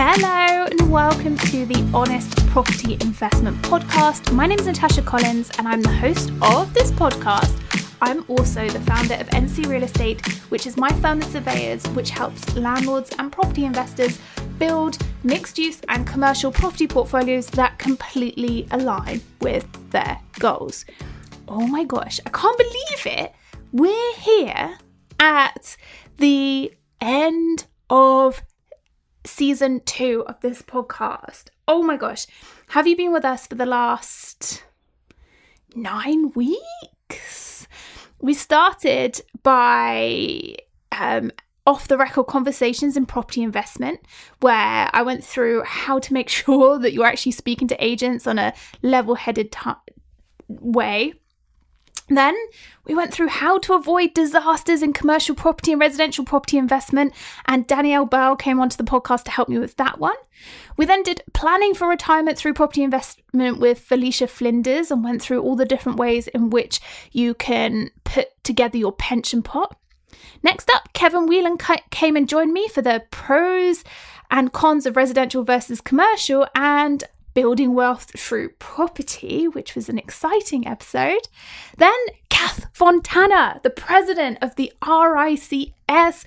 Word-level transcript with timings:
Hello 0.00 0.64
and 0.64 0.92
welcome 0.92 1.36
to 1.36 1.66
the 1.66 1.90
Honest 1.92 2.46
Property 2.46 2.92
Investment 3.00 3.60
Podcast. 3.62 4.32
My 4.32 4.46
name 4.46 4.60
is 4.60 4.66
Natasha 4.66 5.02
Collins 5.02 5.50
and 5.58 5.66
I'm 5.66 5.82
the 5.82 5.92
host 5.92 6.30
of 6.40 6.72
this 6.72 6.92
podcast. 6.92 7.60
I'm 8.00 8.24
also 8.28 8.68
the 8.68 8.78
founder 8.82 9.14
of 9.14 9.26
NC 9.30 9.66
Real 9.66 9.82
Estate, 9.82 10.24
which 10.50 10.68
is 10.68 10.76
my 10.76 10.88
firm 11.00 11.20
of 11.20 11.26
surveyors, 11.32 11.84
which 11.88 12.10
helps 12.10 12.54
landlords 12.54 13.10
and 13.18 13.32
property 13.32 13.64
investors 13.64 14.20
build 14.60 14.98
mixed 15.24 15.58
use 15.58 15.80
and 15.88 16.06
commercial 16.06 16.52
property 16.52 16.86
portfolios 16.86 17.48
that 17.48 17.76
completely 17.80 18.68
align 18.70 19.20
with 19.40 19.66
their 19.90 20.20
goals. 20.38 20.84
Oh 21.48 21.66
my 21.66 21.82
gosh, 21.82 22.20
I 22.24 22.30
can't 22.30 22.56
believe 22.56 23.18
it. 23.18 23.32
We're 23.72 24.14
here 24.14 24.78
at 25.18 25.76
the 26.18 26.72
end 27.00 27.66
of 27.90 28.42
season 29.28 29.80
two 29.84 30.24
of 30.26 30.40
this 30.40 30.62
podcast. 30.62 31.48
Oh 31.66 31.82
my 31.82 31.96
gosh. 31.96 32.26
Have 32.68 32.86
you 32.86 32.96
been 32.96 33.12
with 33.12 33.24
us 33.24 33.46
for 33.46 33.54
the 33.54 33.66
last 33.66 34.64
nine 35.74 36.32
weeks? 36.34 37.68
We 38.20 38.34
started 38.34 39.20
by 39.42 40.56
um, 40.92 41.30
off 41.66 41.86
the 41.88 41.98
record 41.98 42.24
conversations 42.24 42.96
in 42.96 43.06
property 43.06 43.42
investment, 43.42 44.00
where 44.40 44.90
I 44.92 45.02
went 45.02 45.22
through 45.22 45.62
how 45.64 45.98
to 45.98 46.14
make 46.14 46.28
sure 46.40 46.78
that 46.78 46.92
you're 46.92 47.06
actually 47.06 47.32
speaking 47.32 47.68
to 47.68 47.84
agents 47.84 48.26
on 48.26 48.38
a 48.38 48.54
level 48.82 49.14
headed 49.14 49.52
t- 49.52 49.70
way. 50.48 51.14
Then 52.08 52.34
we 52.86 52.94
went 52.94 53.12
through 53.12 53.28
how 53.28 53.58
to 53.58 53.74
avoid 53.74 54.14
disasters 54.14 54.82
in 54.82 54.92
commercial 54.92 55.34
property 55.34 55.72
and 55.72 55.80
residential 55.80 56.24
property 56.24 56.56
investment, 56.56 57.14
and 57.46 57.66
Danielle 57.66 58.06
Bell 58.06 58.34
came 58.34 58.60
onto 58.60 58.76
the 58.76 58.84
podcast 58.84 59.24
to 59.24 59.30
help 59.30 59.48
me 59.48 59.58
with 59.58 59.76
that 59.76 59.98
one. 59.98 60.16
We 60.76 60.86
then 60.86 61.02
did 61.02 61.22
planning 61.34 61.74
for 61.74 61.88
retirement 61.88 62.38
through 62.38 62.54
property 62.54 62.82
investment 62.82 63.58
with 63.58 63.80
Felicia 63.80 64.26
Flinders 64.26 64.90
and 64.90 65.04
went 65.04 65.20
through 65.20 65.42
all 65.42 65.56
the 65.56 65.64
different 65.64 65.98
ways 65.98 66.28
in 66.28 66.50
which 66.50 66.80
you 67.12 67.34
can 67.34 67.90
put 68.04 68.28
together 68.42 68.78
your 68.78 68.92
pension 68.92 69.42
pot. 69.42 69.76
Next 70.42 70.70
up, 70.70 70.92
Kevin 70.92 71.26
Whelan 71.26 71.58
came 71.90 72.16
and 72.16 72.28
joined 72.28 72.52
me 72.52 72.68
for 72.68 72.80
the 72.80 73.04
pros 73.10 73.84
and 74.30 74.52
cons 74.52 74.86
of 74.86 74.96
residential 74.96 75.42
versus 75.42 75.80
commercial, 75.80 76.46
and 76.54 77.04
building 77.40 77.72
wealth 77.72 78.10
through 78.18 78.48
property, 78.58 79.46
which 79.46 79.76
was 79.76 79.88
an 79.88 79.96
exciting 79.96 80.66
episode. 80.66 81.28
Then 81.76 81.94
Kath 82.30 82.66
Fontana, 82.72 83.60
the 83.62 83.70
president 83.70 84.38
of 84.42 84.56
the 84.56 84.72
RICS, 84.82 86.24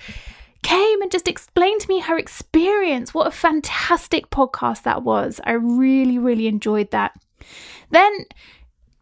came 0.64 1.02
and 1.02 1.12
just 1.12 1.28
explained 1.28 1.82
to 1.82 1.90
me 1.90 2.00
her 2.00 2.18
experience. 2.18 3.14
What 3.14 3.28
a 3.28 3.32
fantastic 3.32 4.30
podcast 4.30 4.84
that 4.84 5.04
was. 5.04 5.42
I 5.44 5.52
really, 5.52 6.18
really 6.18 6.48
enjoyed 6.48 6.92
that. 6.92 7.12
Then 7.90 8.24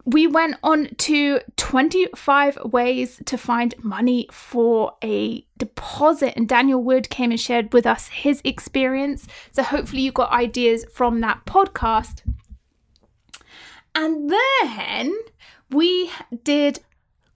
we 0.04 0.26
went 0.26 0.56
on 0.62 0.88
to 0.98 1.40
25 1.56 2.58
ways 2.64 3.20
to 3.26 3.36
find 3.36 3.74
money 3.82 4.28
for 4.32 4.94
a 5.02 5.44
deposit, 5.58 6.34
and 6.36 6.48
Daniel 6.48 6.82
Wood 6.82 7.10
came 7.10 7.30
and 7.30 7.40
shared 7.40 7.72
with 7.72 7.86
us 7.86 8.08
his 8.08 8.40
experience. 8.44 9.26
So, 9.52 9.62
hopefully, 9.62 10.02
you 10.02 10.12
got 10.12 10.32
ideas 10.32 10.84
from 10.92 11.20
that 11.20 11.44
podcast. 11.44 12.22
And 13.94 14.30
then 14.30 15.16
we 15.70 16.10
did 16.44 16.80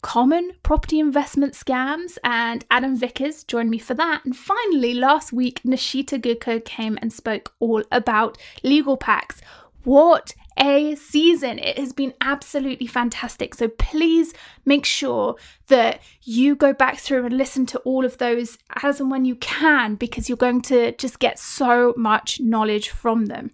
common 0.03 0.53
property 0.62 0.99
investment 1.01 1.55
scams, 1.55 2.19
and 2.23 2.65
Adam 2.71 2.97
Vickers 2.97 3.45
joined 3.45 3.71
me 3.71 3.78
for 3.78 3.95
that. 3.95 4.23
And 4.25 4.37
finally, 4.37 4.95
last 4.95 5.33
week, 5.33 5.61
Nishita 5.65 6.21
Gurko 6.21 6.65
came 6.65 6.99
and 7.01 7.12
spoke 7.12 7.55
all 7.59 7.83
about 7.91 8.39
legal 8.62 8.97
packs. 8.97 9.41
What 9.83 10.34
a 10.59 10.94
season. 10.94 11.59
It 11.59 11.78
has 11.78 11.92
been 11.92 12.15
absolutely 12.20 12.87
fantastic. 12.87 13.54
So 13.54 13.69
please 13.69 14.32
make 14.65 14.84
sure 14.84 15.37
that 15.69 16.00
you 16.22 16.54
go 16.54 16.72
back 16.72 16.98
through 16.98 17.25
and 17.25 17.37
listen 17.37 17.66
to 17.66 17.78
all 17.81 18.04
of 18.04 18.19
those 18.19 18.59
as 18.82 19.00
and 19.00 19.10
when 19.10 19.25
you 19.25 19.37
can, 19.37 19.94
because 19.97 20.28
you're 20.28 20.37
going 20.37 20.62
to 20.62 20.93
just 20.93 21.19
get 21.19 21.38
so 21.38 21.94
much 21.97 22.41
knowledge 22.41 22.91
from 22.91 23.26
them. 23.26 23.50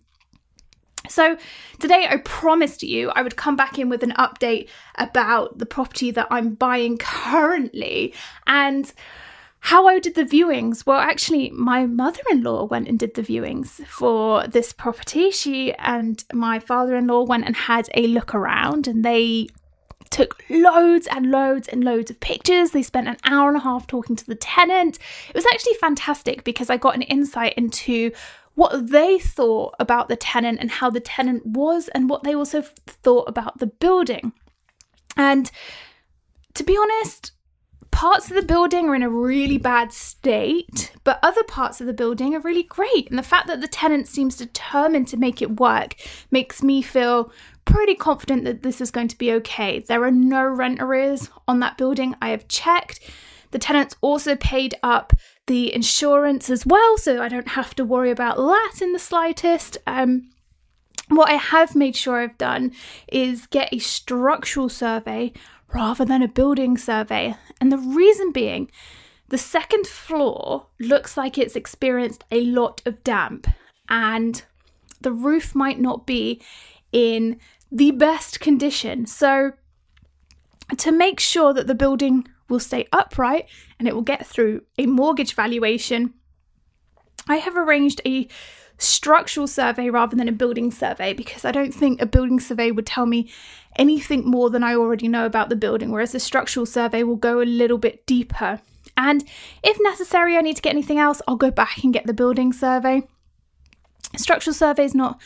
So, 1.09 1.39
today 1.79 2.07
I 2.09 2.19
promised 2.19 2.83
you 2.83 3.11
I 3.11 3.23
would 3.23 3.37
come 3.37 3.57
back 3.57 3.79
in 3.79 3.89
with 3.89 4.03
an 4.03 4.13
update 4.13 4.69
about 4.97 5.59
the 5.59 5.67
property 5.67 6.11
that 6.11 6.29
I'm 6.31 6.55
buying 6.55 6.99
currently. 6.99 8.15
And 8.47 8.93
how 9.61 9.87
I 9.87 9.99
did 9.99 10.15
the 10.15 10.25
viewings? 10.25 10.87
Well, 10.87 10.99
actually, 10.99 11.51
my 11.51 11.87
mother 11.87 12.23
in 12.31 12.43
law 12.43 12.65
went 12.65 12.89
and 12.89 12.99
did 12.99 13.15
the 13.15 13.23
viewings 13.23 13.85
for 13.87 14.47
this 14.47 14.73
property. 14.73 15.31
She 15.31 15.75
and 15.75 16.25
my 16.33 16.59
father 16.59 16.97
in 16.97 17.07
law 17.07 17.23
went 17.25 17.45
and 17.45 17.55
had 17.55 17.89
a 17.95 18.07
look 18.07 18.35
around 18.35 18.89
and 18.89 19.05
they 19.05 19.49
took 20.11 20.43
loads 20.51 21.07
and 21.07 21.31
loads 21.31 21.69
and 21.69 21.85
loads 21.85 22.11
of 22.11 22.19
pictures. 22.21 22.71
They 22.71 22.83
spent 22.83 23.07
an 23.07 23.19
hour 23.25 23.49
and 23.49 23.57
a 23.57 23.61
half 23.61 23.87
talking 23.87 24.17
to 24.17 24.27
the 24.27 24.35
tenant. 24.35 24.99
It 25.29 25.35
was 25.35 25.47
actually 25.53 25.75
fantastic 25.75 26.43
because 26.43 26.69
I 26.69 26.77
got 26.77 26.97
an 26.97 27.03
insight 27.03 27.55
into 27.57 28.11
what 28.55 28.89
they 28.89 29.19
thought 29.19 29.75
about 29.79 30.09
the 30.09 30.17
tenant 30.17 30.59
and 30.61 30.71
how 30.71 30.91
the 30.91 31.01
tenant 31.01 31.47
was, 31.47 31.89
and 31.89 32.11
what 32.11 32.25
they 32.25 32.35
also 32.35 32.63
thought 32.87 33.29
about 33.29 33.59
the 33.59 33.69
building. 33.69 34.33
And 35.17 35.51
to 36.55 36.65
be 36.65 36.77
honest, 36.77 37.33
parts 37.91 38.29
of 38.29 38.37
the 38.37 38.43
building 38.43 38.89
are 38.89 38.95
in 38.95 39.03
a 39.03 39.11
really 39.11 39.59
bad 39.59 39.93
state, 39.93 40.93
but 41.05 41.19
other 41.23 41.43
parts 41.45 41.81
of 41.81 41.87
the 41.87 41.93
building 41.93 42.35
are 42.35 42.41
really 42.41 42.63
great. 42.63 43.09
And 43.09 43.19
the 43.19 43.23
fact 43.23 43.47
that 43.49 43.61
the 43.61 43.69
tenant 43.69 44.09
seems 44.09 44.37
determined 44.37 45.09
to 45.09 45.17
make 45.17 45.43
it 45.43 45.61
work 45.61 45.95
makes 46.31 46.63
me 46.63 46.83
feel 46.83 47.33
pretty 47.65 47.95
confident 47.95 48.45
that 48.45 48.63
this 48.63 48.81
is 48.81 48.91
going 48.91 49.09
to 49.09 49.19
be 49.19 49.33
okay. 49.33 49.81
There 49.81 50.03
are 50.05 50.11
no 50.11 50.45
rent 50.45 50.81
arrears 50.81 51.31
on 51.47 51.61
that 51.61 51.79
building. 51.79 52.15
I 52.21 52.31
have 52.31 52.49
checked. 52.49 53.01
The 53.51 53.59
tenants 53.59 53.97
also 54.01 54.37
paid 54.37 54.75
up 54.83 55.13
the 55.47 55.75
insurance 55.75 56.49
as 56.51 56.65
well, 56.65 56.97
so 56.97 57.21
I 57.21 57.29
don't 57.29 57.49
have 57.49 57.75
to 57.77 57.85
worry 57.85 58.11
about 58.11 58.37
that 58.37 58.81
in 58.81 58.93
the 58.93 58.99
slightest. 58.99 59.77
Um, 59.87 60.31
what 61.09 61.29
I 61.29 61.35
have 61.35 61.75
made 61.75 61.97
sure 61.97 62.21
I've 62.21 62.39
done 62.39 62.73
is 63.09 63.47
get 63.47 63.73
a 63.73 63.79
structural 63.79 64.69
survey 64.69 65.33
rather 65.73 66.05
than 66.05 66.23
a 66.23 66.29
building 66.29 66.77
survey. 66.77 67.35
And 67.61 67.71
the 67.71 67.79
reason 67.79 68.33
being, 68.33 68.71
the 69.29 69.39
second 69.39 69.87
floor 69.87 70.67
looks 70.79 71.17
like 71.17 71.39
it's 71.39 71.57
experienced 71.57 72.25
a 72.31 72.45
lot 72.45 72.83
of 72.85 73.05
damp, 73.05 73.47
and 73.89 74.43
the 75.01 75.13
roof 75.13 75.55
might 75.55 75.81
not 75.81 76.07
be 76.07 76.43
in 76.93 77.39
the 77.71 77.93
best 77.93 78.41
condition. 78.41 79.07
So, 79.07 79.53
to 80.77 80.93
make 80.93 81.21
sure 81.21 81.53
that 81.55 81.67
the 81.67 81.75
building 81.75 82.27
will 82.49 82.61
stay 82.61 82.87
upright 82.93 83.47
and 83.79 83.87
it 83.87 83.95
will 83.95 84.03
get 84.03 84.27
through 84.27 84.63
a 84.79 84.87
mortgage 84.87 85.35
valuation, 85.35 86.15
I 87.29 87.37
have 87.37 87.57
arranged 87.57 88.01
a 88.05 88.29
structural 88.79 89.47
survey 89.47 89.91
rather 89.91 90.17
than 90.17 90.29
a 90.29 90.33
building 90.33 90.71
survey 90.71 91.13
because 91.13 91.45
I 91.45 91.53
don't 91.53 91.73
think 91.73 92.01
a 92.01 92.07
building 92.07 92.41
survey 92.41 92.71
would 92.71 92.87
tell 92.87 93.07
me 93.07 93.31
anything 93.81 94.25
more 94.25 94.49
than 94.51 94.63
I 94.63 94.75
already 94.75 95.09
know 95.09 95.27
about 95.27 95.49
the 95.49 95.57
building, 95.57 95.91
whereas 95.91 96.13
the 96.13 96.21
structural 96.21 96.67
survey 96.67 97.03
will 97.03 97.17
go 97.17 97.41
a 97.41 97.45
little 97.45 97.79
bit 97.79 98.07
deeper. 98.07 98.61
And 98.97 99.25
if 99.65 99.77
necessary, 99.81 100.37
I 100.37 100.43
need 100.43 100.55
to 100.57 100.63
get 100.63 100.71
anything 100.71 100.99
else, 100.99 101.23
I'll 101.27 101.37
go 101.37 101.51
back 101.51 101.83
and 101.83 101.93
get 101.93 102.07
the 102.07 102.13
building 102.13 102.53
survey. 102.53 103.03
Structural 104.17 104.55
survey 104.55 104.85
is 104.85 104.95
not 104.95 105.21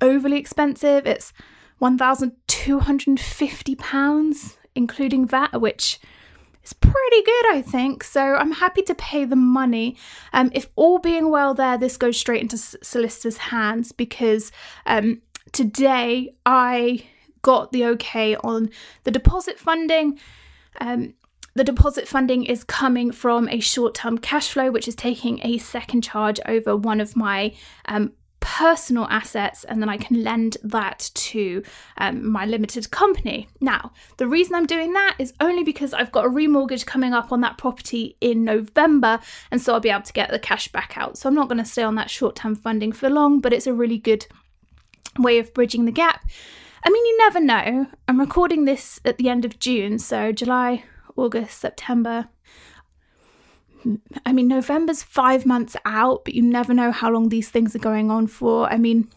overly 0.00 0.38
expensive, 0.38 1.06
it's 1.06 1.32
£1,250, 1.80 4.56
including 4.74 5.26
VAT, 5.26 5.60
which 5.60 6.00
is 6.64 6.72
pretty 6.72 7.22
good, 7.22 7.52
I 7.52 7.62
think. 7.62 8.02
So 8.02 8.34
I'm 8.34 8.52
happy 8.52 8.82
to 8.82 8.94
pay 8.94 9.24
the 9.24 9.36
money. 9.36 9.96
Um, 10.32 10.50
if 10.52 10.68
all 10.74 10.98
being 10.98 11.30
well, 11.30 11.54
there, 11.54 11.78
this 11.78 11.96
goes 11.96 12.18
straight 12.18 12.42
into 12.42 12.58
solicitor's 12.58 13.36
hands 13.36 13.92
because 13.92 14.50
um, 14.84 15.22
today 15.52 16.34
I 16.44 17.04
got 17.42 17.72
the 17.72 17.84
okay 17.86 18.36
on 18.36 18.70
the 19.04 19.10
deposit 19.10 19.58
funding. 19.58 20.18
Um, 20.80 21.14
the 21.54 21.64
deposit 21.64 22.06
funding 22.06 22.44
is 22.44 22.62
coming 22.62 23.10
from 23.10 23.48
a 23.48 23.60
short 23.60 23.94
term 23.94 24.18
cash 24.18 24.50
flow, 24.50 24.70
which 24.70 24.86
is 24.86 24.94
taking 24.94 25.40
a 25.42 25.58
second 25.58 26.02
charge 26.02 26.38
over 26.46 26.76
one 26.76 27.00
of 27.00 27.16
my 27.16 27.54
um, 27.86 28.12
personal 28.40 29.06
assets, 29.10 29.64
and 29.64 29.80
then 29.82 29.88
I 29.88 29.96
can 29.96 30.24
lend 30.24 30.56
that 30.62 31.10
to 31.14 31.62
um, 31.98 32.30
my 32.30 32.46
limited 32.46 32.90
company. 32.90 33.48
Now, 33.60 33.92
the 34.16 34.26
reason 34.26 34.54
I'm 34.54 34.66
doing 34.66 34.92
that 34.92 35.16
is 35.18 35.34
only 35.40 35.62
because 35.62 35.92
I've 35.92 36.12
got 36.12 36.24
a 36.24 36.30
remortgage 36.30 36.86
coming 36.86 37.12
up 37.12 37.32
on 37.32 37.42
that 37.42 37.58
property 37.58 38.16
in 38.20 38.44
November, 38.44 39.20
and 39.50 39.60
so 39.60 39.74
I'll 39.74 39.80
be 39.80 39.90
able 39.90 40.02
to 40.02 40.12
get 40.12 40.30
the 40.30 40.38
cash 40.38 40.68
back 40.68 40.96
out. 40.96 41.18
So 41.18 41.28
I'm 41.28 41.34
not 41.34 41.48
going 41.48 41.58
to 41.58 41.64
stay 41.64 41.82
on 41.82 41.96
that 41.96 42.10
short 42.10 42.36
term 42.36 42.54
funding 42.54 42.92
for 42.92 43.10
long, 43.10 43.40
but 43.40 43.52
it's 43.52 43.66
a 43.66 43.74
really 43.74 43.98
good 43.98 44.26
way 45.18 45.38
of 45.38 45.52
bridging 45.52 45.84
the 45.84 45.92
gap. 45.92 46.24
I 46.82 46.90
mean, 46.90 47.04
you 47.06 47.18
never 47.18 47.40
know. 47.40 47.86
I'm 48.08 48.20
recording 48.20 48.64
this 48.64 49.00
at 49.04 49.18
the 49.18 49.28
end 49.28 49.44
of 49.44 49.58
June, 49.58 49.98
so 49.98 50.32
July, 50.32 50.84
August, 51.16 51.58
September, 51.58 52.28
I 54.26 54.32
mean, 54.32 54.48
November's 54.48 55.02
five 55.02 55.46
months 55.46 55.76
out, 55.84 56.24
but 56.24 56.34
you 56.34 56.42
never 56.42 56.74
know 56.74 56.92
how 56.92 57.10
long 57.10 57.28
these 57.28 57.48
things 57.48 57.74
are 57.74 57.80
going 57.80 58.10
on 58.10 58.26
for. 58.26 58.70
I 58.70 58.76
mean, 58.76 59.08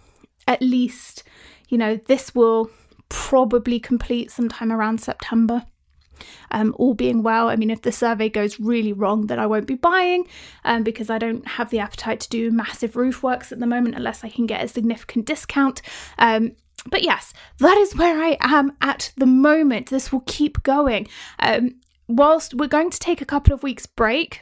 at 0.47 0.61
least, 0.61 1.23
you 1.69 1.77
know, 1.77 1.97
this 2.07 2.33
will 2.33 2.69
probably 3.09 3.79
complete 3.79 4.31
sometime 4.31 4.71
around 4.71 5.01
September. 5.01 5.65
Um, 6.51 6.73
all 6.77 6.93
being 6.93 7.23
well, 7.23 7.49
I 7.49 7.55
mean, 7.55 7.69
if 7.69 7.81
the 7.81 7.91
survey 7.91 8.29
goes 8.29 8.59
really 8.59 8.93
wrong, 8.93 9.27
then 9.27 9.39
I 9.39 9.47
won't 9.47 9.67
be 9.67 9.75
buying 9.75 10.25
um, 10.63 10.83
because 10.83 11.09
I 11.09 11.17
don't 11.17 11.45
have 11.45 11.69
the 11.69 11.79
appetite 11.79 12.21
to 12.21 12.29
do 12.29 12.51
massive 12.51 12.95
roof 12.95 13.23
works 13.23 13.51
at 13.51 13.59
the 13.59 13.67
moment 13.67 13.95
unless 13.95 14.23
I 14.23 14.29
can 14.29 14.45
get 14.45 14.63
a 14.63 14.67
significant 14.67 15.25
discount. 15.25 15.81
Um, 16.17 16.55
but 16.89 17.03
yes, 17.03 17.33
that 17.59 17.77
is 17.77 17.95
where 17.95 18.21
I 18.21 18.37
am 18.41 18.73
at 18.81 19.11
the 19.17 19.25
moment. 19.25 19.89
This 19.89 20.11
will 20.11 20.23
keep 20.25 20.63
going. 20.63 21.07
Um, 21.39 21.75
whilst 22.07 22.53
we're 22.53 22.67
going 22.67 22.89
to 22.89 22.99
take 22.99 23.21
a 23.21 23.25
couple 23.25 23.53
of 23.53 23.63
weeks 23.63 23.85
break 23.85 24.41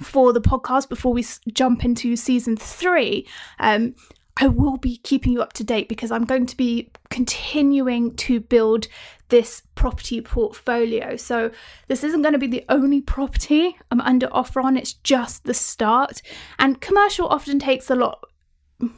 for 0.00 0.32
the 0.32 0.40
podcast 0.40 0.88
before 0.88 1.12
we 1.12 1.24
jump 1.52 1.84
into 1.84 2.16
season 2.16 2.56
three, 2.56 3.26
um, 3.58 3.94
I 4.40 4.46
will 4.46 4.76
be 4.76 4.98
keeping 4.98 5.32
you 5.32 5.42
up 5.42 5.52
to 5.54 5.64
date 5.64 5.88
because 5.88 6.10
I'm 6.10 6.24
going 6.24 6.46
to 6.46 6.56
be 6.56 6.90
continuing 7.10 8.16
to 8.16 8.40
build 8.40 8.86
this 9.28 9.62
property 9.74 10.20
portfolio. 10.20 11.16
So, 11.16 11.50
this 11.88 12.02
isn't 12.04 12.22
going 12.22 12.32
to 12.32 12.38
be 12.38 12.46
the 12.46 12.64
only 12.68 13.00
property 13.00 13.76
I'm 13.90 14.00
under 14.00 14.28
offer 14.32 14.60
on, 14.60 14.76
it's 14.76 14.94
just 14.94 15.44
the 15.44 15.54
start. 15.54 16.22
And 16.58 16.80
commercial 16.80 17.28
often 17.28 17.58
takes 17.58 17.90
a 17.90 17.94
lot 17.94 18.24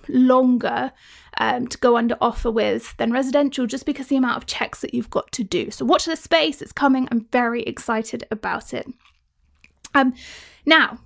longer 0.09 0.93
um, 1.43 1.67
to 1.67 1.77
go 1.79 1.97
under 1.97 2.17
offer 2.21 2.53
with 2.53 2.97
than 2.99 3.11
residential 3.11 3.67
just 3.67 3.85
because 3.85 4.06
the 4.06 4.17
amount 4.17 4.37
of 4.37 4.47
checks 4.47 4.81
that 4.81 4.94
you've 4.94 5.11
got 5.11 5.33
to 5.33 5.43
do. 5.43 5.73
So, 5.73 5.85
watch 5.85 6.05
the 6.05 6.15
space, 6.15 6.62
it's 6.62 6.71
coming. 6.73 7.09
I'm 7.11 7.27
very 7.33 7.65
excited 7.65 8.25
about 8.31 8.73
it. 8.73 8.87
Um, 9.93 10.15
now, 10.65 11.00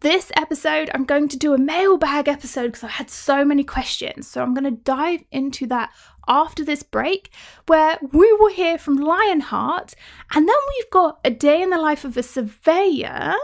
this 0.00 0.30
episode, 0.36 0.90
I'm 0.92 1.04
going 1.04 1.28
to 1.28 1.38
do 1.38 1.54
a 1.54 1.58
mailbag 1.58 2.28
episode 2.28 2.66
because 2.66 2.84
I 2.84 2.88
had 2.88 3.08
so 3.08 3.42
many 3.42 3.64
questions. 3.64 4.28
So 4.28 4.42
I'm 4.42 4.52
going 4.52 4.64
to 4.64 4.82
dive 4.82 5.24
into 5.30 5.66
that 5.68 5.90
after 6.28 6.62
this 6.62 6.82
break, 6.82 7.30
where 7.66 7.98
we 8.12 8.32
will 8.34 8.52
hear 8.52 8.76
from 8.76 8.96
Lionheart, 8.96 9.94
and 10.32 10.46
then 10.46 10.56
we've 10.68 10.90
got 10.90 11.20
a 11.24 11.30
day 11.30 11.62
in 11.62 11.70
the 11.70 11.78
life 11.78 12.04
of 12.04 12.18
a 12.18 12.22
surveyor, 12.22 13.34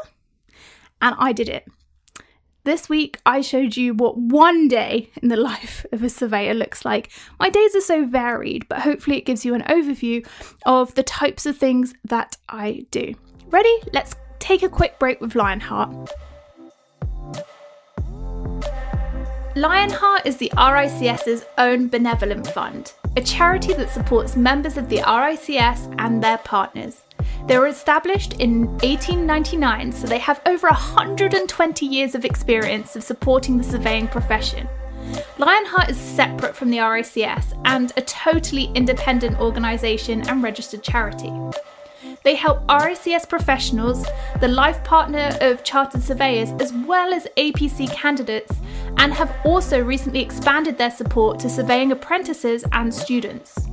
and 1.00 1.16
I 1.18 1.32
did 1.32 1.48
it. 1.48 1.66
This 2.66 2.88
week, 2.88 3.20
I 3.24 3.42
showed 3.42 3.76
you 3.76 3.94
what 3.94 4.18
one 4.18 4.66
day 4.66 5.08
in 5.22 5.28
the 5.28 5.36
life 5.52 5.86
of 5.92 6.02
a 6.02 6.08
surveyor 6.08 6.52
looks 6.52 6.84
like. 6.84 7.12
My 7.38 7.48
days 7.48 7.76
are 7.76 7.80
so 7.80 8.04
varied, 8.04 8.66
but 8.68 8.80
hopefully, 8.80 9.18
it 9.18 9.24
gives 9.24 9.44
you 9.44 9.54
an 9.54 9.62
overview 9.62 10.26
of 10.66 10.92
the 10.96 11.04
types 11.04 11.46
of 11.46 11.56
things 11.56 11.94
that 12.06 12.36
I 12.48 12.84
do. 12.90 13.14
Ready? 13.50 13.72
Let's 13.92 14.16
take 14.40 14.64
a 14.64 14.68
quick 14.68 14.98
break 14.98 15.20
with 15.20 15.36
Lionheart. 15.36 16.10
Lionheart 19.54 20.26
is 20.26 20.36
the 20.36 20.50
RICS's 20.56 21.44
own 21.58 21.86
benevolent 21.86 22.48
fund, 22.48 22.94
a 23.16 23.20
charity 23.20 23.74
that 23.74 23.90
supports 23.90 24.34
members 24.34 24.76
of 24.76 24.88
the 24.88 24.98
RICS 24.98 25.94
and 26.00 26.20
their 26.20 26.38
partners. 26.38 27.02
They 27.46 27.58
were 27.58 27.68
established 27.68 28.34
in 28.34 28.66
1899, 28.78 29.92
so 29.92 30.08
they 30.08 30.18
have 30.18 30.40
over 30.46 30.66
120 30.66 31.86
years 31.86 32.16
of 32.16 32.24
experience 32.24 32.96
of 32.96 33.04
supporting 33.04 33.56
the 33.56 33.62
surveying 33.62 34.08
profession. 34.08 34.68
Lionheart 35.38 35.90
is 35.90 35.96
separate 35.96 36.56
from 36.56 36.70
the 36.70 36.78
RICS 36.78 37.56
and 37.64 37.92
a 37.96 38.02
totally 38.02 38.72
independent 38.74 39.38
organisation 39.38 40.28
and 40.28 40.42
registered 40.42 40.82
charity. 40.82 41.32
They 42.24 42.34
help 42.34 42.66
RICS 42.66 43.28
professionals, 43.28 44.04
the 44.40 44.48
life 44.48 44.82
partner 44.82 45.30
of 45.40 45.62
chartered 45.62 46.02
surveyors, 46.02 46.50
as 46.60 46.72
well 46.72 47.14
as 47.14 47.28
APC 47.36 47.92
candidates, 47.92 48.52
and 48.96 49.14
have 49.14 49.32
also 49.44 49.80
recently 49.80 50.20
expanded 50.20 50.78
their 50.78 50.90
support 50.90 51.38
to 51.40 51.48
surveying 51.48 51.92
apprentices 51.92 52.64
and 52.72 52.92
students. 52.92 53.68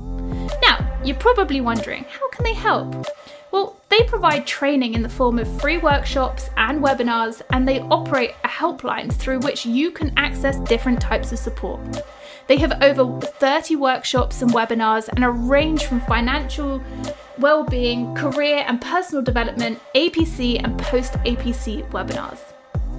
Now, 0.62 1.00
you're 1.04 1.18
probably 1.18 1.62
wondering 1.62 2.04
how 2.04 2.30
can 2.30 2.44
they 2.44 2.54
help? 2.54 3.08
Well, 3.54 3.80
they 3.90 4.02
provide 4.06 4.48
training 4.48 4.96
in 4.96 5.04
the 5.04 5.10
form 5.10 5.38
of 5.38 5.62
free 5.62 5.78
workshops 5.78 6.50
and 6.58 6.84
webinars, 6.84 7.44
and 7.52 7.68
they 7.68 7.82
operate 7.82 8.32
a 8.44 8.48
helpline 8.48 9.14
through 9.14 9.42
which 9.42 9.64
you 9.64 9.92
can 9.92 10.12
access 10.18 10.58
different 10.62 11.00
types 11.00 11.32
of 11.32 11.38
support. 11.38 11.80
They 12.48 12.58
have 12.58 12.82
over 12.82 13.22
30 13.22 13.76
workshops 13.76 14.42
and 14.42 14.52
webinars 14.52 15.08
and 15.08 15.24
a 15.24 15.30
range 15.30 15.86
from 15.86 16.02
financial 16.02 16.82
well-being, 17.38 18.16
career 18.16 18.66
and 18.68 18.82
personal 18.82 19.22
development, 19.22 19.80
APC 19.94 20.60
and 20.64 20.76
post-APC 20.80 21.88
webinars. 21.92 22.40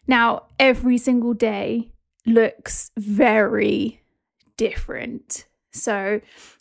Now, 0.06 0.44
every 0.60 0.98
single 0.98 1.34
day 1.34 1.90
looks 2.24 2.92
very 2.96 4.02
different. 4.56 5.46
So 5.72 6.20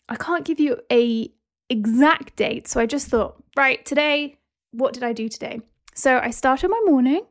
I 0.09 0.15
can't 0.15 0.45
give 0.45 0.59
you 0.59 0.79
a 0.91 1.31
exact 1.69 2.35
date. 2.35 2.67
So 2.67 2.79
I 2.79 2.85
just 2.85 3.07
thought, 3.07 3.41
right, 3.55 3.85
today, 3.85 4.37
what 4.71 4.93
did 4.93 5.03
I 5.03 5.13
do 5.13 5.29
today? 5.29 5.61
So 5.93 6.19
I 6.19 6.31
started 6.31 6.69
my 6.69 6.81
morning 6.85 7.21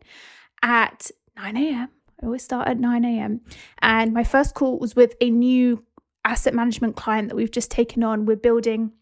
at 0.63 1.11
9 1.37 1.57
a.m. 1.57 1.89
I 2.23 2.27
always 2.27 2.43
start 2.43 2.69
at 2.69 2.79
9 2.79 3.05
a.m. 3.05 3.41
And 3.83 4.13
my 4.13 4.25
first 4.25 4.55
call 4.55 4.79
was 4.79 4.97
with 4.97 5.15
a 5.21 5.31
new 5.31 5.85
asset 6.25 6.55
management 6.55 6.97
client 6.97 7.29
that 7.29 7.37
we've 7.37 7.51
just 7.51 7.71
taken 7.71 8.03
on. 8.03 8.25
We're 8.25 8.37
building 8.37 8.93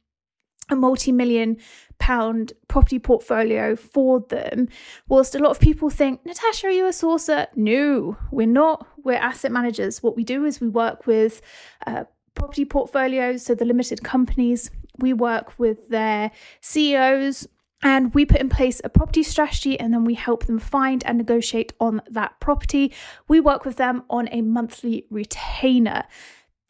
a 0.71 0.77
multi 0.77 1.12
million 1.12 1.59
pound 1.99 2.53
property 2.69 2.99
portfolio 2.99 3.77
for 3.77 4.21
them. 4.29 4.69
Whilst 5.09 5.35
a 5.35 5.39
lot 5.39 5.51
of 5.51 5.61
people 5.61 5.91
think, 5.91 6.25
Natasha, 6.27 6.67
are 6.69 6.71
you 6.71 6.87
a 6.87 6.91
sourcer? 6.91 7.47
No, 7.55 8.17
we're 8.31 8.47
not. 8.47 8.87
We're 9.05 9.15
asset 9.15 9.53
managers. 9.53 10.03
What 10.03 10.17
we 10.17 10.25
do 10.25 10.45
is 10.45 10.61
we 10.61 10.69
work 10.69 11.07
with 11.07 11.43
uh, 11.87 12.05
property 12.35 12.65
portfolios, 12.65 13.45
so 13.45 13.55
the 13.55 13.65
limited 13.65 14.03
companies. 14.03 14.71
We 15.02 15.12
work 15.12 15.59
with 15.59 15.88
their 15.90 16.30
CEOs 16.62 17.49
and 17.82 18.14
we 18.14 18.25
put 18.25 18.40
in 18.40 18.49
place 18.49 18.80
a 18.85 18.88
property 18.88 19.23
strategy 19.23 19.78
and 19.78 19.92
then 19.92 20.04
we 20.04 20.14
help 20.14 20.47
them 20.47 20.59
find 20.59 21.04
and 21.04 21.18
negotiate 21.18 21.73
on 21.80 22.00
that 22.09 22.38
property. 22.38 22.92
We 23.26 23.40
work 23.40 23.64
with 23.64 23.76
them 23.76 24.04
on 24.09 24.28
a 24.30 24.40
monthly 24.40 25.06
retainer. 25.11 26.04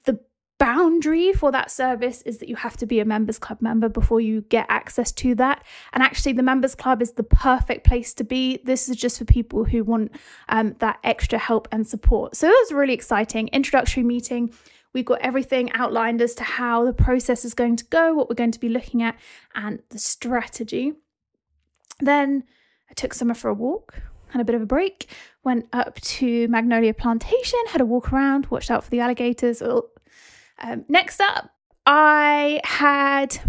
The 0.05 0.21
boundary 0.59 1.35
for 1.35 1.53
that 1.53 1.71
service 1.71 2.23
is 2.23 2.39
that 2.39 2.49
you 2.49 2.57
have 2.57 2.79
to 2.79 2.87
be 2.87 2.99
a 2.99 3.05
members 3.05 3.39
club 3.39 3.61
member 3.61 3.91
before 3.91 4.23
you 4.23 4.41
get 4.43 4.65
access 4.71 5.13
to 5.13 5.35
that. 5.35 5.63
And 5.93 6.03
actually 6.03 6.33
the 6.33 6.43
members 6.43 6.75
club 6.75 7.03
is 7.03 7.13
the 7.13 7.25
perfect 7.25 7.87
place 7.87 8.15
to 8.15 8.25
be. 8.25 8.61
This 8.65 8.89
is 8.89 8.97
just 8.97 9.19
for 9.19 9.27
people 9.27 9.65
who 9.65 9.85
want 9.85 10.13
um, 10.49 10.77
that 10.79 10.99
extra 11.05 11.39
help 11.39 11.69
and 11.71 11.87
support. 11.87 12.37
So 12.37 12.49
it 12.49 12.53
was 12.53 12.73
really 12.73 12.95
exciting. 12.95 13.49
Introductory 13.49 14.03
meeting 14.03 14.51
we've 14.95 15.05
got 15.05 15.21
everything 15.21 15.71
outlined 15.73 16.21
as 16.21 16.35
to 16.35 16.45
how 16.45 16.85
the 16.85 16.93
process 16.93 17.45
is 17.45 17.55
going 17.55 17.77
to 17.77 17.85
go 17.85 18.15
what 18.15 18.29
we're 18.29 18.35
going 18.35 18.53
to 18.53 18.61
be 18.61 18.69
looking 18.69 19.03
at 19.03 19.17
and 19.55 19.81
the 19.91 19.99
strategy. 19.99 20.95
Then 22.01 22.45
i 22.91 22.95
took 22.95 23.15
summer 23.15 23.35
for 23.35 23.49
a 23.49 23.55
walk 23.55 24.03
had 24.29 24.41
a 24.41 24.45
bit 24.45 24.55
of 24.55 24.63
a 24.63 24.67
break 24.67 25.09
went 25.45 25.67
up 25.73 26.01
to 26.01 26.49
magnolia 26.49 26.93
plantation 26.95 27.59
had 27.69 27.81
a 27.81 27.87
walk 27.87 28.13
around 28.13 28.47
watched 28.47 28.71
out 28.71 28.83
for 28.85 28.91
the 28.91 29.01
alligators. 29.01 29.63
Um, 30.63 30.85
next 30.89 31.21
up, 31.21 31.51
I 31.87 32.61
had 32.65 33.41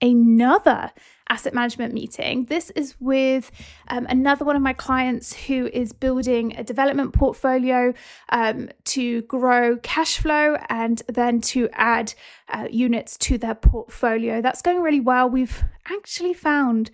another 0.00 0.90
asset 1.32 1.54
management 1.54 1.94
meeting. 1.94 2.44
This 2.44 2.68
is 2.70 2.94
with 3.00 3.50
um, 3.88 4.06
another 4.10 4.44
one 4.44 4.54
of 4.54 4.60
my 4.60 4.74
clients 4.74 5.32
who 5.32 5.70
is 5.72 5.90
building 5.94 6.54
a 6.58 6.62
development 6.62 7.14
portfolio 7.14 7.94
um, 8.28 8.68
to 8.84 9.22
grow 9.22 9.78
cash 9.78 10.18
flow 10.18 10.58
and 10.68 11.02
then 11.08 11.40
to 11.52 11.70
add 11.72 12.12
uh, 12.50 12.68
units 12.70 13.16
to 13.16 13.38
their 13.38 13.54
portfolio. 13.54 14.42
That's 14.42 14.60
going 14.60 14.82
really 14.82 15.00
well. 15.00 15.26
We've 15.30 15.64
actually 15.86 16.34
found 16.34 16.90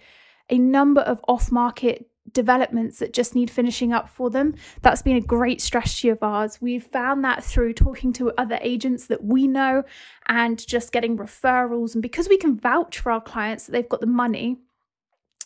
a 0.48 0.56
number 0.56 1.00
of 1.00 1.20
off 1.26 1.50
market 1.50 2.06
developments 2.32 2.98
that 2.98 3.12
just 3.12 3.34
need 3.34 3.50
finishing 3.50 3.92
up 3.92 4.08
for 4.08 4.30
them. 4.30 4.54
That's 4.82 5.02
been 5.02 5.16
a 5.16 5.20
great 5.20 5.60
strategy 5.60 6.08
of 6.08 6.22
ours. 6.22 6.60
We've 6.60 6.84
found 6.84 7.24
that 7.24 7.44
through 7.44 7.74
talking 7.74 8.12
to 8.14 8.32
other 8.38 8.58
agents 8.60 9.06
that 9.06 9.24
we 9.24 9.46
know 9.46 9.84
and 10.26 10.64
just 10.66 10.92
getting 10.92 11.16
referrals. 11.16 11.94
And 11.94 12.02
because 12.02 12.28
we 12.28 12.38
can 12.38 12.58
vouch 12.58 12.98
for 12.98 13.12
our 13.12 13.20
clients 13.20 13.66
that 13.66 13.72
they've 13.72 13.88
got 13.88 14.00
the 14.00 14.06
money, 14.06 14.58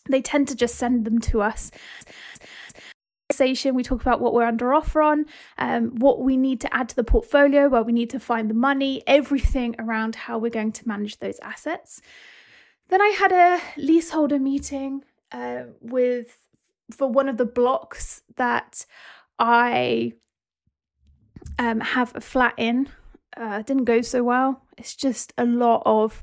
they 0.09 0.21
tend 0.21 0.49
to 0.49 0.57
just 0.57 0.77
send 0.77 1.05
them 1.05 1.21
to 1.21 1.43
us. 1.43 1.71
We 3.41 3.83
talk 3.83 4.03
about 4.03 4.21
what 4.21 4.35
we're 4.35 4.45
under 4.45 4.75
offer 4.75 5.01
on, 5.01 5.25
um, 5.57 5.97
what 5.97 6.21
we 6.21 6.37
need 6.37 6.61
to 6.61 6.73
add 6.73 6.89
to 6.91 6.97
the 6.97 7.03
portfolio, 7.03 7.69
where 7.69 7.83
we 7.83 7.93
need 7.93 8.11
to 8.11 8.21
find 8.21 8.49
the 8.49 8.55
money, 8.55 9.03
everything 9.07 9.75
around 9.79 10.15
how 10.15 10.39
we're 10.39 10.51
going 10.51 10.73
to 10.73 10.87
manage 10.87 11.19
those 11.19 11.39
assets. 11.41 12.01
Then 12.89 13.01
I 13.01 13.09
had 13.09 13.33
a 13.33 13.61
leaseholder 13.77 14.39
meeting 14.39 15.03
uh, 15.33 15.63
with 15.81 16.39
for 16.93 17.09
one 17.09 17.29
of 17.29 17.37
the 17.37 17.47
blocks 17.47 18.23
that 18.37 18.87
I 19.39 20.13
um, 21.59 21.81
have 21.81 22.15
a 22.15 22.21
flat 22.21 22.55
in. 22.57 22.89
Uh, 23.37 23.63
didn't 23.63 23.85
go 23.85 24.03
so 24.03 24.23
well. 24.23 24.63
It's 24.77 24.95
just 24.95 25.33
a 25.39 25.45
lot 25.45 25.83
of 25.87 26.23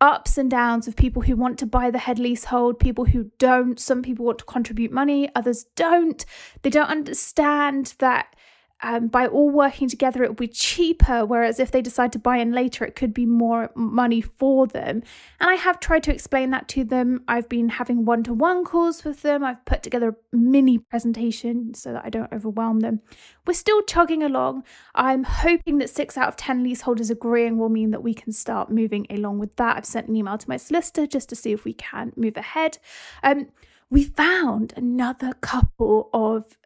ups 0.00 0.36
and 0.36 0.50
downs 0.50 0.86
of 0.86 0.96
people 0.96 1.22
who 1.22 1.36
want 1.36 1.58
to 1.58 1.66
buy 1.66 1.90
the 1.90 1.98
head 1.98 2.18
leasehold, 2.18 2.78
people 2.78 3.06
who 3.06 3.30
don't. 3.38 3.80
Some 3.80 4.02
people 4.02 4.26
want 4.26 4.38
to 4.38 4.44
contribute 4.44 4.92
money, 4.92 5.30
others 5.34 5.64
don't. 5.74 6.24
They 6.62 6.70
don't 6.70 6.90
understand 6.90 7.94
that 7.98 8.34
um, 8.82 9.08
by 9.08 9.26
all 9.26 9.48
working 9.48 9.88
together, 9.88 10.22
it 10.22 10.28
will 10.28 10.34
be 10.34 10.48
cheaper. 10.48 11.24
Whereas 11.24 11.58
if 11.58 11.70
they 11.70 11.80
decide 11.80 12.12
to 12.12 12.18
buy 12.18 12.36
in 12.36 12.52
later, 12.52 12.84
it 12.84 12.94
could 12.94 13.14
be 13.14 13.24
more 13.24 13.70
money 13.74 14.20
for 14.20 14.66
them. 14.66 15.02
And 15.40 15.50
I 15.50 15.54
have 15.54 15.80
tried 15.80 16.02
to 16.04 16.12
explain 16.12 16.50
that 16.50 16.68
to 16.68 16.84
them. 16.84 17.24
I've 17.26 17.48
been 17.48 17.70
having 17.70 18.04
one 18.04 18.22
to 18.24 18.34
one 18.34 18.64
calls 18.64 19.02
with 19.02 19.22
them. 19.22 19.42
I've 19.42 19.64
put 19.64 19.82
together 19.82 20.10
a 20.10 20.36
mini 20.36 20.78
presentation 20.78 21.72
so 21.72 21.94
that 21.94 22.04
I 22.04 22.10
don't 22.10 22.32
overwhelm 22.32 22.80
them. 22.80 23.00
We're 23.46 23.54
still 23.54 23.82
chugging 23.82 24.22
along. 24.22 24.64
I'm 24.94 25.24
hoping 25.24 25.78
that 25.78 25.88
six 25.88 26.18
out 26.18 26.28
of 26.28 26.36
10 26.36 26.62
leaseholders 26.62 27.08
agreeing 27.08 27.56
will 27.56 27.70
mean 27.70 27.92
that 27.92 28.02
we 28.02 28.12
can 28.12 28.32
start 28.32 28.70
moving 28.70 29.06
along 29.08 29.38
with 29.38 29.56
that. 29.56 29.78
I've 29.78 29.86
sent 29.86 30.08
an 30.08 30.16
email 30.16 30.36
to 30.36 30.48
my 30.48 30.58
solicitor 30.58 31.06
just 31.06 31.30
to 31.30 31.36
see 31.36 31.52
if 31.52 31.64
we 31.64 31.72
can 31.72 32.12
move 32.14 32.36
ahead. 32.36 32.78
Um, 33.22 33.48
we 33.88 34.04
found 34.04 34.74
another 34.76 35.32
couple 35.40 36.10
of 36.12 36.58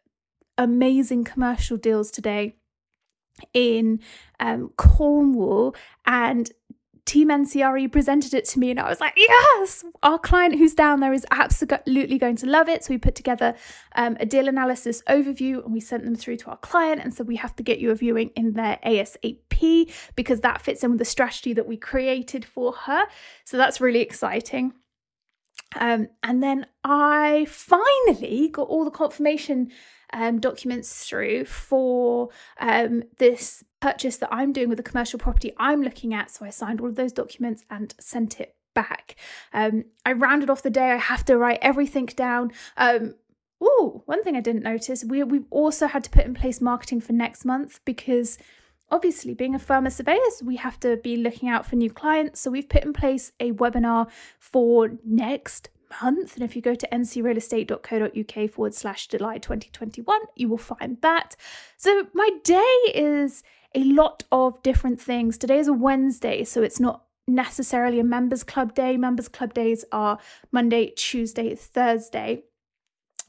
amazing 0.61 1.23
commercial 1.23 1.77
deals 1.77 2.11
today 2.11 2.55
in 3.53 3.99
um, 4.39 4.69
Cornwall 4.77 5.75
and 6.05 6.51
Team 7.05 7.29
NCRE 7.29 7.91
presented 7.91 8.33
it 8.35 8.45
to 8.49 8.59
me, 8.59 8.69
and 8.69 8.79
I 8.79 8.87
was 8.87 9.01
like, 9.01 9.15
yes, 9.17 9.83
our 10.03 10.19
client 10.19 10.57
who's 10.57 10.75
down 10.75 10.99
there 10.99 11.13
is 11.13 11.25
absolutely 11.31 12.19
going 12.19 12.35
to 12.37 12.45
love 12.45 12.69
it. 12.69 12.83
So 12.83 12.93
we 12.93 12.99
put 12.99 13.15
together 13.15 13.55
um, 13.95 14.17
a 14.19 14.25
deal 14.25 14.47
analysis 14.47 15.01
overview 15.09 15.63
and 15.63 15.73
we 15.73 15.79
sent 15.79 16.05
them 16.05 16.15
through 16.15 16.37
to 16.37 16.51
our 16.51 16.57
client 16.57 17.01
and 17.01 17.11
said, 17.11 17.27
we 17.27 17.37
have 17.37 17.55
to 17.55 17.63
get 17.63 17.79
you 17.79 17.89
a 17.89 17.95
viewing 17.95 18.29
in 18.35 18.53
their 18.53 18.77
ASAP 18.85 19.91
because 20.15 20.41
that 20.41 20.61
fits 20.61 20.83
in 20.83 20.91
with 20.91 20.99
the 20.99 21.05
strategy 21.05 21.53
that 21.53 21.67
we 21.67 21.75
created 21.75 22.45
for 22.45 22.71
her. 22.71 23.07
So 23.45 23.57
that's 23.57 23.81
really 23.81 24.01
exciting. 24.01 24.73
Um, 25.79 26.07
and 26.21 26.43
then 26.43 26.67
I 26.83 27.45
finally 27.49 28.49
got 28.49 28.67
all 28.67 28.85
the 28.85 28.91
confirmation 28.91 29.71
um, 30.13 30.39
documents 30.39 31.07
through 31.07 31.45
for 31.45 32.29
um, 32.59 33.03
this 33.17 33.63
purchase 33.79 34.17
that 34.17 34.29
I'm 34.31 34.53
doing 34.53 34.69
with 34.69 34.77
the 34.77 34.83
commercial 34.83 35.19
property 35.19 35.53
I'm 35.57 35.81
looking 35.81 36.13
at. 36.13 36.31
So 36.31 36.45
I 36.45 36.49
signed 36.49 36.81
all 36.81 36.87
of 36.87 36.95
those 36.95 37.11
documents 37.11 37.63
and 37.69 37.93
sent 37.99 38.39
it 38.39 38.55
back. 38.73 39.15
Um, 39.53 39.85
I 40.05 40.13
rounded 40.13 40.49
off 40.49 40.63
the 40.63 40.69
day. 40.69 40.91
I 40.91 40.97
have 40.97 41.25
to 41.25 41.37
write 41.37 41.59
everything 41.61 42.05
down. 42.05 42.51
Um, 42.77 43.15
oh, 43.59 44.03
one 44.05 44.23
thing 44.23 44.35
I 44.35 44.41
didn't 44.41 44.63
notice: 44.63 45.03
we 45.03 45.23
we've 45.23 45.45
also 45.49 45.87
had 45.87 46.03
to 46.05 46.09
put 46.09 46.25
in 46.25 46.33
place 46.33 46.61
marketing 46.61 47.01
for 47.01 47.13
next 47.13 47.45
month 47.45 47.79
because 47.85 48.37
obviously 48.89 49.33
being 49.33 49.55
a 49.55 49.59
firm 49.59 49.87
of 49.87 49.93
surveyors 49.93 50.43
we 50.43 50.57
have 50.57 50.77
to 50.77 50.97
be 50.97 51.15
looking 51.15 51.47
out 51.47 51.65
for 51.65 51.77
new 51.77 51.89
clients 51.89 52.41
so 52.41 52.51
we've 52.51 52.67
put 52.67 52.83
in 52.83 52.91
place 52.91 53.31
a 53.39 53.53
webinar 53.53 54.09
for 54.37 54.89
next 55.05 55.69
month. 56.01 56.35
And 56.35 56.43
if 56.43 56.55
you 56.55 56.61
go 56.61 56.75
to 56.75 56.87
ncrealestate.co.uk 56.91 58.51
forward 58.51 58.73
slash 58.73 59.07
July 59.07 59.37
2021, 59.37 60.19
you 60.35 60.49
will 60.49 60.57
find 60.57 60.97
that. 61.01 61.35
So 61.77 62.07
my 62.13 62.29
day 62.43 62.77
is 62.93 63.43
a 63.73 63.83
lot 63.83 64.23
of 64.31 64.61
different 64.63 64.99
things. 64.99 65.37
Today 65.37 65.59
is 65.59 65.67
a 65.67 65.73
Wednesday, 65.73 66.43
so 66.43 66.61
it's 66.61 66.79
not 66.79 67.05
necessarily 67.27 67.99
a 67.99 68.03
members 68.03 68.43
club 68.43 68.73
day. 68.73 68.97
Members 68.97 69.27
club 69.27 69.53
days 69.53 69.85
are 69.91 70.17
Monday, 70.51 70.91
Tuesday, 70.95 71.55
Thursday. 71.55 72.43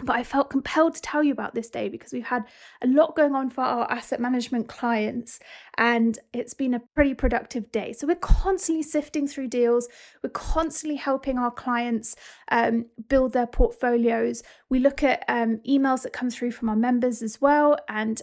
But 0.04 0.16
I 0.16 0.24
felt 0.24 0.50
compelled 0.50 0.94
to 0.96 1.02
tell 1.02 1.22
you 1.22 1.32
about 1.32 1.54
this 1.54 1.70
day 1.70 1.88
because 1.88 2.12
we've 2.12 2.24
had 2.24 2.44
a 2.82 2.86
lot 2.86 3.16
going 3.16 3.34
on 3.34 3.50
for 3.50 3.62
our 3.62 3.90
asset 3.90 4.20
management 4.20 4.68
clients 4.68 5.38
and 5.78 6.18
it's 6.32 6.54
been 6.54 6.74
a 6.74 6.82
pretty 6.94 7.14
productive 7.14 7.70
day. 7.70 7.92
So 7.92 8.06
we're 8.06 8.16
constantly 8.16 8.82
sifting 8.82 9.26
through 9.26 9.48
deals, 9.48 9.88
we're 10.22 10.30
constantly 10.30 10.96
helping 10.96 11.38
our 11.38 11.50
clients 11.50 12.16
um, 12.50 12.86
build 13.08 13.32
their 13.32 13.46
portfolios. 13.46 14.42
We 14.68 14.78
look 14.78 15.02
at 15.02 15.24
um, 15.28 15.60
emails 15.68 16.02
that 16.02 16.12
come 16.12 16.30
through 16.30 16.52
from 16.52 16.68
our 16.68 16.76
members 16.76 17.22
as 17.22 17.40
well 17.40 17.78
and 17.88 18.20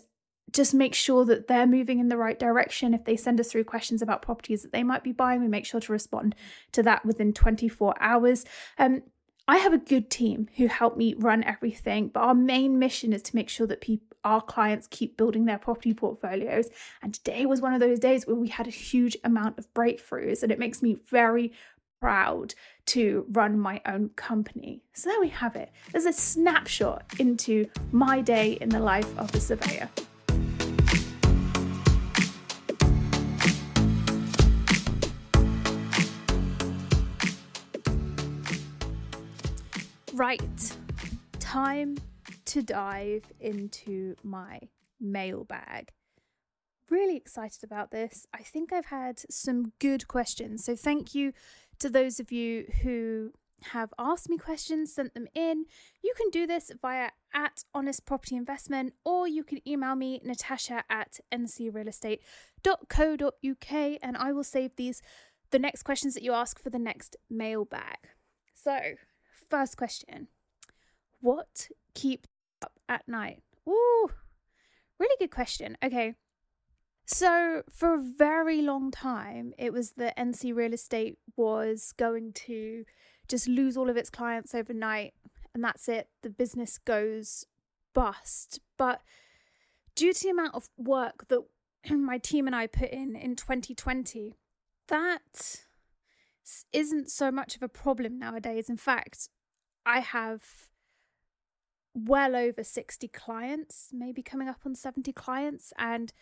just 0.51 0.73
make 0.73 0.95
sure 0.95 1.25
that 1.25 1.47
they're 1.47 1.67
moving 1.67 1.99
in 1.99 2.09
the 2.09 2.17
right 2.17 2.39
direction. 2.39 2.93
If 2.93 3.05
they 3.05 3.15
send 3.15 3.39
us 3.39 3.51
through 3.51 3.65
questions 3.65 4.01
about 4.01 4.21
properties 4.21 4.63
that 4.63 4.71
they 4.71 4.83
might 4.83 5.03
be 5.03 5.11
buying, 5.11 5.41
we 5.41 5.47
make 5.47 5.65
sure 5.65 5.79
to 5.79 5.91
respond 5.91 6.35
to 6.71 6.83
that 6.83 7.05
within 7.05 7.33
24 7.33 7.95
hours. 7.99 8.45
Um, 8.77 9.03
I 9.49 9.57
have 9.57 9.73
a 9.73 9.79
good 9.79 10.11
team 10.11 10.47
who 10.57 10.67
help 10.67 10.95
me 10.95 11.15
run 11.17 11.43
everything, 11.43 12.09
but 12.09 12.19
our 12.19 12.35
main 12.35 12.77
mission 12.77 13.13
is 13.13 13.23
to 13.23 13.35
make 13.35 13.49
sure 13.49 13.65
that 13.65 13.81
people 13.81 14.05
our 14.23 14.41
clients 14.41 14.85
keep 14.85 15.17
building 15.17 15.45
their 15.45 15.57
property 15.57 15.93
portfolios. 15.93 16.67
And 17.01 17.13
today 17.13 17.47
was 17.47 17.61
one 17.61 17.73
of 17.73 17.79
those 17.79 17.99
days 17.99 18.27
where 18.27 18.35
we 18.35 18.49
had 18.49 18.67
a 18.67 18.69
huge 18.69 19.17
amount 19.23 19.57
of 19.57 19.73
breakthroughs, 19.73 20.43
and 20.43 20.51
it 20.51 20.59
makes 20.59 20.83
me 20.83 20.97
very 21.09 21.51
proud 21.99 22.53
to 22.87 23.25
run 23.31 23.57
my 23.57 23.81
own 23.87 24.09
company. 24.09 24.83
So 24.93 25.09
there 25.09 25.19
we 25.19 25.29
have 25.29 25.55
it. 25.55 25.71
There's 25.91 26.05
a 26.05 26.13
snapshot 26.13 27.05
into 27.17 27.67
my 27.91 28.21
day 28.21 28.57
in 28.61 28.69
the 28.69 28.79
life 28.79 29.17
of 29.17 29.33
a 29.33 29.39
surveyor. 29.39 29.89
Right, 40.19 40.75
time 41.39 41.97
to 42.43 42.61
dive 42.61 43.23
into 43.39 44.17
my 44.21 44.59
mailbag. 44.99 45.93
Really 46.89 47.15
excited 47.15 47.63
about 47.63 47.91
this. 47.91 48.27
I 48.33 48.39
think 48.39 48.73
I've 48.73 48.87
had 48.87 49.21
some 49.31 49.71
good 49.79 50.09
questions. 50.09 50.65
So, 50.65 50.75
thank 50.75 51.15
you 51.15 51.31
to 51.79 51.89
those 51.89 52.19
of 52.19 52.33
you 52.33 52.65
who 52.83 53.31
have 53.71 53.93
asked 53.97 54.27
me 54.27 54.37
questions, 54.37 54.93
sent 54.93 55.13
them 55.13 55.27
in. 55.33 55.63
You 56.03 56.13
can 56.17 56.29
do 56.31 56.45
this 56.45 56.69
via 56.81 57.11
at 57.33 57.63
Honest 57.73 58.05
Property 58.05 58.35
Investment 58.35 58.95
or 59.05 59.25
you 59.25 59.45
can 59.45 59.65
email 59.65 59.95
me, 59.95 60.19
Natasha 60.25 60.83
at 60.89 61.21
ncrealestate.co.uk, 61.31 63.99
and 64.03 64.17
I 64.17 64.33
will 64.33 64.43
save 64.43 64.75
these, 64.75 65.01
the 65.51 65.59
next 65.59 65.83
questions 65.83 66.13
that 66.15 66.23
you 66.23 66.33
ask 66.33 66.61
for 66.61 66.69
the 66.69 66.77
next 66.77 67.15
mailbag. 67.29 68.09
So, 68.53 68.95
first 69.49 69.77
question 69.77 70.27
What 71.21 71.69
keeps 71.93 72.29
up 72.61 72.73
at 72.87 73.07
night? 73.07 73.41
Ooh, 73.67 74.09
really 74.99 75.15
good 75.19 75.31
question. 75.31 75.77
Okay. 75.83 76.15
So, 77.05 77.63
for 77.71 77.95
a 77.95 78.03
very 78.03 78.61
long 78.61 78.91
time, 78.91 79.53
it 79.57 79.73
was 79.73 79.93
that 79.93 80.15
NC 80.15 80.55
Real 80.55 80.73
Estate 80.73 81.17
was 81.35 81.91
going 81.97 82.33
to 82.33 82.85
just 83.27 83.47
lose 83.47 83.75
all 83.75 83.89
of 83.89 83.97
its 83.97 84.11
clients 84.11 84.53
overnight, 84.53 85.15
and 85.55 85.63
that's 85.63 85.89
it. 85.89 86.09
The 86.21 86.29
business 86.29 86.77
goes 86.77 87.45
bust. 87.95 88.59
But 88.77 89.01
due 89.95 90.13
to 90.13 90.23
the 90.23 90.29
amount 90.29 90.53
of 90.53 90.69
work 90.77 91.27
that 91.29 91.41
my 91.89 92.19
team 92.19 92.45
and 92.45 92.55
I 92.55 92.67
put 92.67 92.91
in 92.91 93.15
in 93.15 93.35
2020, 93.35 94.35
that 94.87 95.61
isn't 96.73 97.09
so 97.09 97.31
much 97.31 97.55
of 97.55 97.63
a 97.63 97.67
problem 97.67 98.19
nowadays. 98.19 98.69
In 98.69 98.77
fact, 98.77 99.29
I 99.85 99.99
have 99.99 100.69
well 101.93 102.35
over 102.35 102.63
60 102.63 103.07
clients, 103.09 103.89
maybe 103.91 104.21
coming 104.21 104.47
up 104.47 104.61
on 104.65 104.75
70 104.75 105.11
clients, 105.13 105.73
and 105.77 106.13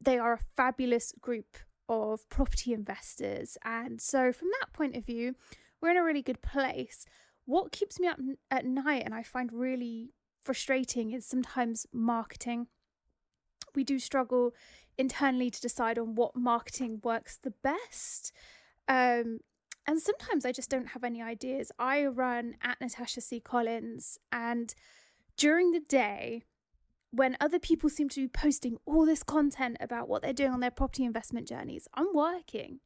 they 0.00 0.18
are 0.18 0.32
a 0.32 0.38
fabulous 0.38 1.12
group 1.20 1.58
of 1.88 2.28
property 2.28 2.72
investors. 2.72 3.56
And 3.64 4.00
so, 4.00 4.32
from 4.32 4.48
that 4.60 4.72
point 4.72 4.96
of 4.96 5.04
view, 5.04 5.34
we're 5.80 5.90
in 5.90 5.96
a 5.96 6.04
really 6.04 6.22
good 6.22 6.42
place. 6.42 7.04
What 7.44 7.72
keeps 7.72 7.98
me 7.98 8.08
up 8.08 8.18
at 8.50 8.66
night 8.66 9.02
and 9.04 9.14
I 9.14 9.22
find 9.22 9.52
really 9.52 10.12
frustrating 10.40 11.12
is 11.12 11.24
sometimes 11.24 11.86
marketing. 11.92 12.66
We 13.74 13.84
do 13.84 13.98
struggle 13.98 14.54
internally 14.98 15.50
to 15.50 15.60
decide 15.60 15.98
on 15.98 16.14
what 16.14 16.36
marketing 16.36 17.00
works 17.02 17.38
the 17.38 17.54
best. 17.62 18.32
Um, 18.86 19.40
and 19.88 19.98
sometimes 19.98 20.44
I 20.44 20.52
just 20.52 20.68
don't 20.68 20.88
have 20.88 21.02
any 21.02 21.22
ideas. 21.22 21.72
I 21.78 22.04
run 22.04 22.56
at 22.62 22.78
Natasha 22.78 23.22
C. 23.22 23.40
Collins, 23.40 24.18
and 24.30 24.74
during 25.38 25.72
the 25.72 25.80
day, 25.80 26.42
when 27.10 27.38
other 27.40 27.58
people 27.58 27.88
seem 27.88 28.10
to 28.10 28.20
be 28.20 28.28
posting 28.28 28.76
all 28.84 29.06
this 29.06 29.22
content 29.22 29.78
about 29.80 30.06
what 30.06 30.20
they're 30.20 30.34
doing 30.34 30.52
on 30.52 30.60
their 30.60 30.70
property 30.70 31.04
investment 31.04 31.48
journeys, 31.48 31.88
I'm 31.94 32.08
working. 32.12 32.80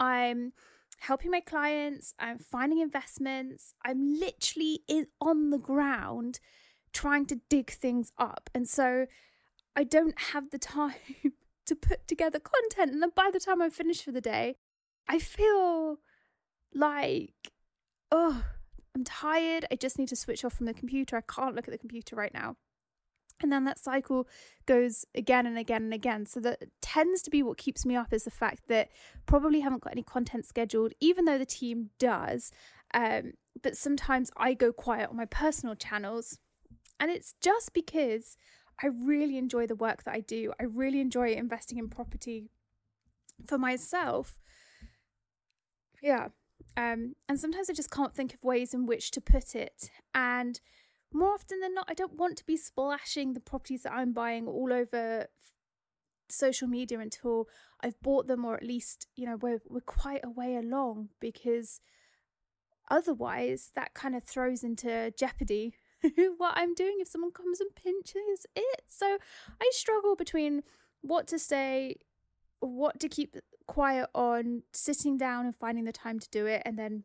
I'm 0.00 0.54
helping 1.00 1.30
my 1.30 1.40
clients, 1.40 2.14
I'm 2.18 2.38
finding 2.38 2.78
investments, 2.80 3.74
I'm 3.84 4.18
literally 4.18 4.80
in, 4.88 5.08
on 5.20 5.50
the 5.50 5.58
ground 5.58 6.40
trying 6.94 7.26
to 7.26 7.40
dig 7.50 7.70
things 7.70 8.10
up. 8.18 8.48
And 8.54 8.66
so 8.66 9.06
I 9.76 9.84
don't 9.84 10.18
have 10.32 10.48
the 10.48 10.58
time 10.78 10.94
to 11.66 11.76
put 11.76 12.08
together 12.08 12.40
content. 12.40 12.92
And 12.92 13.02
then 13.02 13.12
by 13.14 13.28
the 13.30 13.38
time 13.38 13.60
I'm 13.60 13.70
finished 13.70 14.02
for 14.02 14.12
the 14.12 14.22
day, 14.22 14.56
I 15.06 15.18
feel 15.18 15.98
like, 16.74 17.52
oh, 18.10 18.44
I'm 18.94 19.04
tired. 19.04 19.66
I 19.70 19.76
just 19.76 19.98
need 19.98 20.08
to 20.08 20.16
switch 20.16 20.44
off 20.44 20.54
from 20.54 20.66
the 20.66 20.74
computer. 20.74 21.16
I 21.16 21.20
can't 21.20 21.54
look 21.54 21.68
at 21.68 21.72
the 21.72 21.78
computer 21.78 22.16
right 22.16 22.32
now. 22.34 22.56
And 23.40 23.52
then 23.52 23.64
that 23.64 23.78
cycle 23.78 24.26
goes 24.66 25.04
again 25.14 25.46
and 25.46 25.56
again 25.56 25.84
and 25.84 25.94
again. 25.94 26.26
So 26.26 26.40
that 26.40 26.64
tends 26.82 27.22
to 27.22 27.30
be 27.30 27.42
what 27.42 27.56
keeps 27.56 27.86
me 27.86 27.94
up 27.94 28.12
is 28.12 28.24
the 28.24 28.30
fact 28.30 28.64
that 28.68 28.88
probably 29.26 29.60
haven't 29.60 29.82
got 29.82 29.92
any 29.92 30.02
content 30.02 30.44
scheduled, 30.44 30.92
even 31.00 31.24
though 31.24 31.38
the 31.38 31.46
team 31.46 31.90
does. 31.98 32.50
Um, 32.92 33.34
but 33.62 33.76
sometimes 33.76 34.30
I 34.36 34.54
go 34.54 34.72
quiet 34.72 35.10
on 35.10 35.16
my 35.16 35.26
personal 35.26 35.76
channels. 35.76 36.38
And 36.98 37.12
it's 37.12 37.34
just 37.40 37.72
because 37.72 38.36
I 38.82 38.88
really 38.88 39.38
enjoy 39.38 39.68
the 39.68 39.76
work 39.76 40.02
that 40.04 40.14
I 40.14 40.20
do. 40.20 40.52
I 40.58 40.64
really 40.64 41.00
enjoy 41.00 41.32
investing 41.32 41.78
in 41.78 41.88
property 41.88 42.50
for 43.46 43.58
myself. 43.58 44.40
Yeah. 46.02 46.28
Um, 46.76 47.14
and 47.28 47.38
sometimes 47.38 47.68
I 47.68 47.72
just 47.72 47.90
can't 47.90 48.14
think 48.14 48.34
of 48.34 48.44
ways 48.44 48.72
in 48.72 48.86
which 48.86 49.10
to 49.12 49.20
put 49.20 49.54
it. 49.54 49.90
And 50.14 50.60
more 51.12 51.32
often 51.34 51.60
than 51.60 51.74
not, 51.74 51.86
I 51.88 51.94
don't 51.94 52.18
want 52.18 52.36
to 52.38 52.46
be 52.46 52.56
splashing 52.56 53.32
the 53.32 53.40
properties 53.40 53.82
that 53.82 53.92
I'm 53.92 54.12
buying 54.12 54.46
all 54.46 54.72
over 54.72 55.26
social 56.28 56.68
media 56.68 57.00
until 57.00 57.48
I've 57.80 58.00
bought 58.00 58.26
them, 58.26 58.44
or 58.44 58.54
at 58.54 58.62
least, 58.62 59.06
you 59.16 59.26
know, 59.26 59.36
we're, 59.36 59.62
we're 59.68 59.80
quite 59.80 60.20
a 60.22 60.30
way 60.30 60.56
along 60.56 61.08
because 61.20 61.80
otherwise 62.90 63.70
that 63.74 63.94
kind 63.94 64.14
of 64.14 64.24
throws 64.24 64.62
into 64.62 65.12
jeopardy 65.18 65.74
what 66.36 66.54
I'm 66.56 66.74
doing 66.74 66.96
if 67.00 67.08
someone 67.08 67.32
comes 67.32 67.60
and 67.60 67.74
pinches 67.74 68.46
it. 68.54 68.82
So 68.86 69.18
I 69.60 69.70
struggle 69.72 70.16
between 70.16 70.62
what 71.00 71.26
to 71.28 71.38
say, 71.38 71.96
what 72.60 73.00
to 73.00 73.08
keep 73.08 73.36
quiet 73.68 74.08
on, 74.14 74.62
sitting 74.72 75.16
down 75.16 75.46
and 75.46 75.54
finding 75.54 75.84
the 75.84 75.92
time 75.92 76.18
to 76.18 76.28
do 76.30 76.46
it, 76.46 76.62
and 76.64 76.76
then 76.76 77.04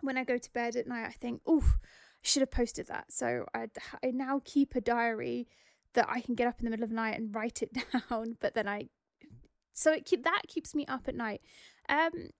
when 0.00 0.18
I 0.18 0.24
go 0.24 0.38
to 0.38 0.52
bed 0.52 0.74
at 0.74 0.88
night, 0.88 1.06
I 1.06 1.12
think, 1.12 1.42
oh, 1.46 1.64
I 1.64 2.22
should 2.22 2.42
have 2.42 2.50
posted 2.50 2.88
that. 2.88 3.12
So 3.12 3.46
I, 3.54 3.68
I 4.02 4.10
now 4.10 4.40
keep 4.44 4.74
a 4.74 4.80
diary 4.80 5.46
that 5.92 6.06
I 6.08 6.20
can 6.20 6.34
get 6.34 6.48
up 6.48 6.58
in 6.58 6.64
the 6.64 6.70
middle 6.70 6.84
of 6.84 6.90
the 6.90 6.96
night 6.96 7.18
and 7.18 7.34
write 7.34 7.62
it 7.62 7.70
down. 8.10 8.36
But 8.40 8.54
then 8.54 8.66
I, 8.66 8.88
so 9.72 9.92
it 9.92 10.04
keep 10.04 10.24
that 10.24 10.42
keeps 10.48 10.74
me 10.74 10.84
up 10.86 11.06
at 11.06 11.14
night. 11.14 11.40
Um, 11.88 12.30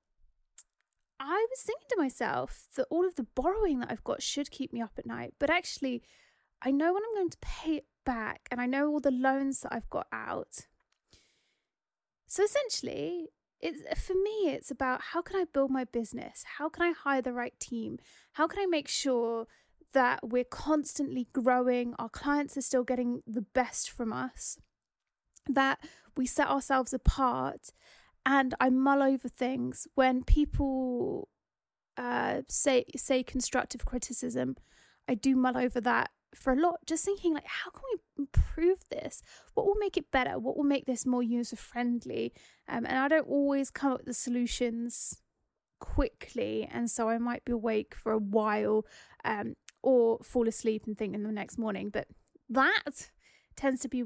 I 1.21 1.47
was 1.49 1.61
thinking 1.61 1.87
to 1.91 1.97
myself 1.97 2.67
that 2.77 2.87
all 2.91 3.07
of 3.07 3.15
the 3.15 3.27
borrowing 3.35 3.79
that 3.81 3.91
I've 3.91 4.05
got 4.05 4.23
should 4.23 4.51
keep 4.51 4.73
me 4.73 4.83
up 4.83 4.93
at 4.99 5.07
night, 5.07 5.35
but 5.39 5.49
actually, 5.49 6.03
I 6.61 6.71
know 6.71 6.93
when 6.93 7.03
I'm 7.03 7.15
going 7.15 7.31
to 7.31 7.39
pay 7.41 7.77
it 7.77 7.87
back, 8.05 8.49
and 8.51 8.61
I 8.61 8.67
know 8.67 8.89
all 8.89 9.01
the 9.01 9.11
loans 9.11 9.61
that 9.61 9.73
I've 9.73 9.89
got 9.91 10.07
out. 10.13 10.67
So 12.27 12.43
essentially, 12.45 13.29
it's 13.61 13.83
for 14.01 14.15
me 14.15 14.51
it's 14.51 14.71
about 14.71 15.01
how 15.13 15.23
can 15.23 15.37
I 15.37 15.45
build 15.53 15.71
my 15.71 15.85
business? 15.85 16.45
How 16.59 16.69
can 16.69 16.83
I 16.83 16.93
hire 16.93 17.23
the 17.23 17.33
right 17.33 17.59
team? 17.59 17.99
How 18.33 18.47
can 18.47 18.63
I 18.63 18.67
make 18.67 18.89
sure 18.89 19.47
that 19.95 20.29
we're 20.29 20.45
constantly 20.45 21.29
growing, 21.33 21.95
our 21.99 22.11
clients 22.11 22.57
are 22.57 22.63
still 22.63 22.85
getting 22.85 23.23
the 23.27 23.41
best 23.55 23.91
from 23.91 24.13
us, 24.13 24.59
that 25.49 25.79
we 26.17 26.27
set 26.27 26.49
ourselves 26.49 26.93
apart. 26.93 27.71
And 28.27 28.55
I 28.61 28.71
mull 28.71 29.03
over 29.03 29.29
things 29.29 29.87
when 29.95 30.25
people 30.25 31.29
uh, 31.97 32.43
say 32.49 32.85
say 32.97 33.23
constructive 33.23 33.85
criticism. 33.85 34.57
I 35.09 35.15
do 35.15 35.37
mull 35.37 35.57
over 35.57 35.81
that 35.83 36.11
for 36.35 36.53
a 36.53 36.57
lot, 36.61 36.81
just 36.87 37.05
thinking 37.05 37.33
like, 37.33 37.47
how 37.47 37.71
can 37.71 37.83
we 37.93 38.01
improve 38.19 38.89
this? 38.91 39.23
What 39.55 39.67
will 39.67 39.77
make 39.77 39.97
it 39.97 40.11
better? 40.11 40.39
What 40.39 40.57
will 40.57 40.65
make 40.65 40.87
this 40.87 41.07
more 41.07 41.23
user 41.23 41.57
friendly? 41.57 42.33
Um, 42.69 42.87
and 42.87 42.99
I 42.99 43.09
don't 43.09 43.29
always 43.29 43.71
come 43.71 43.93
up 43.93 43.99
with 43.99 44.07
the 44.07 44.15
solutions 44.15 45.21
quickly, 45.81 46.69
and 46.71 46.91
so 46.91 47.09
I 47.09 47.19
might 47.19 47.45
be 47.45 47.53
awake 47.53 47.95
for 47.95 48.13
a 48.13 48.19
while. 48.19 48.87
Um, 49.25 49.55
or 49.85 50.19
fall 50.23 50.49
asleep 50.49 50.85
and 50.87 50.97
think 50.97 51.15
in 51.15 51.23
the 51.23 51.31
next 51.31 51.59
morning. 51.59 51.91
But 51.91 52.09
that 52.49 53.11
tends 53.55 53.83
to 53.83 53.89
be 53.89 54.05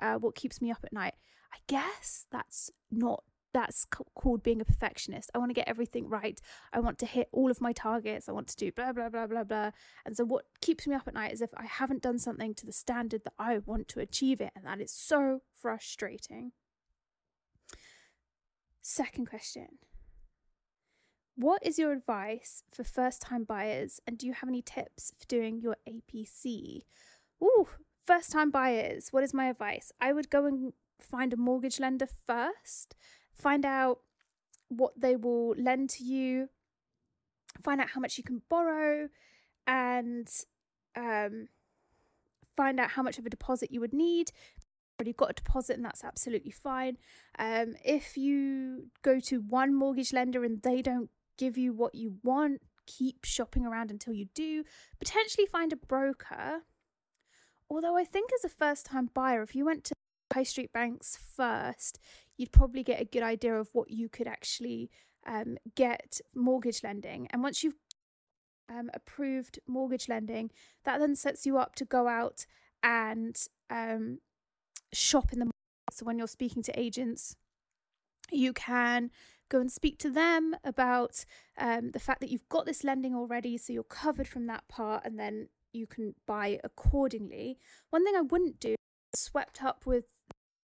uh, 0.00 0.16
what 0.16 0.34
keeps 0.34 0.60
me 0.60 0.70
up 0.70 0.80
at 0.82 0.92
night. 0.92 1.14
I 1.52 1.58
guess 1.68 2.26
that's 2.30 2.70
not 2.90 3.22
that's 3.54 3.86
called 4.14 4.42
being 4.42 4.60
a 4.60 4.64
perfectionist. 4.64 5.30
I 5.34 5.38
want 5.38 5.48
to 5.50 5.54
get 5.54 5.68
everything 5.68 6.08
right. 6.08 6.38
I 6.72 6.80
want 6.80 6.98
to 6.98 7.06
hit 7.06 7.28
all 7.32 7.50
of 7.50 7.60
my 7.60 7.72
targets. 7.72 8.28
I 8.28 8.32
want 8.32 8.48
to 8.48 8.56
do 8.56 8.70
blah 8.72 8.92
blah 8.92 9.08
blah 9.08 9.26
blah 9.26 9.44
blah. 9.44 9.70
And 10.04 10.14
so 10.16 10.24
what 10.24 10.44
keeps 10.60 10.86
me 10.86 10.94
up 10.94 11.08
at 11.08 11.14
night 11.14 11.32
is 11.32 11.40
if 11.40 11.54
I 11.56 11.64
haven't 11.64 12.02
done 12.02 12.18
something 12.18 12.54
to 12.54 12.66
the 12.66 12.72
standard 12.72 13.22
that 13.24 13.32
I 13.38 13.58
want 13.58 13.88
to 13.88 14.00
achieve 14.00 14.40
it, 14.42 14.50
and 14.54 14.66
that 14.66 14.80
is 14.80 14.92
so 14.92 15.40
frustrating. 15.62 16.52
Second 18.82 19.30
question. 19.30 19.78
What 21.36 21.64
is 21.66 21.78
your 21.78 21.92
advice 21.92 22.62
for 22.70 22.84
first 22.84 23.22
time 23.22 23.44
buyers 23.44 23.98
and 24.06 24.18
do 24.18 24.26
you 24.26 24.34
have 24.34 24.48
any 24.48 24.62
tips 24.62 25.12
for 25.18 25.26
doing 25.26 25.60
your 25.60 25.76
APC? 25.88 26.82
Ooh, 27.42 27.66
first 28.04 28.30
time 28.30 28.50
buyers, 28.50 29.08
what 29.10 29.24
is 29.24 29.34
my 29.34 29.46
advice? 29.46 29.90
I 30.00 30.12
would 30.12 30.30
go 30.30 30.46
and 30.46 30.74
find 31.00 31.32
a 31.32 31.36
mortgage 31.36 31.80
lender 31.80 32.06
first, 32.26 32.94
find 33.34 33.64
out 33.64 34.00
what 34.68 34.92
they 34.96 35.16
will 35.16 35.54
lend 35.56 35.90
to 35.90 36.04
you, 36.04 36.48
find 37.62 37.80
out 37.80 37.90
how 37.90 38.00
much 38.00 38.18
you 38.18 38.24
can 38.24 38.42
borrow, 38.48 39.08
and 39.66 40.28
um, 40.96 41.48
find 42.56 42.80
out 42.80 42.90
how 42.90 43.02
much 43.02 43.18
of 43.18 43.26
a 43.26 43.30
deposit 43.30 43.70
you 43.70 43.80
would 43.80 43.92
need 43.94 44.30
already 44.98 45.12
got 45.12 45.30
a 45.30 45.34
deposit 45.34 45.76
and 45.76 45.84
that's 45.84 46.04
absolutely 46.04 46.50
fine. 46.50 46.96
Um, 47.38 47.74
if 47.84 48.16
you 48.16 48.90
go 49.02 49.20
to 49.20 49.40
one 49.40 49.74
mortgage 49.74 50.12
lender 50.12 50.44
and 50.44 50.62
they 50.62 50.82
don't 50.82 51.10
give 51.36 51.58
you 51.58 51.72
what 51.72 51.94
you 51.94 52.16
want, 52.22 52.62
keep 52.86 53.24
shopping 53.24 53.66
around 53.66 53.90
until 53.90 54.14
you 54.14 54.26
do, 54.34 54.64
potentially 54.98 55.46
find 55.46 55.72
a 55.72 55.76
broker. 55.76 56.62
Although 57.68 57.96
I 57.96 58.04
think 58.04 58.30
as 58.32 58.44
a 58.44 58.48
first 58.48 58.86
time 58.86 59.10
buyer, 59.12 59.42
if 59.42 59.54
you 59.54 59.64
went 59.64 59.84
to 59.84 59.93
high 60.34 60.42
street 60.42 60.72
banks 60.72 61.18
first, 61.36 61.98
you'd 62.36 62.52
probably 62.52 62.82
get 62.82 63.00
a 63.00 63.04
good 63.04 63.22
idea 63.22 63.54
of 63.54 63.68
what 63.72 63.90
you 63.90 64.08
could 64.08 64.26
actually 64.26 64.90
um, 65.26 65.56
get 65.74 66.20
mortgage 66.34 66.82
lending. 66.82 67.28
And 67.30 67.42
once 67.42 67.62
you've 67.62 67.74
um, 68.68 68.90
approved 68.92 69.58
mortgage 69.66 70.08
lending, 70.08 70.50
that 70.84 70.98
then 70.98 71.14
sets 71.14 71.46
you 71.46 71.58
up 71.58 71.74
to 71.76 71.84
go 71.84 72.08
out 72.08 72.46
and 72.82 73.36
um, 73.70 74.18
shop 74.92 75.32
in 75.32 75.38
the 75.38 75.46
market. 75.46 75.54
So 75.92 76.04
when 76.04 76.18
you're 76.18 76.26
speaking 76.26 76.62
to 76.64 76.78
agents, 76.78 77.36
you 78.30 78.52
can 78.52 79.10
go 79.50 79.60
and 79.60 79.70
speak 79.70 79.98
to 79.98 80.10
them 80.10 80.56
about 80.64 81.24
um, 81.58 81.90
the 81.92 82.00
fact 82.00 82.20
that 82.20 82.30
you've 82.30 82.48
got 82.48 82.66
this 82.66 82.82
lending 82.82 83.14
already, 83.14 83.56
so 83.58 83.72
you're 83.72 83.84
covered 83.84 84.26
from 84.26 84.46
that 84.46 84.66
part, 84.68 85.04
and 85.04 85.18
then 85.18 85.48
you 85.72 85.86
can 85.86 86.14
buy 86.26 86.58
accordingly. 86.64 87.58
One 87.90 88.04
thing 88.04 88.16
I 88.16 88.22
wouldn't 88.22 88.58
do 88.58 88.74
swept 89.14 89.62
up 89.62 89.86
with 89.86 90.06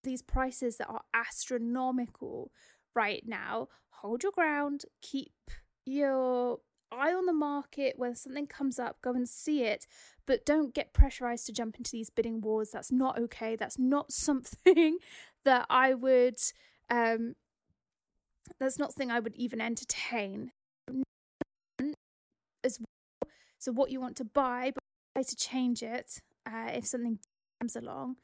these 0.03 0.23
prices 0.23 0.77
that 0.77 0.89
are 0.89 1.03
astronomical 1.15 2.51
right 2.95 3.23
now. 3.27 3.69
Hold 3.91 4.23
your 4.23 4.33
ground, 4.33 4.85
keep 5.03 5.33
your 5.85 6.59
eye 6.93 7.13
on 7.13 7.27
the 7.27 7.33
market 7.33 7.95
when 7.97 8.15
something 8.15 8.47
comes 8.47 8.79
up, 8.79 9.01
go 9.03 9.13
and 9.13 9.29
see 9.29 9.63
it, 9.63 9.87
but 10.27 10.45
don't 10.45 10.75
get 10.75 10.93
pressurized 10.93 11.47
to 11.47 11.53
jump 11.53 11.77
into 11.77 11.93
these 11.93 12.11
bidding 12.11 12.41
wars. 12.41 12.71
That's 12.71 12.91
not 12.91 13.19
okay. 13.19 13.57
That's 13.57 13.79
not 13.79 14.13
something 14.13 14.99
that 15.45 15.67
I 15.69 15.95
would 15.95 16.39
um, 16.91 17.35
that's 18.59 18.79
not 18.79 18.93
something 18.93 19.11
I 19.11 19.21
would 19.21 19.35
even 19.37 19.61
entertain. 19.61 20.51
As 22.63 22.79
well. 22.79 23.31
So 23.59 23.73
what 23.73 23.91
you 23.91 24.01
want 24.01 24.17
to 24.17 24.25
buy, 24.25 24.73
but 24.75 25.27
to 25.27 25.37
change 25.37 25.83
it 25.83 26.21
uh, 26.47 26.71
if 26.73 26.87
something 26.87 27.19
comes 27.61 27.77
along. 27.77 28.17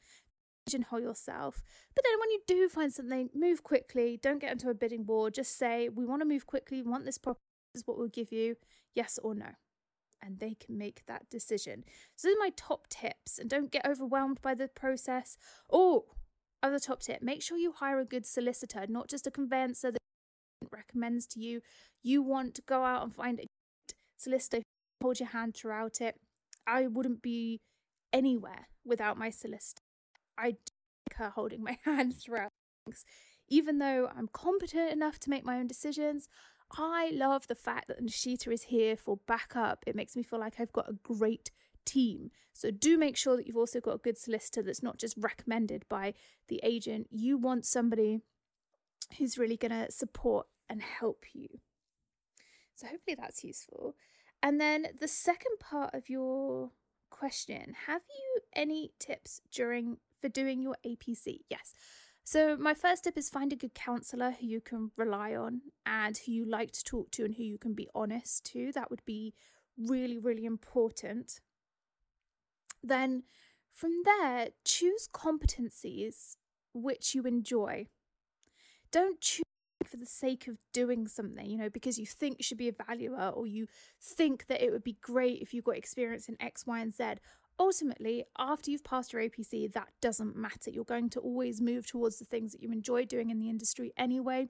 Pigeonhole 0.67 0.99
yourself. 0.99 1.63
But 1.95 2.03
then 2.03 2.19
when 2.19 2.29
you 2.31 2.39
do 2.47 2.69
find 2.69 2.91
something, 2.93 3.29
move 3.33 3.63
quickly. 3.63 4.19
Don't 4.21 4.39
get 4.39 4.51
into 4.51 4.69
a 4.69 4.73
bidding 4.73 5.05
war. 5.05 5.31
Just 5.31 5.57
say, 5.57 5.89
we 5.89 6.05
want 6.05 6.21
to 6.21 6.27
move 6.27 6.45
quickly. 6.45 6.81
We 6.81 6.89
want 6.89 7.05
this 7.05 7.17
property 7.17 7.41
is 7.73 7.83
what 7.85 7.97
we'll 7.97 8.07
give 8.07 8.31
you, 8.31 8.55
yes 8.95 9.19
or 9.23 9.33
no. 9.33 9.51
And 10.21 10.39
they 10.39 10.55
can 10.55 10.77
make 10.77 11.03
that 11.07 11.29
decision. 11.29 11.83
So, 12.15 12.27
those 12.27 12.35
are 12.35 12.39
my 12.39 12.51
top 12.55 12.87
tips. 12.89 13.37
And 13.39 13.49
don't 13.49 13.71
get 13.71 13.85
overwhelmed 13.85 14.41
by 14.41 14.55
the 14.55 14.67
process. 14.67 15.37
Oh, 15.71 16.05
other 16.63 16.79
top 16.79 17.01
tip 17.01 17.21
make 17.21 17.43
sure 17.43 17.57
you 17.57 17.71
hire 17.71 17.99
a 17.99 18.05
good 18.05 18.25
solicitor, 18.25 18.85
not 18.89 19.07
just 19.07 19.27
a 19.27 19.31
conveyancer 19.31 19.91
that 19.91 19.99
recommends 20.71 21.27
to 21.27 21.39
you. 21.39 21.61
You 22.03 22.23
want 22.23 22.55
to 22.55 22.61
go 22.63 22.83
out 22.83 23.03
and 23.03 23.13
find 23.13 23.39
a 23.39 23.45
solicitor 24.17 24.63
hold 25.01 25.19
your 25.19 25.29
hand 25.29 25.55
throughout 25.55 26.01
it. 26.01 26.15
I 26.65 26.87
wouldn't 26.87 27.21
be 27.21 27.59
anywhere 28.11 28.67
without 28.85 29.17
my 29.17 29.29
solicitor. 29.29 29.81
I 30.37 30.45
like 30.45 31.17
her 31.17 31.29
holding 31.29 31.63
my 31.63 31.77
hand 31.85 32.15
throughout 32.15 32.51
things. 32.85 33.05
Even 33.49 33.79
though 33.79 34.09
I'm 34.15 34.27
competent 34.27 34.91
enough 34.91 35.19
to 35.19 35.29
make 35.29 35.45
my 35.45 35.57
own 35.57 35.67
decisions, 35.67 36.27
I 36.77 37.11
love 37.13 37.47
the 37.47 37.55
fact 37.55 37.87
that 37.87 38.03
Nishita 38.03 38.51
is 38.51 38.63
here 38.63 38.97
for 38.97 39.19
backup. 39.25 39.83
It 39.87 39.95
makes 39.95 40.15
me 40.15 40.23
feel 40.23 40.39
like 40.39 40.59
I've 40.59 40.73
got 40.73 40.89
a 40.89 40.93
great 40.93 41.51
team. 41.85 42.31
So 42.53 42.71
do 42.71 42.97
make 42.97 43.15
sure 43.15 43.37
that 43.37 43.47
you've 43.47 43.55
also 43.57 43.79
got 43.79 43.95
a 43.95 43.99
good 43.99 44.17
solicitor 44.17 44.61
that's 44.61 44.83
not 44.83 44.97
just 44.97 45.15
recommended 45.17 45.85
by 45.87 46.13
the 46.49 46.59
agent. 46.63 47.07
You 47.09 47.37
want 47.37 47.65
somebody 47.65 48.19
who's 49.17 49.37
really 49.37 49.57
going 49.57 49.71
to 49.71 49.91
support 49.91 50.47
and 50.69 50.81
help 50.81 51.25
you. 51.33 51.47
So 52.75 52.87
hopefully 52.87 53.15
that's 53.17 53.43
useful. 53.43 53.95
And 54.43 54.59
then 54.59 54.87
the 54.99 55.07
second 55.07 55.59
part 55.59 55.93
of 55.93 56.09
your 56.09 56.71
question, 57.09 57.75
have 57.87 58.01
you 58.09 58.41
any 58.53 58.91
tips 58.99 59.41
during 59.51 59.97
for 60.19 60.29
doing 60.29 60.61
your 60.61 60.75
APC? 60.85 61.39
Yes. 61.49 61.73
So 62.23 62.57
my 62.57 62.73
first 62.73 63.05
tip 63.05 63.17
is 63.17 63.29
find 63.29 63.53
a 63.53 63.55
good 63.55 63.73
counselor 63.73 64.31
who 64.31 64.47
you 64.47 64.59
can 64.59 64.91
rely 64.97 65.33
on 65.33 65.61
and 65.85 66.17
who 66.17 66.31
you 66.33 66.45
like 66.45 66.73
to 66.73 66.83
talk 66.83 67.09
to 67.11 67.23
and 67.23 67.35
who 67.35 67.43
you 67.43 67.57
can 67.57 67.73
be 67.73 67.87
honest 67.95 68.43
to. 68.51 68.71
That 68.73 68.89
would 68.89 69.05
be 69.05 69.33
really 69.77 70.17
really 70.17 70.45
important. 70.45 71.39
Then 72.83 73.23
from 73.73 73.91
there, 74.03 74.49
choose 74.65 75.07
competencies 75.13 76.35
which 76.73 77.13
you 77.15 77.23
enjoy. 77.23 77.87
Don't 78.91 79.21
choose 79.21 79.43
for 79.85 79.97
the 79.97 80.05
sake 80.05 80.47
of 80.47 80.57
doing 80.73 81.07
something, 81.07 81.45
you 81.45 81.57
know, 81.57 81.69
because 81.69 81.97
you 81.97 82.05
think 82.05 82.37
you 82.39 82.43
should 82.43 82.57
be 82.57 82.69
a 82.69 82.83
valuer 82.87 83.29
or 83.29 83.47
you 83.47 83.67
think 84.01 84.47
that 84.47 84.61
it 84.61 84.71
would 84.71 84.83
be 84.83 84.97
great 85.01 85.41
if 85.41 85.53
you 85.53 85.61
got 85.61 85.77
experience 85.77 86.27
in 86.27 86.35
X, 86.41 86.65
Y, 86.65 86.79
and 86.79 86.93
Z. 86.93 87.03
Ultimately, 87.59 88.23
after 88.37 88.69
you've 88.69 88.83
passed 88.83 89.13
your 89.13 89.21
APC, 89.21 89.71
that 89.73 89.89
doesn't 89.99 90.35
matter. 90.35 90.69
You're 90.69 90.83
going 90.83 91.09
to 91.11 91.19
always 91.19 91.59
move 91.59 91.87
towards 91.87 92.19
the 92.19 92.25
things 92.25 92.51
that 92.51 92.61
you 92.61 92.71
enjoy 92.71 93.05
doing 93.05 93.31
in 93.31 93.39
the 93.39 93.49
industry 93.49 93.93
anyway. 93.97 94.47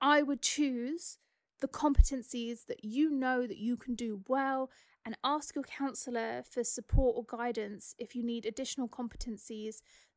I 0.00 0.22
would 0.22 0.42
choose 0.42 1.18
the 1.60 1.68
competencies 1.68 2.66
that 2.66 2.84
you 2.84 3.10
know 3.10 3.46
that 3.46 3.56
you 3.56 3.76
can 3.76 3.94
do 3.94 4.22
well 4.28 4.70
and 5.06 5.16
ask 5.24 5.54
your 5.54 5.64
counselor 5.64 6.42
for 6.42 6.64
support 6.64 7.14
or 7.16 7.24
guidance 7.24 7.94
if 7.98 8.14
you 8.14 8.22
need 8.22 8.44
additional 8.44 8.88
competencies 8.88 9.76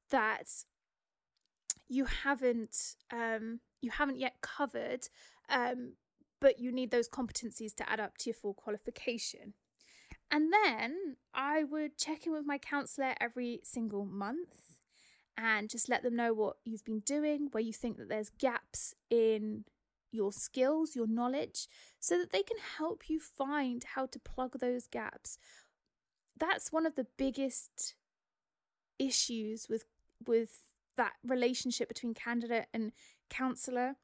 that 0.10 0.64
you 1.88 2.06
haven't 2.06 2.96
um, 3.12 3.60
you 3.82 3.92
haven't 3.92 4.20
yet 4.20 4.42
covered, 4.42 5.08
um, 5.50 5.94
but 6.42 6.60
you 6.60 6.72
need 6.72 6.92
those 6.92 7.08
competencies 7.08 7.74
to 7.76 7.90
add 7.90 8.00
up 8.00 8.18
to 8.18 8.30
your 8.30 8.34
full 8.34 8.54
qualification. 8.54 9.54
And 10.30 10.52
then 10.52 11.18
I 11.34 11.64
would 11.64 11.98
check 11.98 12.26
in 12.26 12.34
with 12.34 12.46
my 12.46 12.58
counsellor 12.58 13.16
every 13.20 13.62
single 13.64 14.06
month 14.06 14.80
and 15.38 15.70
just 15.70 15.88
let 15.88 16.04
them 16.04 16.16
know 16.16 16.34
what 16.34 16.58
you've 16.66 16.84
been 16.84 17.00
doing, 17.00 17.50
where 17.52 17.64
you 17.64 17.74
think 17.74 17.98
that 17.98 18.10
there's 18.10 18.30
gaps 18.30 18.94
in 19.10 19.66
your 20.12 20.34
skills, 20.34 20.96
your 20.96 21.08
knowledge, 21.08 21.68
so 22.00 22.18
that 22.18 22.32
they 22.32 22.44
can 22.44 22.58
help 22.78 23.10
you 23.10 23.20
find 23.20 23.84
how 23.96 24.06
to 24.08 24.20
plug 24.20 24.60
those 24.60 24.88
gaps. 24.88 25.38
That's 26.38 26.72
one 26.72 26.86
of 26.86 26.96
the 26.96 27.08
biggest 27.18 27.96
issues 29.00 29.68
with 29.70 29.86
with 30.26 30.62
that 30.98 31.14
relationship 31.24 31.88
between 31.88 32.16
candidate 32.16 32.66
and 32.74 32.92
counselor 33.30 33.96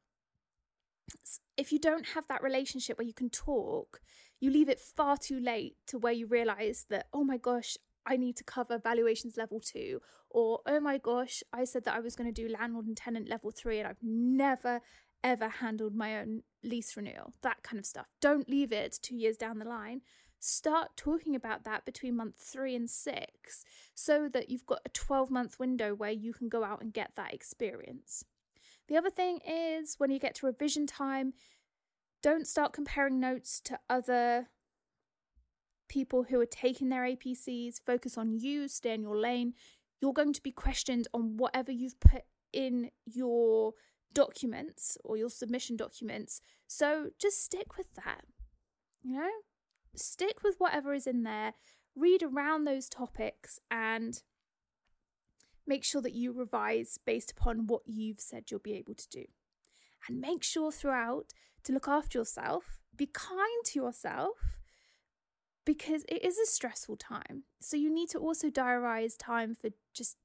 if 1.56 1.72
you 1.72 1.78
don't 1.78 2.06
have 2.08 2.26
that 2.28 2.42
relationship 2.42 2.98
where 2.98 3.06
you 3.06 3.12
can 3.12 3.30
talk 3.30 4.00
you 4.40 4.50
leave 4.50 4.68
it 4.68 4.80
far 4.80 5.16
too 5.16 5.38
late 5.38 5.76
to 5.86 5.98
where 5.98 6.12
you 6.12 6.26
realize 6.26 6.86
that 6.88 7.06
oh 7.12 7.24
my 7.24 7.36
gosh 7.36 7.76
I 8.06 8.16
need 8.16 8.36
to 8.36 8.44
cover 8.44 8.78
valuations 8.78 9.36
level 9.36 9.60
two, 9.60 10.00
or 10.30 10.60
oh 10.66 10.80
my 10.80 10.98
gosh, 10.98 11.42
I 11.52 11.64
said 11.64 11.84
that 11.84 11.94
I 11.94 12.00
was 12.00 12.16
going 12.16 12.32
to 12.32 12.42
do 12.42 12.52
landlord 12.52 12.86
and 12.86 12.96
tenant 12.96 13.28
level 13.28 13.50
three, 13.50 13.78
and 13.78 13.88
I've 13.88 14.02
never 14.02 14.80
ever 15.22 15.48
handled 15.48 15.94
my 15.94 16.18
own 16.18 16.42
lease 16.62 16.96
renewal, 16.96 17.32
that 17.42 17.62
kind 17.62 17.78
of 17.78 17.86
stuff. 17.86 18.06
Don't 18.20 18.48
leave 18.48 18.72
it 18.72 18.98
two 19.00 19.16
years 19.16 19.38
down 19.38 19.58
the 19.58 19.64
line. 19.64 20.02
Start 20.38 20.98
talking 20.98 21.34
about 21.34 21.64
that 21.64 21.86
between 21.86 22.16
month 22.16 22.34
three 22.36 22.74
and 22.74 22.90
six 22.90 23.64
so 23.94 24.28
that 24.28 24.50
you've 24.50 24.66
got 24.66 24.82
a 24.84 24.90
12 24.90 25.30
month 25.30 25.58
window 25.58 25.94
where 25.94 26.10
you 26.10 26.34
can 26.34 26.50
go 26.50 26.62
out 26.62 26.82
and 26.82 26.92
get 26.92 27.12
that 27.16 27.32
experience. 27.32 28.26
The 28.88 28.96
other 28.96 29.10
thing 29.10 29.40
is 29.46 29.94
when 29.98 30.10
you 30.10 30.18
get 30.18 30.34
to 30.36 30.46
revision 30.46 30.86
time, 30.86 31.32
don't 32.22 32.46
start 32.46 32.72
comparing 32.72 33.20
notes 33.20 33.60
to 33.62 33.78
other 33.88 34.48
people 35.88 36.24
who 36.24 36.40
are 36.40 36.46
taking 36.46 36.88
their 36.88 37.02
APCs. 37.02 37.80
Focus 37.84 38.16
on 38.18 38.38
you, 38.38 38.68
stay 38.68 38.94
in 38.94 39.02
your 39.02 39.16
lane. 39.16 39.54
You're 40.00 40.12
going 40.12 40.32
to 40.32 40.42
be 40.42 40.52
questioned 40.52 41.08
on 41.14 41.36
whatever 41.36 41.72
you've 41.72 42.00
put 42.00 42.22
in 42.52 42.90
your 43.06 43.74
documents 44.12 44.96
or 45.04 45.16
your 45.16 45.30
submission 45.30 45.76
documents. 45.76 46.40
So 46.66 47.10
just 47.18 47.44
stick 47.44 47.76
with 47.76 47.92
that. 47.94 48.22
You 49.02 49.18
know, 49.18 49.30
stick 49.94 50.42
with 50.42 50.56
whatever 50.58 50.94
is 50.94 51.06
in 51.06 51.24
there, 51.24 51.54
read 51.94 52.22
around 52.22 52.64
those 52.64 52.88
topics, 52.88 53.60
and 53.70 54.22
make 55.66 55.84
sure 55.84 56.02
that 56.02 56.14
you 56.14 56.32
revise 56.32 56.98
based 57.04 57.30
upon 57.30 57.66
what 57.66 57.82
you've 57.86 58.20
said 58.20 58.50
you'll 58.50 58.60
be 58.60 58.74
able 58.74 58.94
to 58.94 59.08
do. 59.08 59.24
And 60.08 60.20
make 60.20 60.42
sure 60.42 60.70
throughout 60.70 61.32
to 61.64 61.72
look 61.72 61.88
after 61.88 62.18
yourself, 62.18 62.78
be 62.96 63.06
kind 63.06 63.64
to 63.66 63.78
yourself, 63.78 64.36
because 65.64 66.04
it 66.08 66.22
is 66.22 66.38
a 66.38 66.46
stressful 66.46 66.96
time. 66.96 67.44
So 67.60 67.76
you 67.76 67.92
need 67.92 68.10
to 68.10 68.18
also 68.18 68.50
diarize 68.50 69.14
time 69.18 69.54
for 69.54 69.70
just 69.94 70.18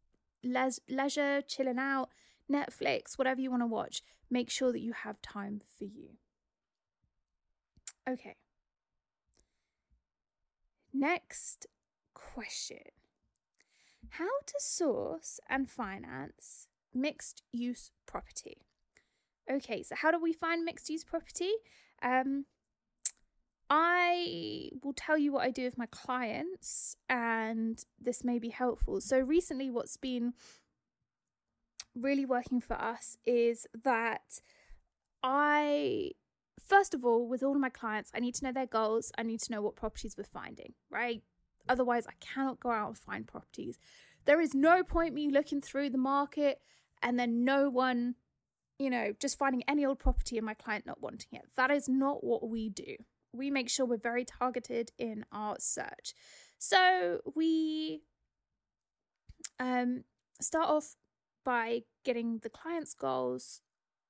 le- 0.43 0.71
leisure, 0.89 1.41
chilling 1.41 1.79
out, 1.79 2.09
Netflix, 2.51 3.17
whatever 3.17 3.39
you 3.39 3.49
want 3.49 3.63
to 3.63 3.67
watch. 3.67 4.01
Make 4.29 4.49
sure 4.49 4.71
that 4.71 4.81
you 4.81 4.93
have 4.93 5.21
time 5.21 5.61
for 5.77 5.85
you. 5.85 6.17
Okay. 8.07 8.35
Next 10.93 11.67
question 12.13 12.79
how 14.11 14.39
to 14.45 14.55
source 14.59 15.39
and 15.49 15.69
finance 15.69 16.67
mixed 16.93 17.43
use 17.51 17.91
property. 18.05 18.57
Okay, 19.51 19.83
so 19.83 19.95
how 19.95 20.11
do 20.11 20.19
we 20.21 20.33
find 20.33 20.63
mixed 20.63 20.89
use 20.89 21.03
property? 21.03 21.51
Um, 22.01 22.45
I 23.69 24.69
will 24.83 24.93
tell 24.93 25.17
you 25.17 25.31
what 25.31 25.43
I 25.43 25.51
do 25.51 25.63
with 25.63 25.77
my 25.77 25.85
clients, 25.87 26.95
and 27.07 27.83
this 27.99 28.23
may 28.23 28.39
be 28.39 28.49
helpful. 28.49 28.99
So, 28.99 29.19
recently, 29.19 29.69
what's 29.69 29.97
been 29.97 30.33
really 31.95 32.25
working 32.25 32.61
for 32.61 32.73
us 32.75 33.17
is 33.25 33.67
that 33.83 34.41
I, 35.21 36.11
first 36.59 36.93
of 36.93 37.05
all, 37.05 37.27
with 37.27 37.43
all 37.43 37.53
of 37.53 37.61
my 37.61 37.69
clients, 37.69 38.11
I 38.13 38.19
need 38.19 38.35
to 38.35 38.45
know 38.45 38.51
their 38.51 38.65
goals, 38.65 39.11
I 39.17 39.23
need 39.23 39.41
to 39.41 39.51
know 39.51 39.61
what 39.61 39.75
properties 39.75 40.15
we're 40.17 40.23
finding, 40.23 40.73
right? 40.89 41.21
Otherwise, 41.69 42.07
I 42.07 42.13
cannot 42.19 42.59
go 42.59 42.71
out 42.71 42.87
and 42.87 42.97
find 42.97 43.27
properties. 43.27 43.77
There 44.25 44.41
is 44.41 44.53
no 44.53 44.83
point 44.83 45.13
me 45.13 45.29
looking 45.29 45.61
through 45.61 45.91
the 45.91 45.97
market 45.97 46.59
and 47.01 47.17
then 47.17 47.45
no 47.45 47.69
one, 47.69 48.15
you 48.77 48.89
know, 48.89 49.13
just 49.19 49.37
finding 49.37 49.63
any 49.67 49.85
old 49.85 49.99
property 49.99 50.37
and 50.37 50.45
my 50.45 50.55
client 50.55 50.85
not 50.85 51.01
wanting 51.01 51.39
it. 51.39 51.45
That 51.55 51.71
is 51.71 51.87
not 51.87 52.23
what 52.23 52.49
we 52.49 52.69
do. 52.69 52.95
We 53.31 53.51
make 53.51 53.69
sure 53.69 53.85
we're 53.85 53.97
very 53.97 54.25
targeted 54.25 54.91
in 54.97 55.23
our 55.31 55.57
search. 55.59 56.13
So 56.57 57.19
we 57.35 58.01
um, 59.59 60.03
start 60.41 60.67
off 60.67 60.95
by 61.45 61.83
getting 62.03 62.39
the 62.39 62.49
client's 62.49 62.93
goals, 62.93 63.61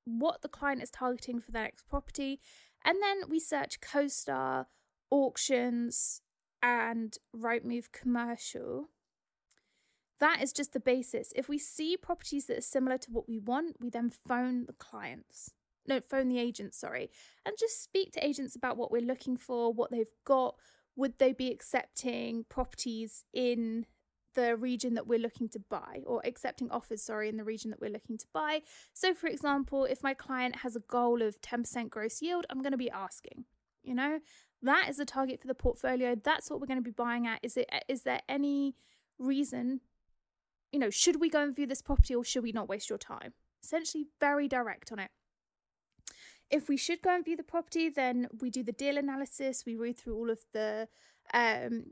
what 0.05 0.41
the 0.41 0.47
client 0.47 0.81
is 0.81 0.89
targeting 0.89 1.39
for 1.41 1.51
their 1.51 1.63
next 1.63 1.87
property, 1.87 2.39
and 2.83 2.97
then 3.01 3.29
we 3.29 3.39
search 3.39 3.81
CoStar, 3.81 4.65
auctions, 5.11 6.21
and 6.61 7.17
Rightmove 7.35 7.91
commercial. 7.91 8.89
That 10.19 10.41
is 10.41 10.51
just 10.51 10.73
the 10.73 10.79
basis. 10.79 11.31
If 11.35 11.47
we 11.47 11.57
see 11.57 11.95
properties 11.95 12.45
that 12.47 12.57
are 12.57 12.61
similar 12.61 12.97
to 12.97 13.11
what 13.11 13.29
we 13.29 13.39
want, 13.39 13.77
we 13.79 13.89
then 13.89 14.09
phone 14.09 14.65
the 14.65 14.73
clients. 14.73 15.53
No, 15.87 16.01
phone 16.01 16.27
the 16.29 16.39
agents, 16.39 16.77
sorry, 16.77 17.09
and 17.45 17.55
just 17.57 17.81
speak 17.81 18.11
to 18.13 18.25
agents 18.25 18.55
about 18.55 18.77
what 18.77 18.91
we're 18.91 19.01
looking 19.01 19.37
for, 19.37 19.73
what 19.73 19.91
they've 19.91 20.13
got. 20.25 20.55
Would 20.95 21.17
they 21.17 21.31
be 21.31 21.49
accepting 21.49 22.45
properties 22.49 23.23
in 23.33 23.85
the 24.35 24.55
region 24.55 24.93
that 24.95 25.07
we're 25.07 25.17
looking 25.17 25.49
to 25.49 25.59
buy 25.59 26.01
or 26.05 26.21
accepting 26.25 26.69
offers, 26.69 27.01
sorry, 27.01 27.29
in 27.29 27.37
the 27.37 27.43
region 27.43 27.71
that 27.71 27.79
we're 27.79 27.89
looking 27.89 28.17
to 28.17 28.27
buy? 28.33 28.61
So, 28.93 29.13
for 29.13 29.27
example, 29.27 29.85
if 29.85 30.03
my 30.03 30.13
client 30.13 30.57
has 30.57 30.75
a 30.75 30.81
goal 30.81 31.21
of 31.21 31.41
10% 31.41 31.89
gross 31.89 32.21
yield, 32.21 32.45
I'm 32.49 32.61
going 32.61 32.73
to 32.73 32.77
be 32.77 32.91
asking, 32.91 33.45
You 33.83 33.95
know, 33.95 34.19
that 34.61 34.89
is 34.89 34.97
the 34.97 35.05
target 35.05 35.41
for 35.41 35.47
the 35.47 35.55
portfolio. 35.55 36.15
That's 36.15 36.49
what 36.49 36.59
we're 36.59 36.67
going 36.67 36.79
to 36.79 36.83
be 36.83 36.91
buying 36.91 37.27
at. 37.27 37.39
Is 37.43 37.57
it 37.57 37.69
is 37.87 38.03
there 38.03 38.21
any 38.27 38.75
reason, 39.17 39.81
you 40.71 40.79
know, 40.79 40.89
should 40.89 41.19
we 41.19 41.29
go 41.29 41.43
and 41.43 41.55
view 41.55 41.67
this 41.67 41.81
property 41.81 42.15
or 42.15 42.23
should 42.23 42.43
we 42.43 42.51
not 42.51 42.69
waste 42.69 42.89
your 42.89 42.97
time? 42.97 43.33
Essentially, 43.63 44.07
very 44.19 44.47
direct 44.47 44.91
on 44.91 44.99
it. 44.99 45.11
If 46.49 46.67
we 46.67 46.77
should 46.77 47.01
go 47.01 47.13
and 47.13 47.23
view 47.23 47.35
the 47.35 47.43
property, 47.43 47.89
then 47.89 48.27
we 48.41 48.49
do 48.49 48.63
the 48.63 48.71
deal 48.71 48.97
analysis. 48.97 49.63
We 49.65 49.75
read 49.75 49.97
through 49.97 50.15
all 50.15 50.29
of 50.31 50.39
the 50.51 50.87
um, 51.33 51.91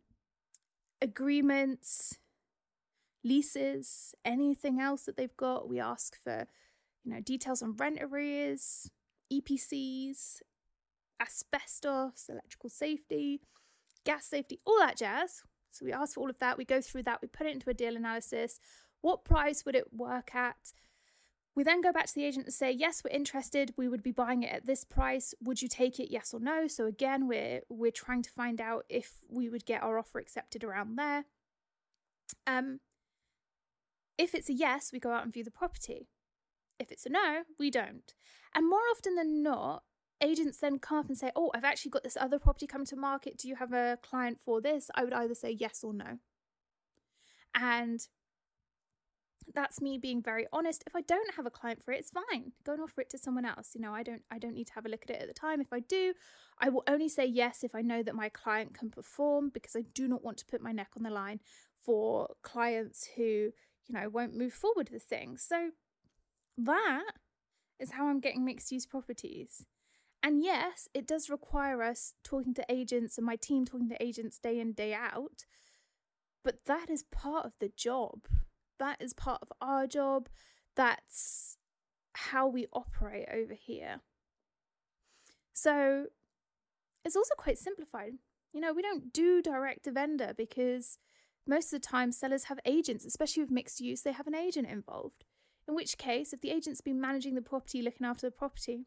agreements, 1.02 2.17
leases, 3.23 4.15
anything 4.26 4.80
else 4.80 5.04
that 5.04 5.15
they've 5.15 5.38
got. 5.38 5.69
We 5.69 5.80
ask 5.80 6.17
for, 6.19 6.47
you 7.04 7.13
know, 7.13 7.21
details 7.21 7.62
on 7.62 7.76
rent 7.76 8.00
arrears, 8.02 8.89
EPCs, 9.32 10.41
asbestos, 11.21 12.27
electrical 12.30 12.69
safety, 12.69 13.41
gas 14.06 14.25
safety, 14.25 14.60
all 14.65 14.80
that 14.80 14.97
jazz. 14.97 15.43
So 15.71 15.86
we 15.86 15.93
ask 15.93 16.15
for 16.15 16.21
all 16.21 16.30
of 16.30 16.39
that. 16.39 16.58
We 16.58 16.65
go 16.65 16.82
through 16.82 17.03
that. 17.03 17.21
We 17.21 17.27
put 17.27 17.47
it 17.47 17.53
into 17.53 17.69
a 17.69 17.73
deal 17.73 17.95
analysis. 17.95 18.60
What 19.01 19.25
price 19.25 19.65
would 19.65 19.75
it 19.75 19.93
work 19.93 20.34
at? 20.34 20.73
We 21.56 21.63
then 21.63 21.82
go 21.82 21.91
back 21.91 22.06
to 22.06 22.13
the 22.13 22.23
agent 22.23 22.45
and 22.45 22.53
say, 22.53 22.71
yes, 22.71 23.03
we're 23.03 23.15
interested. 23.15 23.73
We 23.77 23.88
would 23.88 24.03
be 24.03 24.12
buying 24.12 24.43
it 24.43 24.51
at 24.53 24.65
this 24.67 24.84
price. 24.84 25.34
Would 25.43 25.62
you 25.62 25.67
take 25.67 25.99
it? 25.99 26.12
Yes 26.12 26.34
or 26.34 26.39
no? 26.39 26.67
So 26.67 26.86
again, 26.86 27.27
we're 27.27 27.62
we're 27.67 27.91
trying 27.91 28.21
to 28.23 28.30
find 28.30 28.62
out 28.62 28.86
if 28.89 29.23
we 29.27 29.49
would 29.49 29.65
get 29.65 29.82
our 29.82 29.97
offer 29.97 30.19
accepted 30.19 30.63
around 30.63 30.97
there. 30.97 31.25
Um, 32.45 32.80
if 34.17 34.36
it's 34.36 34.49
a 34.49 34.53
yes, 34.53 34.91
we 34.93 34.99
go 34.99 35.12
out 35.12 35.23
and 35.23 35.34
view 35.34 35.43
the 35.43 35.51
property. 35.51 36.10
If 36.80 36.91
it's 36.91 37.06
a 37.06 37.10
no, 37.10 37.43
we 37.58 37.71
don't. 37.71 38.13
And 38.53 38.69
more 38.69 38.88
often 38.91 39.15
than 39.15 39.41
not, 39.41 39.84
agents 40.21 40.58
then 40.58 40.80
come 40.80 40.99
up 40.99 41.08
and 41.08 41.17
say, 41.17 41.32
Oh, 41.36 41.51
I've 41.53 41.63
actually 41.63 41.91
got 41.91 42.03
this 42.03 42.17
other 42.19 42.39
property 42.39 42.67
coming 42.67 42.88
to 42.88 42.95
market. 42.95 43.38
Do 43.38 43.47
you 43.47 43.56
have 43.56 43.73
a 43.73 43.97
client 44.01 44.39
for 44.43 44.62
this? 44.62 44.89
I 44.95 45.03
would 45.03 45.13
either 45.13 45.36
say 45.36 45.51
yes 45.51 45.84
or 45.84 45.93
no. 45.93 46.19
And 47.53 48.08
that's 49.53 49.82
me 49.82 49.97
being 49.97 50.21
very 50.21 50.45
honest. 50.51 50.84
If 50.86 50.95
I 50.95 51.01
don't 51.01 51.34
have 51.36 51.45
a 51.45 51.51
client 51.51 51.84
for 51.84 51.91
it, 51.91 51.99
it's 51.99 52.12
fine. 52.12 52.51
Go 52.65 52.73
and 52.73 52.82
offer 52.82 53.01
it 53.01 53.10
to 53.12 53.17
someone 53.17 53.45
else. 53.45 53.71
You 53.73 53.82
know, 53.82 53.93
I 53.93 54.03
don't 54.03 54.21
I 54.30 54.39
don't 54.39 54.53
need 54.53 54.67
to 54.67 54.73
have 54.73 54.86
a 54.86 54.89
look 54.89 55.03
at 55.03 55.10
it 55.10 55.21
at 55.21 55.27
the 55.27 55.34
time. 55.34 55.62
If 55.62 55.71
I 55.71 55.80
do, 55.80 56.13
I 56.60 56.69
will 56.69 56.84
only 56.88 57.10
say 57.10 57.25
yes 57.25 57.63
if 57.63 57.73
I 57.73 57.82
know 57.82 58.03
that 58.03 58.15
my 58.15 58.30
client 58.30 58.73
can 58.73 58.89
perform 58.89 59.49
because 59.53 59.75
I 59.75 59.84
do 59.93 60.08
not 60.08 60.23
want 60.23 60.38
to 60.39 60.45
put 60.45 60.62
my 60.62 60.71
neck 60.71 60.89
on 60.97 61.03
the 61.03 61.10
line 61.10 61.39
for 61.82 62.36
clients 62.41 63.10
who, 63.15 63.23
you 63.23 63.91
know, 63.91 64.10
won't 64.10 64.36
move 64.36 64.53
forward 64.53 64.89
with 64.91 65.03
things. 65.03 65.45
So 65.47 65.71
that 66.58 67.13
is 67.80 67.91
how 67.91 68.08
I'm 68.08 68.19
getting 68.19 68.43
mixed 68.43 68.71
use 68.71 68.86
properties. 68.86 69.65
And 70.23 70.41
yes, 70.41 70.88
it 70.93 71.08
does 71.08 71.30
require 71.30 71.82
us 71.84 72.13
talking 72.23 72.53
to 72.56 72.65
agents 72.69 73.17
and 73.17 73.25
my 73.25 73.36
team 73.36 73.65
talking 73.65 73.89
to 73.89 74.03
agents 74.03 74.39
day 74.39 74.60
in, 74.60 74.73
day 74.73 74.93
out. 74.93 75.45
But 76.43 76.65
that 76.65 76.89
is 76.89 77.03
part 77.03 77.45
of 77.45 77.53
the 77.60 77.71
job. 77.75 78.27
That 78.80 79.01
is 79.01 79.13
part 79.13 79.39
of 79.41 79.51
our 79.62 79.88
job. 79.88 80.30
That's 80.75 81.58
how 82.13 82.47
we 82.47 82.67
operate 82.73 83.27
over 83.34 83.53
here. 83.53 84.01
So 85.53 86.08
it's 87.06 87.15
also 87.15 87.36
quite 87.38 87.58
simplified. 87.58 88.13
You 88.53 88.62
know, 88.62 88.73
we 88.73 88.82
don't 88.82 89.13
do 89.13 89.41
direct 89.41 89.84
to 89.84 89.91
vendor 89.91 90.34
because 90.36 90.97
most 91.47 91.73
of 91.73 91.82
the 91.82 91.88
time 91.88 92.12
sellers 92.12 92.45
have 92.45 92.60
agents, 92.65 93.06
especially 93.06 93.43
with 93.43 93.51
mixed 93.51 93.80
use, 93.80 94.01
they 94.01 94.12
have 94.12 94.27
an 94.27 94.36
agent 94.36 94.67
involved. 94.67 95.25
In 95.67 95.75
which 95.75 95.97
case, 95.97 96.34
if 96.34 96.41
the 96.41 96.51
agent's 96.51 96.82
been 96.82 96.99
managing 97.01 97.36
the 97.36 97.41
property, 97.41 97.82
looking 97.82 98.06
after 98.06 98.27
the 98.27 98.32
property, 98.32 98.86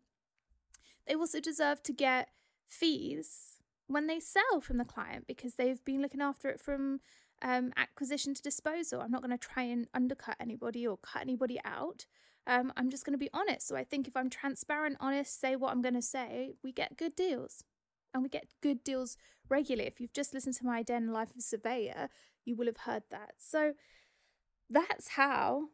they 1.06 1.14
also 1.14 1.40
deserve 1.40 1.82
to 1.84 1.92
get 1.92 2.28
fees 2.68 3.60
when 3.86 4.06
they 4.06 4.20
sell 4.20 4.60
from 4.60 4.78
the 4.78 4.84
client 4.84 5.26
because 5.26 5.54
they've 5.54 5.84
been 5.84 6.00
looking 6.00 6.20
after 6.20 6.48
it 6.48 6.60
from 6.60 7.00
um, 7.42 7.72
acquisition 7.76 8.34
to 8.34 8.42
disposal. 8.42 9.00
I'm 9.00 9.10
not 9.10 9.22
going 9.22 9.36
to 9.36 9.38
try 9.38 9.64
and 9.64 9.88
undercut 9.94 10.36
anybody 10.40 10.86
or 10.86 10.96
cut 10.98 11.22
anybody 11.22 11.58
out. 11.64 12.06
Um, 12.46 12.72
I'm 12.76 12.90
just 12.90 13.04
going 13.04 13.12
to 13.12 13.18
be 13.18 13.30
honest. 13.32 13.66
So 13.66 13.76
I 13.76 13.84
think 13.84 14.06
if 14.06 14.16
I'm 14.16 14.30
transparent, 14.30 14.96
honest, 15.00 15.40
say 15.40 15.56
what 15.56 15.72
I'm 15.72 15.82
going 15.82 15.94
to 15.94 16.02
say, 16.02 16.54
we 16.62 16.72
get 16.72 16.96
good 16.96 17.16
deals. 17.16 17.64
And 18.12 18.22
we 18.22 18.28
get 18.28 18.48
good 18.60 18.82
deals 18.82 19.16
regularly. 19.48 19.86
If 19.86 20.00
you've 20.00 20.12
just 20.12 20.34
listened 20.34 20.56
to 20.56 20.66
my 20.66 20.82
Den 20.82 21.12
Life 21.12 21.34
of 21.36 21.42
Surveyor, 21.42 22.08
you 22.44 22.56
will 22.56 22.66
have 22.66 22.78
heard 22.78 23.04
that. 23.10 23.34
So 23.38 23.74
that's 24.68 25.08
how 25.08 25.68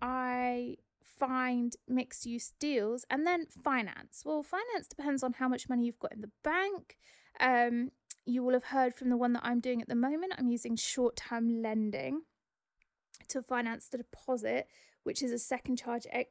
I 0.00 0.76
find 1.04 1.74
mixed 1.88 2.26
use 2.26 2.52
deals 2.58 3.04
and 3.10 3.26
then 3.26 3.46
finance. 3.46 4.22
Well, 4.24 4.42
finance 4.42 4.88
depends 4.88 5.22
on 5.22 5.34
how 5.34 5.48
much 5.48 5.68
money 5.68 5.84
you've 5.84 5.98
got 5.98 6.12
in 6.12 6.20
the 6.20 6.30
bank. 6.42 6.96
Um, 7.40 7.90
you 8.24 8.42
will 8.42 8.52
have 8.52 8.64
heard 8.64 8.94
from 8.94 9.10
the 9.10 9.16
one 9.16 9.32
that 9.32 9.44
I'm 9.44 9.60
doing 9.60 9.82
at 9.82 9.88
the 9.88 9.94
moment. 9.94 10.34
I'm 10.38 10.48
using 10.48 10.76
short 10.76 11.16
term 11.16 11.62
lending 11.62 12.22
to 13.28 13.42
finance 13.42 13.88
the 13.88 13.98
deposit, 13.98 14.66
which 15.02 15.22
is 15.22 15.32
a 15.32 15.38
second 15.38 15.76
charge 15.76 16.06
uh, 16.12 16.22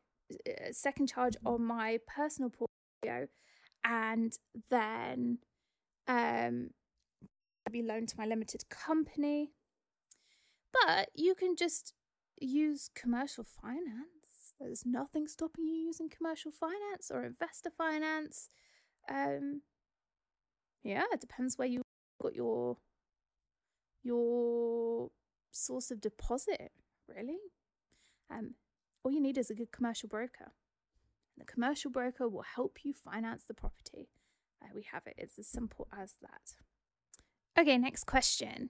second 0.71 1.07
charge 1.07 1.35
on 1.45 1.63
my 1.63 1.99
personal 2.07 2.49
portfolio, 2.49 3.27
and 3.83 4.37
then 4.69 5.39
um, 6.07 6.69
be 7.71 7.81
loaned 7.81 8.09
to 8.09 8.17
my 8.17 8.25
limited 8.25 8.69
company. 8.69 9.51
But 10.71 11.09
you 11.13 11.35
can 11.35 11.55
just 11.55 11.93
use 12.39 12.89
commercial 12.95 13.43
finance. 13.43 14.20
There's 14.61 14.85
nothing 14.85 15.27
stopping 15.27 15.67
you 15.67 15.75
using 15.75 16.09
commercial 16.09 16.51
finance 16.51 17.09
or 17.11 17.25
investor 17.25 17.71
finance. 17.75 18.49
Um, 19.09 19.61
yeah, 20.83 21.03
it 21.11 21.21
depends 21.21 21.57
where 21.57 21.67
you 21.67 21.81
got 22.21 22.35
your 22.35 22.77
your 24.03 25.09
source 25.51 25.91
of 25.91 26.01
deposit, 26.01 26.71
really. 27.07 27.39
Um, 28.29 28.55
all 29.03 29.11
you 29.11 29.21
need 29.21 29.37
is 29.37 29.49
a 29.49 29.55
good 29.55 29.71
commercial 29.71 30.09
broker. 30.09 30.53
The 31.37 31.45
commercial 31.45 31.91
broker 31.91 32.27
will 32.29 32.43
help 32.55 32.79
you 32.83 32.93
finance 32.93 33.43
the 33.47 33.53
property. 33.53 34.09
Uh, 34.61 34.67
we 34.75 34.85
have 34.91 35.03
it. 35.07 35.15
It's 35.17 35.39
as 35.39 35.47
simple 35.47 35.87
as 35.97 36.15
that. 36.21 36.55
Okay, 37.59 37.77
next 37.77 38.05
question. 38.05 38.69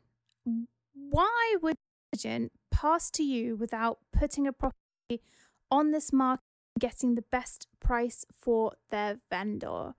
Why 0.93 1.55
would 1.61 1.75
agent 2.15 2.51
pass 2.71 3.09
to 3.11 3.23
you 3.23 3.55
without 3.55 3.99
putting 4.11 4.47
a 4.47 4.53
property 4.53 5.21
on 5.71 5.91
this 5.91 6.11
market 6.11 6.43
getting 6.79 7.15
the 7.15 7.23
best 7.31 7.67
price 7.79 8.25
for 8.31 8.73
their 8.89 9.19
vendor? 9.29 9.93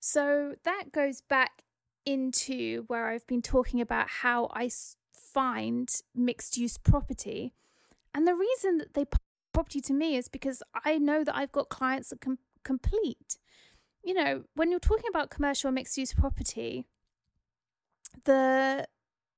So 0.00 0.54
that 0.64 0.92
goes 0.92 1.22
back 1.22 1.62
into 2.04 2.84
where 2.88 3.08
I've 3.08 3.26
been 3.26 3.42
talking 3.42 3.80
about 3.80 4.08
how 4.08 4.50
I 4.52 4.70
find 5.12 5.88
mixed 6.14 6.58
use 6.58 6.76
property. 6.76 7.54
And 8.14 8.28
the 8.28 8.34
reason 8.34 8.78
that 8.78 8.94
they 8.94 9.06
property 9.54 9.80
to 9.80 9.94
me 9.94 10.16
is 10.16 10.28
because 10.28 10.62
I 10.84 10.98
know 10.98 11.24
that 11.24 11.34
I've 11.34 11.52
got 11.52 11.70
clients 11.70 12.10
that 12.10 12.20
can 12.20 12.38
complete. 12.64 13.38
You 14.02 14.12
know, 14.12 14.44
when 14.54 14.70
you're 14.70 14.80
talking 14.80 15.08
about 15.08 15.30
commercial 15.30 15.70
mixed 15.70 15.96
use 15.96 16.12
property, 16.12 16.84
the 18.24 18.86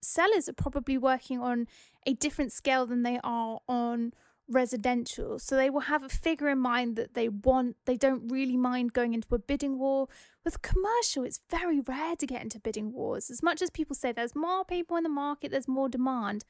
sellers 0.02 0.48
are 0.48 0.54
probably 0.54 0.98
working 0.98 1.40
on 1.40 1.68
a 2.06 2.14
different 2.14 2.52
scale 2.52 2.86
than 2.86 3.02
they 3.02 3.20
are 3.22 3.60
on 3.68 4.12
residential. 4.48 5.38
So 5.38 5.56
they 5.56 5.70
will 5.70 5.80
have 5.80 6.02
a 6.02 6.08
figure 6.08 6.48
in 6.48 6.58
mind 6.58 6.96
that 6.96 7.14
they 7.14 7.28
want. 7.28 7.76
They 7.84 7.96
don't 7.96 8.28
really 8.28 8.56
mind 8.56 8.92
going 8.92 9.14
into 9.14 9.34
a 9.34 9.38
bidding 9.38 9.78
war. 9.78 10.08
With 10.44 10.62
commercial, 10.62 11.24
it's 11.24 11.40
very 11.50 11.80
rare 11.80 12.16
to 12.16 12.26
get 12.26 12.42
into 12.42 12.60
bidding 12.60 12.92
wars. 12.92 13.30
As 13.30 13.42
much 13.42 13.62
as 13.62 13.70
people 13.70 13.96
say 13.96 14.12
there's 14.12 14.36
more 14.36 14.64
people 14.64 14.96
in 14.96 15.02
the 15.02 15.08
market, 15.08 15.50
there's 15.50 15.68
more 15.68 15.88
demand, 15.88 16.44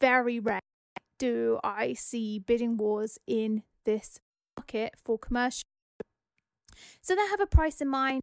very 0.00 0.40
rare 0.40 0.60
do 1.18 1.60
I 1.62 1.92
see 1.92 2.38
bidding 2.38 2.78
wars 2.78 3.18
in 3.26 3.62
this 3.84 4.18
market 4.56 4.94
for 5.04 5.18
commercial. 5.18 5.64
So 7.02 7.14
they 7.14 7.26
have 7.28 7.40
a 7.40 7.46
price 7.46 7.80
in 7.80 7.88
mind. 7.88 8.22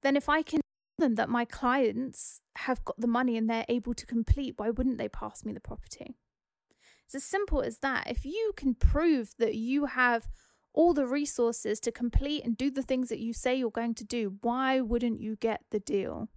Then 0.00 0.16
if 0.16 0.28
I 0.28 0.42
can 0.42 0.60
tell 0.62 1.08
them 1.08 1.16
that 1.16 1.28
my 1.28 1.44
clients 1.44 2.40
have 2.56 2.84
got 2.84 2.98
the 2.98 3.06
money 3.06 3.36
and 3.36 3.48
they're 3.48 3.66
able 3.68 3.94
to 3.94 4.06
complete, 4.06 4.54
why 4.56 4.70
wouldn't 4.70 4.98
they 4.98 5.08
pass 5.08 5.44
me 5.44 5.52
the 5.52 5.60
property? 5.60 6.16
It's 7.12 7.24
as 7.24 7.28
simple 7.28 7.60
as 7.60 7.78
that. 7.80 8.08
If 8.08 8.24
you 8.24 8.52
can 8.56 8.74
prove 8.74 9.34
that 9.38 9.54
you 9.54 9.84
have 9.84 10.28
all 10.72 10.94
the 10.94 11.06
resources 11.06 11.78
to 11.80 11.92
complete 11.92 12.42
and 12.42 12.56
do 12.56 12.70
the 12.70 12.80
things 12.80 13.10
that 13.10 13.18
you 13.18 13.34
say 13.34 13.54
you're 13.54 13.70
going 13.70 13.94
to 13.96 14.04
do, 14.04 14.38
why 14.40 14.80
wouldn't 14.80 15.20
you 15.20 15.36
get 15.36 15.60
the 15.70 15.78
deal? 15.78 16.30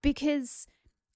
Because, 0.00 0.68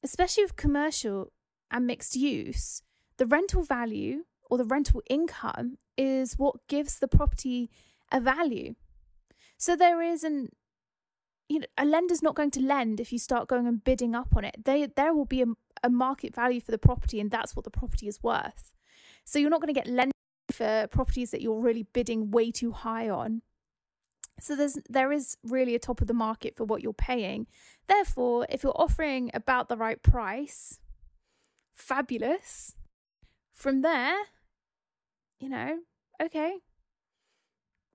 especially 0.02 0.42
with 0.42 0.56
commercial 0.56 1.32
and 1.70 1.86
mixed 1.86 2.16
use, 2.16 2.82
the 3.16 3.26
rental 3.26 3.62
value 3.62 4.24
or 4.50 4.58
the 4.58 4.64
rental 4.64 5.02
income 5.08 5.78
is 5.96 6.34
what 6.36 6.66
gives 6.66 6.98
the 6.98 7.06
property 7.06 7.70
a 8.10 8.20
value. 8.20 8.74
So 9.56 9.76
there 9.76 10.02
is 10.02 10.24
an 10.24 10.48
you 11.48 11.60
know, 11.60 11.66
a 11.78 11.84
lender's 11.84 12.22
not 12.22 12.34
going 12.34 12.50
to 12.50 12.60
lend 12.60 13.00
if 13.00 13.12
you 13.12 13.18
start 13.18 13.48
going 13.48 13.66
and 13.66 13.82
bidding 13.82 14.14
up 14.14 14.36
on 14.36 14.44
it. 14.44 14.64
They, 14.64 14.86
there 14.86 15.14
will 15.14 15.24
be 15.24 15.42
a, 15.42 15.46
a 15.82 15.90
market 15.90 16.34
value 16.34 16.60
for 16.60 16.70
the 16.70 16.78
property, 16.78 17.20
and 17.20 17.30
that's 17.30 17.54
what 17.56 17.64
the 17.64 17.70
property 17.70 18.08
is 18.08 18.22
worth. 18.22 18.72
So 19.24 19.38
you're 19.38 19.50
not 19.50 19.60
going 19.60 19.74
to 19.74 19.80
get 19.80 19.86
lend 19.86 20.12
for 20.50 20.86
properties 20.90 21.30
that 21.30 21.42
you're 21.42 21.60
really 21.60 21.82
bidding 21.82 22.30
way 22.30 22.50
too 22.50 22.72
high 22.72 23.08
on. 23.08 23.42
So 24.40 24.54
there's 24.54 24.78
there 24.88 25.12
is 25.12 25.36
really 25.42 25.74
a 25.74 25.78
top 25.78 26.00
of 26.00 26.06
the 26.06 26.14
market 26.14 26.56
for 26.56 26.64
what 26.64 26.82
you're 26.82 26.92
paying. 26.92 27.46
Therefore, 27.88 28.46
if 28.48 28.62
you're 28.62 28.80
offering 28.80 29.30
about 29.34 29.68
the 29.68 29.76
right 29.76 30.02
price, 30.02 30.78
fabulous. 31.74 32.74
From 33.52 33.82
there, 33.82 34.16
you 35.40 35.48
know, 35.48 35.80
okay, 36.22 36.58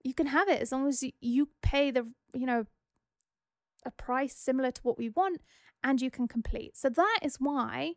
you 0.04 0.14
can 0.14 0.28
have 0.28 0.50
it 0.50 0.62
as 0.62 0.72
long 0.72 0.88
as 0.88 1.04
you 1.22 1.50
pay 1.62 1.90
the, 1.90 2.08
you 2.34 2.46
know, 2.46 2.66
a 3.86 3.92
price 3.92 4.36
similar 4.36 4.72
to 4.72 4.82
what 4.82 4.98
we 4.98 5.10
want 5.10 5.42
and 5.84 6.02
you 6.02 6.10
can 6.10 6.28
complete. 6.28 6.78
So 6.78 6.90
that 6.90 7.20
is 7.22 7.38
why 7.40 7.94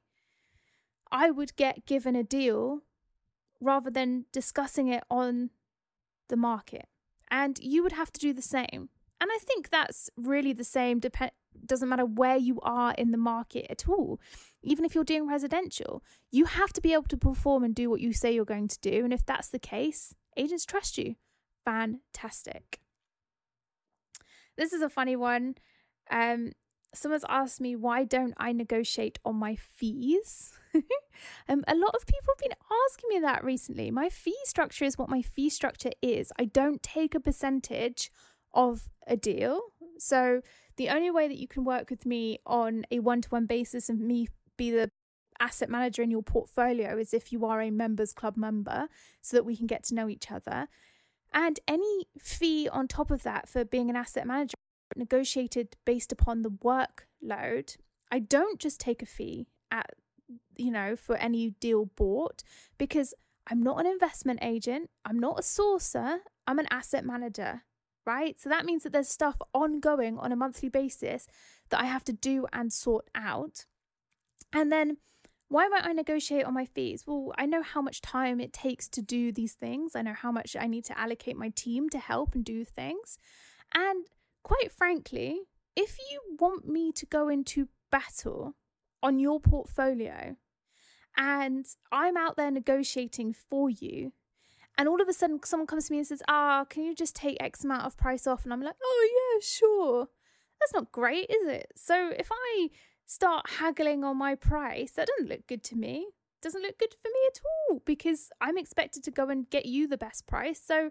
I 1.10 1.30
would 1.30 1.56
get 1.56 1.86
given 1.86 2.16
a 2.16 2.24
deal 2.24 2.80
rather 3.60 3.90
than 3.90 4.26
discussing 4.32 4.88
it 4.88 5.04
on 5.10 5.50
the 6.28 6.36
market. 6.36 6.86
And 7.30 7.58
you 7.60 7.82
would 7.82 7.92
have 7.92 8.12
to 8.12 8.20
do 8.20 8.32
the 8.32 8.42
same. 8.42 8.90
And 9.20 9.30
I 9.32 9.38
think 9.40 9.70
that's 9.70 10.10
really 10.16 10.52
the 10.52 10.64
same, 10.64 10.98
depend 10.98 11.32
doesn't 11.64 11.88
matter 11.88 12.04
where 12.04 12.36
you 12.36 12.60
are 12.62 12.92
in 12.98 13.12
the 13.12 13.18
market 13.18 13.66
at 13.70 13.88
all. 13.88 14.20
Even 14.62 14.84
if 14.84 14.94
you're 14.94 15.04
doing 15.04 15.26
residential, 15.26 16.02
you 16.30 16.44
have 16.44 16.72
to 16.74 16.80
be 16.80 16.92
able 16.92 17.04
to 17.04 17.16
perform 17.16 17.64
and 17.64 17.74
do 17.74 17.88
what 17.88 18.00
you 18.00 18.12
say 18.12 18.32
you're 18.34 18.44
going 18.44 18.68
to 18.68 18.78
do. 18.80 19.04
And 19.04 19.12
if 19.12 19.24
that's 19.24 19.48
the 19.48 19.58
case, 19.58 20.14
agents 20.36 20.66
trust 20.66 20.98
you. 20.98 21.16
Fantastic. 21.64 22.78
This 24.56 24.72
is 24.72 24.82
a 24.82 24.88
funny 24.88 25.16
one. 25.16 25.56
Um, 26.10 26.52
someone's 26.94 27.24
asked 27.28 27.60
me 27.60 27.76
why 27.76 28.04
don't 28.04 28.34
I 28.36 28.52
negotiate 28.52 29.18
on 29.24 29.36
my 29.36 29.56
fees? 29.56 30.52
um, 31.48 31.64
a 31.66 31.74
lot 31.74 31.94
of 31.94 32.06
people 32.06 32.34
have 32.34 32.42
been 32.42 32.58
asking 32.88 33.08
me 33.08 33.20
that 33.20 33.44
recently. 33.44 33.90
My 33.90 34.08
fee 34.08 34.36
structure 34.44 34.84
is 34.84 34.98
what 34.98 35.08
my 35.08 35.22
fee 35.22 35.50
structure 35.50 35.92
is. 36.02 36.32
I 36.38 36.44
don't 36.44 36.82
take 36.82 37.14
a 37.14 37.20
percentage 37.20 38.10
of 38.54 38.90
a 39.06 39.16
deal. 39.16 39.60
So 39.98 40.40
the 40.76 40.88
only 40.88 41.10
way 41.10 41.28
that 41.28 41.38
you 41.38 41.48
can 41.48 41.64
work 41.64 41.90
with 41.90 42.06
me 42.06 42.38
on 42.46 42.84
a 42.90 43.00
one 43.00 43.22
to 43.22 43.28
one 43.28 43.46
basis 43.46 43.88
and 43.88 44.00
me 44.00 44.28
be 44.56 44.70
the 44.70 44.90
asset 45.38 45.68
manager 45.68 46.02
in 46.02 46.10
your 46.10 46.22
portfolio 46.22 46.96
is 46.98 47.12
if 47.12 47.32
you 47.32 47.44
are 47.44 47.60
a 47.60 47.70
members 47.70 48.12
club 48.12 48.36
member 48.36 48.88
so 49.20 49.36
that 49.36 49.44
we 49.44 49.56
can 49.56 49.66
get 49.66 49.84
to 49.84 49.94
know 49.94 50.08
each 50.08 50.30
other. 50.30 50.68
And 51.32 51.60
any 51.68 52.06
fee 52.18 52.68
on 52.68 52.88
top 52.88 53.10
of 53.10 53.22
that 53.24 53.48
for 53.48 53.64
being 53.64 53.90
an 53.90 53.96
asset 53.96 54.26
manager 54.26 54.54
negotiated 54.96 55.76
based 55.84 56.12
upon 56.12 56.42
the 56.42 56.50
workload. 56.50 57.76
I 58.10 58.18
don't 58.18 58.58
just 58.58 58.80
take 58.80 59.02
a 59.02 59.06
fee 59.06 59.48
at 59.70 59.90
you 60.56 60.70
know 60.70 60.96
for 60.96 61.16
any 61.16 61.50
deal 61.50 61.86
bought 61.86 62.42
because 62.78 63.14
I'm 63.48 63.62
not 63.62 63.78
an 63.78 63.86
investment 63.86 64.40
agent, 64.42 64.90
I'm 65.04 65.18
not 65.18 65.38
a 65.38 65.42
sourcer, 65.42 66.18
I'm 66.46 66.58
an 66.58 66.66
asset 66.70 67.04
manager, 67.04 67.62
right? 68.04 68.38
So 68.40 68.48
that 68.48 68.64
means 68.64 68.82
that 68.82 68.92
there's 68.92 69.08
stuff 69.08 69.36
ongoing 69.54 70.18
on 70.18 70.32
a 70.32 70.36
monthly 70.36 70.68
basis 70.68 71.26
that 71.70 71.80
I 71.80 71.84
have 71.84 72.04
to 72.04 72.12
do 72.12 72.46
and 72.52 72.72
sort 72.72 73.08
out. 73.14 73.66
And 74.52 74.72
then 74.72 74.96
why 75.48 75.68
might 75.68 75.86
I 75.86 75.92
negotiate 75.92 76.44
on 76.44 76.54
my 76.54 76.64
fees? 76.64 77.04
Well, 77.06 77.32
I 77.38 77.46
know 77.46 77.62
how 77.62 77.80
much 77.80 78.00
time 78.00 78.40
it 78.40 78.52
takes 78.52 78.88
to 78.88 79.02
do 79.02 79.30
these 79.30 79.54
things. 79.54 79.94
I 79.94 80.02
know 80.02 80.12
how 80.12 80.32
much 80.32 80.56
I 80.58 80.66
need 80.66 80.84
to 80.86 80.98
allocate 80.98 81.36
my 81.36 81.50
team 81.50 81.88
to 81.90 81.98
help 81.98 82.34
and 82.34 82.44
do 82.44 82.64
things. 82.64 83.18
And 83.72 84.06
quite 84.46 84.70
frankly, 84.70 85.40
if 85.74 85.98
you 86.08 86.20
want 86.38 86.68
me 86.68 86.92
to 86.92 87.04
go 87.04 87.28
into 87.28 87.68
battle 87.90 88.54
on 89.02 89.18
your 89.18 89.40
portfolio 89.40 90.36
and 91.16 91.66
I'm 91.90 92.16
out 92.16 92.36
there 92.36 92.52
negotiating 92.52 93.32
for 93.32 93.68
you, 93.68 94.12
and 94.78 94.88
all 94.88 95.02
of 95.02 95.08
a 95.08 95.12
sudden 95.12 95.40
someone 95.44 95.66
comes 95.66 95.88
to 95.88 95.92
me 95.92 95.98
and 95.98 96.06
says, 96.06 96.22
Ah, 96.28 96.64
can 96.70 96.84
you 96.84 96.94
just 96.94 97.16
take 97.16 97.38
X 97.40 97.64
amount 97.64 97.86
of 97.86 97.96
price 97.96 98.24
off? 98.24 98.44
And 98.44 98.52
I'm 98.52 98.62
like, 98.62 98.76
Oh, 98.80 99.08
yeah, 99.16 99.40
sure. 99.42 100.08
That's 100.60 100.72
not 100.72 100.92
great, 100.92 101.28
is 101.28 101.48
it? 101.48 101.72
So 101.74 102.12
if 102.16 102.28
I 102.30 102.68
start 103.04 103.50
haggling 103.58 104.04
on 104.04 104.16
my 104.16 104.36
price, 104.36 104.92
that 104.92 105.08
doesn't 105.08 105.28
look 105.28 105.48
good 105.48 105.64
to 105.64 105.76
me. 105.76 106.06
Doesn't 106.40 106.62
look 106.62 106.78
good 106.78 106.94
for 107.02 107.08
me 107.08 107.20
at 107.26 107.40
all 107.68 107.82
because 107.84 108.30
I'm 108.40 108.56
expected 108.56 109.02
to 109.04 109.10
go 109.10 109.28
and 109.28 109.50
get 109.50 109.66
you 109.66 109.88
the 109.88 109.98
best 109.98 110.28
price. 110.28 110.62
So 110.64 110.90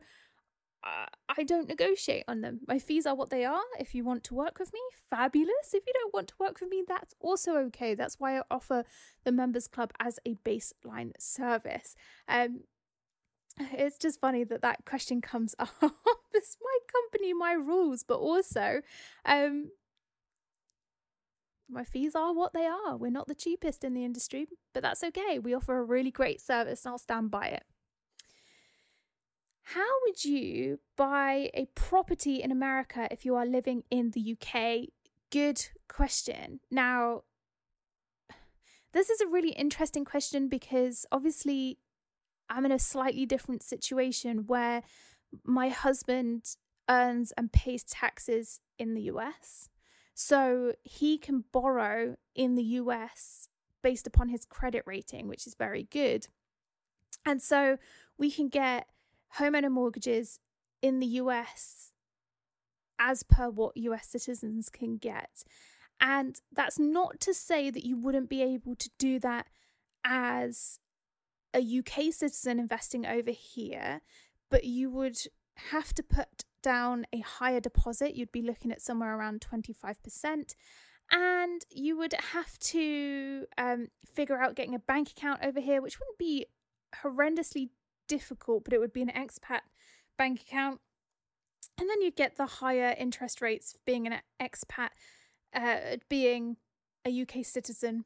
I 0.86 1.44
don't 1.44 1.68
negotiate 1.68 2.26
on 2.28 2.42
them. 2.42 2.60
My 2.68 2.78
fees 2.80 3.06
are 3.06 3.16
what 3.16 3.30
they 3.30 3.44
are. 3.44 3.64
If 3.80 3.96
you 3.96 4.04
want 4.04 4.24
to 4.26 4.36
work 4.36 4.60
with 4.60 4.72
me, 4.72 4.80
fabulous. 5.10 5.74
If 5.74 5.84
you 5.88 5.94
don't 5.94 6.14
want 6.14 6.28
to 6.30 6.36
work 6.40 6.60
with 6.60 6.70
me, 6.70 6.84
that's 6.88 7.16
also 7.20 7.56
okay. 7.58 7.96
That's 7.96 8.20
why 8.20 8.38
I 8.38 8.44
offer 8.52 8.84
the 9.24 9.32
members 9.32 9.68
club 9.68 9.92
as 10.00 10.20
a 10.26 10.36
baseline 10.46 11.12
service. 11.20 11.96
Um, 12.28 12.62
it's 13.58 13.98
just 13.98 14.22
funny 14.22 14.44
that 14.44 14.62
that 14.62 14.86
question 14.86 15.22
comes 15.22 15.56
up. 15.60 15.70
it's 16.34 16.58
my 16.62 16.78
company, 16.92 17.34
my 17.34 17.54
rules, 17.54 18.04
but 18.04 18.18
also, 18.18 18.82
um, 19.26 19.72
my 21.68 21.84
fees 21.84 22.16
are 22.16 22.34
what 22.34 22.54
they 22.54 22.66
are. 22.66 22.96
We're 22.96 23.10
not 23.10 23.28
the 23.28 23.36
cheapest 23.36 23.84
in 23.84 23.96
the 23.96 24.06
industry, 24.06 24.46
but 24.74 24.84
that's 24.84 25.04
okay. 25.04 25.40
We 25.40 25.54
offer 25.56 25.78
a 25.78 25.84
really 25.84 26.12
great 26.12 26.40
service, 26.40 26.86
and 26.86 26.92
I'll 26.92 27.00
stand 27.00 27.32
by 27.32 27.48
it. 27.48 27.64
How 29.70 29.88
would 30.06 30.24
you 30.24 30.80
buy 30.96 31.50
a 31.56 31.66
property 31.74 32.42
in 32.42 32.52
America 32.52 33.08
if 33.10 33.26
you 33.26 33.36
are 33.36 33.48
living 33.48 33.84
in 33.90 34.12
the 34.12 34.38
UK? 34.38 34.90
Good 35.32 35.70
question. 35.88 36.60
Now, 36.70 37.24
this 38.94 39.10
is 39.10 39.22
a 39.22 39.28
really 39.28 39.54
interesting 39.54 40.06
question 40.06 40.48
because 40.50 41.08
obviously 41.12 41.80
I'm 42.48 42.64
in 42.66 42.72
a 42.72 42.78
slightly 42.78 43.26
different 43.26 43.64
situation 43.64 44.46
where 44.46 44.84
my 45.44 45.70
husband 45.70 46.44
earns 46.88 47.34
and 47.36 47.52
pays 47.52 47.84
taxes 47.84 48.60
in 48.78 48.94
the 48.94 49.02
US. 49.14 49.70
So 50.14 50.74
he 50.84 51.18
can 51.18 51.44
borrow 51.52 52.18
in 52.36 52.54
the 52.54 52.64
US 52.64 53.50
based 53.82 54.06
upon 54.06 54.30
his 54.30 54.46
credit 54.46 54.84
rating, 54.86 55.28
which 55.28 55.48
is 55.48 55.56
very 55.56 55.88
good. 55.90 56.28
And 57.26 57.42
so 57.42 57.78
we 58.16 58.30
can 58.30 58.48
get 58.48 58.88
homeowner 59.40 59.72
mortgages 59.72 60.40
in 60.82 61.00
the 61.00 61.08
US 61.08 61.92
as 63.00 63.24
per 63.24 63.50
what 63.50 63.76
US 63.76 64.08
citizens 64.08 64.70
can 64.70 64.98
get. 64.98 65.44
And 66.00 66.40
that's 66.52 66.80
not 66.80 67.20
to 67.22 67.34
say 67.34 67.70
that 67.70 67.86
you 67.86 67.98
wouldn't 67.98 68.30
be 68.30 68.42
able 68.42 68.76
to 68.76 68.90
do 68.98 69.20
that 69.20 69.48
as 70.06 70.80
a 71.54 71.80
UK 71.80 72.14
citizen 72.14 72.60
investing 72.60 73.06
over 73.06 73.32
here, 73.32 74.02
but 74.52 74.66
you 74.66 74.90
would 74.90 75.18
have 75.72 75.94
to 75.94 76.04
put 76.04 76.44
down 76.62 77.06
a 77.14 77.20
higher 77.20 77.60
deposit. 77.60 78.16
You'd 78.16 78.32
be 78.32 78.42
looking 78.42 78.72
at 78.72 78.82
somewhere 78.82 79.18
around 79.18 79.42
25%. 79.42 80.54
And 81.12 81.66
you 81.70 81.98
would 81.98 82.14
have 82.34 82.58
to 82.60 83.46
um, 83.58 83.88
figure 84.06 84.42
out 84.42 84.56
getting 84.56 84.76
a 84.76 84.80
bank 84.80 85.12
account 85.12 85.42
over 85.44 85.60
here, 85.60 85.82
which 85.82 86.00
wouldn't 86.00 86.18
be 86.18 86.48
horrendously 87.04 87.70
difficult, 88.08 88.64
but 88.64 88.74
it 88.74 88.80
would 88.80 88.94
be 88.94 89.02
an 89.02 89.12
expat 89.12 89.62
bank 90.18 90.42
account. 90.42 90.80
And 91.78 91.90
then 91.90 92.02
you'd 92.02 92.16
get 92.16 92.38
the 92.38 92.46
higher 92.46 92.96
interest 92.98 93.42
rates 93.42 93.76
being 93.86 94.08
an 94.08 94.20
expat, 94.42 94.90
uh, 95.54 95.98
being 96.10 96.58
a 97.06 97.22
UK 97.22 97.46
citizen. 97.46 98.06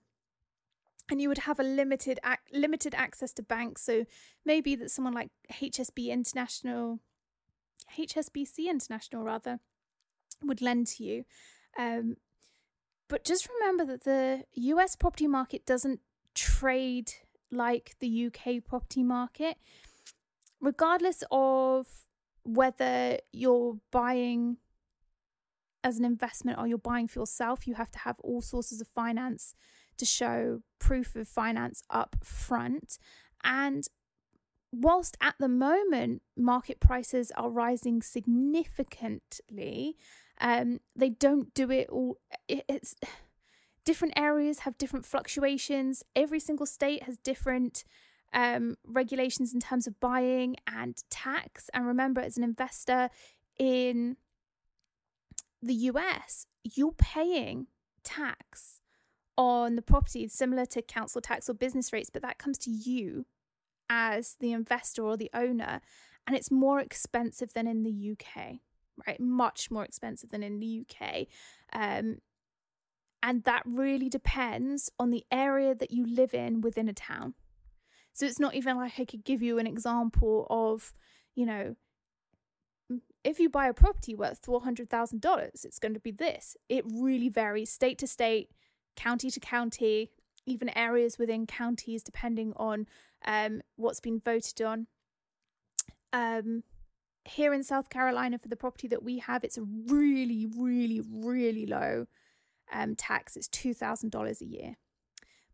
And 1.11 1.21
you 1.21 1.27
would 1.27 1.39
have 1.39 1.59
a 1.59 1.63
limited 1.63 2.19
ac- 2.25 2.37
limited 2.51 2.93
access 2.95 3.33
to 3.33 3.43
banks. 3.43 3.83
So 3.83 4.05
maybe 4.45 4.75
that 4.75 4.91
someone 4.91 5.13
like 5.13 5.29
HSB 5.51 6.09
International, 6.09 6.99
HSBC 7.97 8.67
International 8.69 9.23
rather, 9.23 9.59
would 10.43 10.61
lend 10.61 10.87
to 10.87 11.03
you. 11.03 11.25
Um, 11.77 12.17
but 13.07 13.23
just 13.23 13.49
remember 13.59 13.85
that 13.85 14.03
the 14.03 14.43
US 14.53 14.95
property 14.95 15.27
market 15.27 15.65
doesn't 15.65 15.99
trade 16.35 17.11
like 17.51 17.95
the 17.99 18.27
UK 18.27 18.63
property 18.63 19.03
market 19.03 19.57
regardless 20.61 21.23
of 21.31 21.87
whether 22.43 23.17
you're 23.31 23.77
buying 23.91 24.57
as 25.83 25.97
an 25.97 26.05
investment 26.05 26.59
or 26.59 26.67
you're 26.67 26.77
buying 26.77 27.07
for 27.07 27.19
yourself, 27.19 27.67
you 27.67 27.75
have 27.75 27.91
to 27.91 27.99
have 27.99 28.19
all 28.21 28.41
sources 28.41 28.81
of 28.81 28.87
finance 28.87 29.53
to 29.97 30.05
show 30.05 30.61
proof 30.79 31.15
of 31.15 31.27
finance 31.27 31.83
up 31.89 32.17
front. 32.23 32.97
And 33.43 33.87
whilst 34.71 35.17
at 35.21 35.35
the 35.39 35.47
moment 35.47 36.21
market 36.35 36.79
prices 36.79 37.31
are 37.37 37.49
rising 37.49 38.01
significantly, 38.01 39.95
um, 40.41 40.79
they 40.95 41.09
don't 41.09 41.53
do 41.53 41.71
it 41.71 41.89
all. 41.89 42.17
It's 42.47 42.95
different 43.85 44.13
areas 44.17 44.59
have 44.59 44.77
different 44.77 45.05
fluctuations. 45.05 46.03
Every 46.15 46.39
single 46.39 46.65
state 46.65 47.03
has 47.03 47.17
different 47.17 47.83
um, 48.33 48.75
regulations 48.85 49.53
in 49.53 49.59
terms 49.59 49.87
of 49.87 49.99
buying 49.99 50.55
and 50.67 51.03
tax. 51.09 51.69
And 51.73 51.85
remember, 51.85 52.21
as 52.21 52.37
an 52.37 52.43
investor 52.43 53.09
in 53.57 54.17
the 55.61 55.73
US, 55.73 56.45
you're 56.63 56.93
paying 56.93 57.67
tax 58.03 58.79
on 59.37 59.75
the 59.75 59.81
property 59.81 60.27
similar 60.27 60.65
to 60.65 60.81
council 60.81 61.21
tax 61.21 61.49
or 61.49 61.53
business 61.53 61.93
rates, 61.93 62.09
but 62.09 62.21
that 62.21 62.37
comes 62.37 62.57
to 62.59 62.69
you 62.69 63.25
as 63.89 64.35
the 64.39 64.51
investor 64.51 65.03
or 65.03 65.17
the 65.17 65.31
owner, 65.33 65.81
and 66.27 66.35
it's 66.35 66.51
more 66.51 66.79
expensive 66.79 67.53
than 67.53 67.67
in 67.67 67.83
the 67.83 68.11
UK. 68.11 68.59
right? 69.07 69.19
Much 69.19 69.71
more 69.71 69.85
expensive 69.85 70.29
than 70.29 70.43
in 70.43 70.59
the 70.59 70.83
UK. 70.85 71.27
Um, 71.71 72.17
and 73.23 73.43
that 73.43 73.63
really 73.65 74.09
depends 74.09 74.89
on 74.99 75.09
the 75.09 75.25
area 75.31 75.73
that 75.73 75.91
you 75.91 76.05
live 76.05 76.33
in 76.33 76.61
within 76.61 76.87
a 76.87 76.93
town. 76.93 77.33
So 78.13 78.25
it's 78.25 78.39
not 78.39 78.55
even 78.55 78.77
like 78.77 78.99
I 78.99 79.05
could 79.05 79.23
give 79.23 79.41
you 79.41 79.59
an 79.59 79.67
example 79.67 80.47
of, 80.49 80.93
you 81.35 81.45
know, 81.45 81.75
if 83.23 83.39
you 83.39 83.49
buy 83.49 83.67
a 83.67 83.73
property 83.73 84.15
worth 84.15 84.41
$400,000, 84.41 85.65
it's 85.65 85.79
going 85.79 85.93
to 85.93 85.99
be 85.99 86.11
this. 86.11 86.55
It 86.69 86.85
really 86.85 87.29
varies 87.29 87.71
state 87.71 87.97
to 87.99 88.07
state, 88.07 88.49
county 88.95 89.29
to 89.29 89.39
county, 89.39 90.11
even 90.45 90.69
areas 90.77 91.17
within 91.17 91.45
counties, 91.45 92.03
depending 92.03 92.53
on 92.55 92.87
um, 93.25 93.61
what's 93.75 93.99
been 93.99 94.19
voted 94.19 94.61
on. 94.61 94.87
Um, 96.11 96.63
here 97.25 97.53
in 97.53 97.63
South 97.63 97.89
Carolina, 97.89 98.39
for 98.39 98.47
the 98.47 98.55
property 98.55 98.87
that 98.87 99.03
we 99.03 99.19
have, 99.19 99.43
it's 99.43 99.57
a 99.57 99.63
really, 99.63 100.47
really, 100.57 101.01
really 101.07 101.65
low 101.65 102.07
um, 102.71 102.95
tax. 102.95 103.35
It's 103.35 103.49
$2,000 103.49 104.41
a 104.41 104.45
year, 104.45 104.77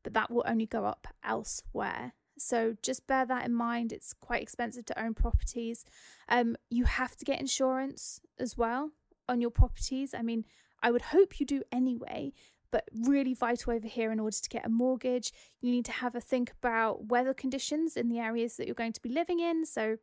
but 0.03 0.13
that 0.13 0.31
will 0.31 0.45
only 0.47 0.65
go 0.65 0.85
up 0.85 1.07
elsewhere. 1.23 2.13
So 2.37 2.75
just 2.81 3.07
bear 3.07 3.25
that 3.25 3.45
in 3.45 3.53
mind. 3.53 3.91
It's 3.91 4.13
quite 4.13 4.41
expensive 4.41 4.85
to 4.85 5.01
own 5.01 5.13
properties. 5.13 5.85
Um, 6.27 6.55
you 6.69 6.85
have 6.85 7.15
to 7.17 7.25
get 7.25 7.39
insurance 7.39 8.19
as 8.39 8.57
well 8.57 8.91
on 9.27 9.41
your 9.41 9.51
properties. 9.51 10.13
I 10.13 10.21
mean, 10.21 10.45
I 10.81 10.91
would 10.91 11.01
hope 11.01 11.39
you 11.39 11.45
do 11.45 11.63
anyway, 11.71 12.33
but 12.71 12.89
really 12.93 13.33
vital 13.33 13.73
over 13.73 13.87
here 13.87 14.11
in 14.11 14.19
order 14.19 14.35
to 14.35 14.49
get 14.49 14.65
a 14.65 14.69
mortgage. 14.69 15.31
You 15.61 15.71
need 15.71 15.85
to 15.85 15.91
have 15.91 16.15
a 16.15 16.21
think 16.21 16.51
about 16.51 17.05
weather 17.05 17.33
conditions 17.33 17.95
in 17.95 18.09
the 18.09 18.19
areas 18.19 18.57
that 18.57 18.65
you're 18.65 18.75
going 18.75 18.93
to 18.93 19.01
be 19.01 19.09
living 19.09 19.39
in. 19.39 19.65
So, 19.65 19.97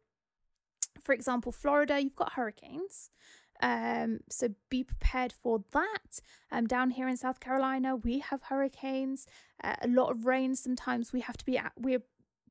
for 1.00 1.12
example, 1.12 1.52
Florida, 1.52 2.00
you've 2.00 2.16
got 2.16 2.32
hurricanes. 2.34 3.10
Um, 3.60 4.20
so 4.28 4.48
be 4.70 4.82
prepared 4.82 5.32
for 5.32 5.62
that. 5.70 6.20
Um, 6.50 6.66
down 6.66 6.90
here 6.90 7.08
in 7.08 7.16
South 7.16 7.38
Carolina, 7.38 7.94
we 7.94 8.18
have 8.18 8.44
hurricanes, 8.44 9.26
uh, 9.62 9.76
a 9.80 9.88
lot 9.88 10.10
of 10.10 10.26
rain. 10.26 10.56
Sometimes 10.56 11.12
we 11.12 11.20
have 11.20 11.36
to 11.36 11.44
be 11.44 11.56
at, 11.56 11.72
we're 11.76 12.02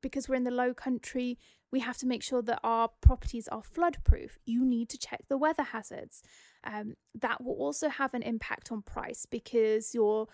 because 0.02 0.28
we're 0.28 0.34
in 0.34 0.44
the 0.44 0.50
low 0.50 0.74
country, 0.74 1.38
we 1.70 1.80
have 1.80 1.96
to 1.98 2.06
make 2.06 2.22
sure 2.22 2.42
that 2.42 2.60
our 2.62 2.90
properties 3.00 3.48
are 3.48 3.62
flood 3.62 3.98
proof. 4.04 4.38
You 4.44 4.64
need 4.64 4.88
to 4.90 4.98
check 4.98 5.22
the 5.28 5.38
weather 5.38 5.62
hazards. 5.62 6.22
Um, 6.64 6.94
that 7.14 7.42
will 7.42 7.54
also 7.54 7.88
have 7.88 8.14
an 8.14 8.22
impact 8.22 8.70
on 8.70 8.82
price 8.82 9.26
because 9.26 9.94
your 9.94 10.28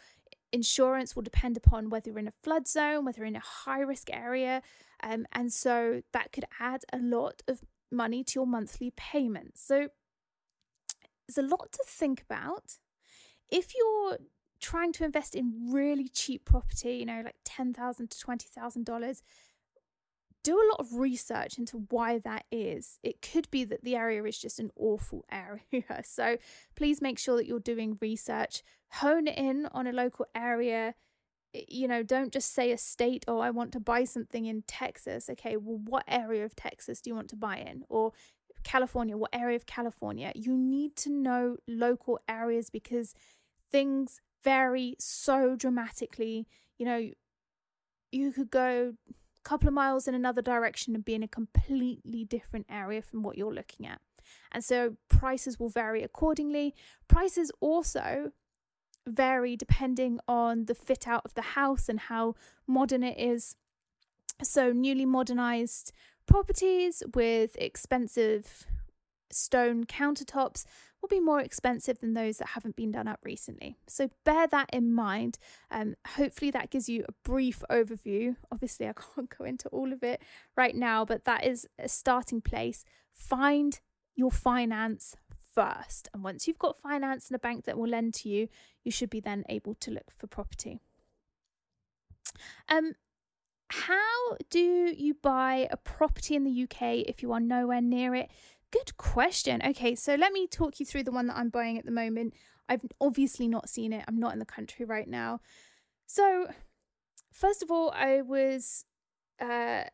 insurance 0.52 1.14
will 1.14 1.22
depend 1.22 1.56
upon 1.56 1.90
whether 1.90 2.10
you're 2.10 2.18
in 2.18 2.28
a 2.28 2.32
flood 2.42 2.66
zone, 2.66 3.04
whether 3.04 3.18
you're 3.18 3.26
in 3.26 3.36
a 3.36 3.40
high 3.40 3.80
risk 3.80 4.08
area. 4.12 4.62
Um, 5.02 5.26
and 5.32 5.52
so 5.52 6.02
that 6.12 6.32
could 6.32 6.44
add 6.58 6.84
a 6.92 6.98
lot 6.98 7.42
of 7.46 7.60
money 7.90 8.24
to 8.24 8.32
your 8.34 8.46
monthly 8.46 8.92
payments. 8.96 9.62
So 9.62 9.88
there's 11.26 11.38
a 11.38 11.48
lot 11.48 11.72
to 11.72 11.84
think 11.86 12.22
about. 12.22 12.78
If 13.50 13.74
you're 13.76 14.18
trying 14.60 14.92
to 14.92 15.04
invest 15.04 15.34
in 15.34 15.70
really 15.70 16.08
cheap 16.08 16.44
property, 16.44 16.96
you 16.96 17.06
know, 17.06 17.22
like 17.24 17.36
10,000 17.44 18.10
to 18.10 18.26
$20,000, 18.26 19.22
do 20.48 20.56
a 20.56 20.70
lot 20.70 20.80
of 20.80 20.94
research 20.94 21.58
into 21.58 21.84
why 21.90 22.18
that 22.20 22.44
is. 22.50 22.98
It 23.02 23.20
could 23.20 23.50
be 23.50 23.64
that 23.64 23.84
the 23.84 23.96
area 23.96 24.24
is 24.24 24.38
just 24.38 24.58
an 24.58 24.70
awful 24.76 25.26
area. 25.30 26.02
So 26.04 26.38
please 26.74 27.02
make 27.02 27.18
sure 27.18 27.36
that 27.36 27.46
you're 27.46 27.60
doing 27.60 27.98
research, 28.00 28.62
hone 28.92 29.26
in 29.26 29.68
on 29.72 29.86
a 29.86 29.92
local 29.92 30.24
area. 30.34 30.94
You 31.52 31.86
know, 31.86 32.02
don't 32.02 32.32
just 32.32 32.54
say 32.54 32.72
a 32.72 32.78
state, 32.78 33.26
oh, 33.28 33.40
I 33.40 33.50
want 33.50 33.72
to 33.72 33.80
buy 33.80 34.04
something 34.04 34.46
in 34.46 34.62
Texas. 34.66 35.28
Okay, 35.28 35.58
well, 35.58 35.80
what 35.84 36.04
area 36.08 36.46
of 36.46 36.56
Texas 36.56 37.02
do 37.02 37.10
you 37.10 37.14
want 37.14 37.28
to 37.28 37.36
buy 37.36 37.58
in? 37.58 37.84
Or 37.90 38.12
California, 38.64 39.18
what 39.18 39.34
area 39.34 39.56
of 39.56 39.66
California? 39.66 40.32
You 40.34 40.56
need 40.56 40.96
to 40.96 41.10
know 41.10 41.56
local 41.66 42.20
areas 42.26 42.70
because 42.70 43.14
things 43.70 44.22
vary 44.42 44.96
so 44.98 45.56
dramatically. 45.56 46.46
You 46.78 46.86
know, 46.86 47.10
you 48.12 48.32
could 48.32 48.50
go 48.50 48.94
couple 49.42 49.68
of 49.68 49.74
miles 49.74 50.08
in 50.08 50.14
another 50.14 50.42
direction 50.42 50.94
and 50.94 51.04
be 51.04 51.14
in 51.14 51.22
a 51.22 51.28
completely 51.28 52.24
different 52.24 52.66
area 52.68 53.02
from 53.02 53.22
what 53.22 53.36
you're 53.36 53.54
looking 53.54 53.86
at. 53.86 54.00
And 54.52 54.62
so 54.62 54.96
prices 55.08 55.58
will 55.58 55.68
vary 55.68 56.02
accordingly. 56.02 56.74
Prices 57.08 57.50
also 57.60 58.32
vary 59.06 59.56
depending 59.56 60.20
on 60.28 60.66
the 60.66 60.74
fit 60.74 61.08
out 61.08 61.22
of 61.24 61.34
the 61.34 61.42
house 61.42 61.88
and 61.88 62.00
how 62.00 62.34
modern 62.66 63.02
it 63.02 63.18
is. 63.18 63.56
So, 64.42 64.72
newly 64.72 65.04
modernized 65.04 65.92
properties 66.26 67.02
with 67.14 67.56
expensive 67.56 68.66
stone 69.30 69.84
countertops 69.84 70.64
will 71.00 71.08
be 71.08 71.20
more 71.20 71.40
expensive 71.40 72.00
than 72.00 72.14
those 72.14 72.38
that 72.38 72.48
haven't 72.48 72.76
been 72.76 72.90
done 72.90 73.06
up 73.06 73.20
recently. 73.24 73.76
So 73.86 74.10
bear 74.24 74.46
that 74.48 74.70
in 74.72 74.92
mind. 74.92 75.38
Um, 75.70 75.94
hopefully, 76.16 76.50
that 76.50 76.70
gives 76.70 76.88
you 76.88 77.04
a 77.08 77.12
brief 77.24 77.62
overview. 77.70 78.36
Obviously, 78.50 78.88
I 78.88 78.94
can't 79.14 79.36
go 79.36 79.44
into 79.44 79.68
all 79.68 79.92
of 79.92 80.02
it 80.02 80.22
right 80.56 80.74
now, 80.74 81.04
but 81.04 81.24
that 81.24 81.44
is 81.44 81.68
a 81.78 81.88
starting 81.88 82.40
place. 82.40 82.84
Find 83.12 83.78
your 84.16 84.30
finance 84.30 85.14
first. 85.54 86.08
And 86.12 86.24
once 86.24 86.46
you've 86.46 86.58
got 86.58 86.80
finance 86.80 87.30
in 87.30 87.36
a 87.36 87.38
bank 87.38 87.64
that 87.64 87.78
will 87.78 87.88
lend 87.88 88.14
to 88.14 88.28
you, 88.28 88.48
you 88.84 88.90
should 88.90 89.10
be 89.10 89.20
then 89.20 89.44
able 89.48 89.74
to 89.76 89.90
look 89.90 90.10
for 90.10 90.26
property. 90.26 90.80
Um, 92.68 92.94
how 93.70 94.36
do 94.50 94.58
you 94.58 95.14
buy 95.14 95.68
a 95.70 95.76
property 95.76 96.34
in 96.34 96.44
the 96.44 96.62
UK 96.62 97.04
if 97.06 97.22
you 97.22 97.32
are 97.32 97.40
nowhere 97.40 97.80
near 97.80 98.14
it? 98.14 98.30
Good 98.70 98.96
question. 98.98 99.62
Okay, 99.64 99.94
so 99.94 100.14
let 100.14 100.32
me 100.32 100.46
talk 100.46 100.78
you 100.78 100.84
through 100.84 101.04
the 101.04 101.12
one 101.12 101.26
that 101.28 101.36
I'm 101.38 101.48
buying 101.48 101.78
at 101.78 101.86
the 101.86 101.90
moment. 101.90 102.34
I've 102.68 102.82
obviously 103.00 103.48
not 103.48 103.68
seen 103.68 103.94
it. 103.94 104.04
I'm 104.06 104.18
not 104.18 104.34
in 104.34 104.38
the 104.38 104.44
country 104.44 104.84
right 104.84 105.08
now. 105.08 105.40
So, 106.06 106.48
first 107.32 107.62
of 107.62 107.70
all, 107.70 107.90
I 107.96 108.20
was 108.20 108.84
uh, 109.40 109.84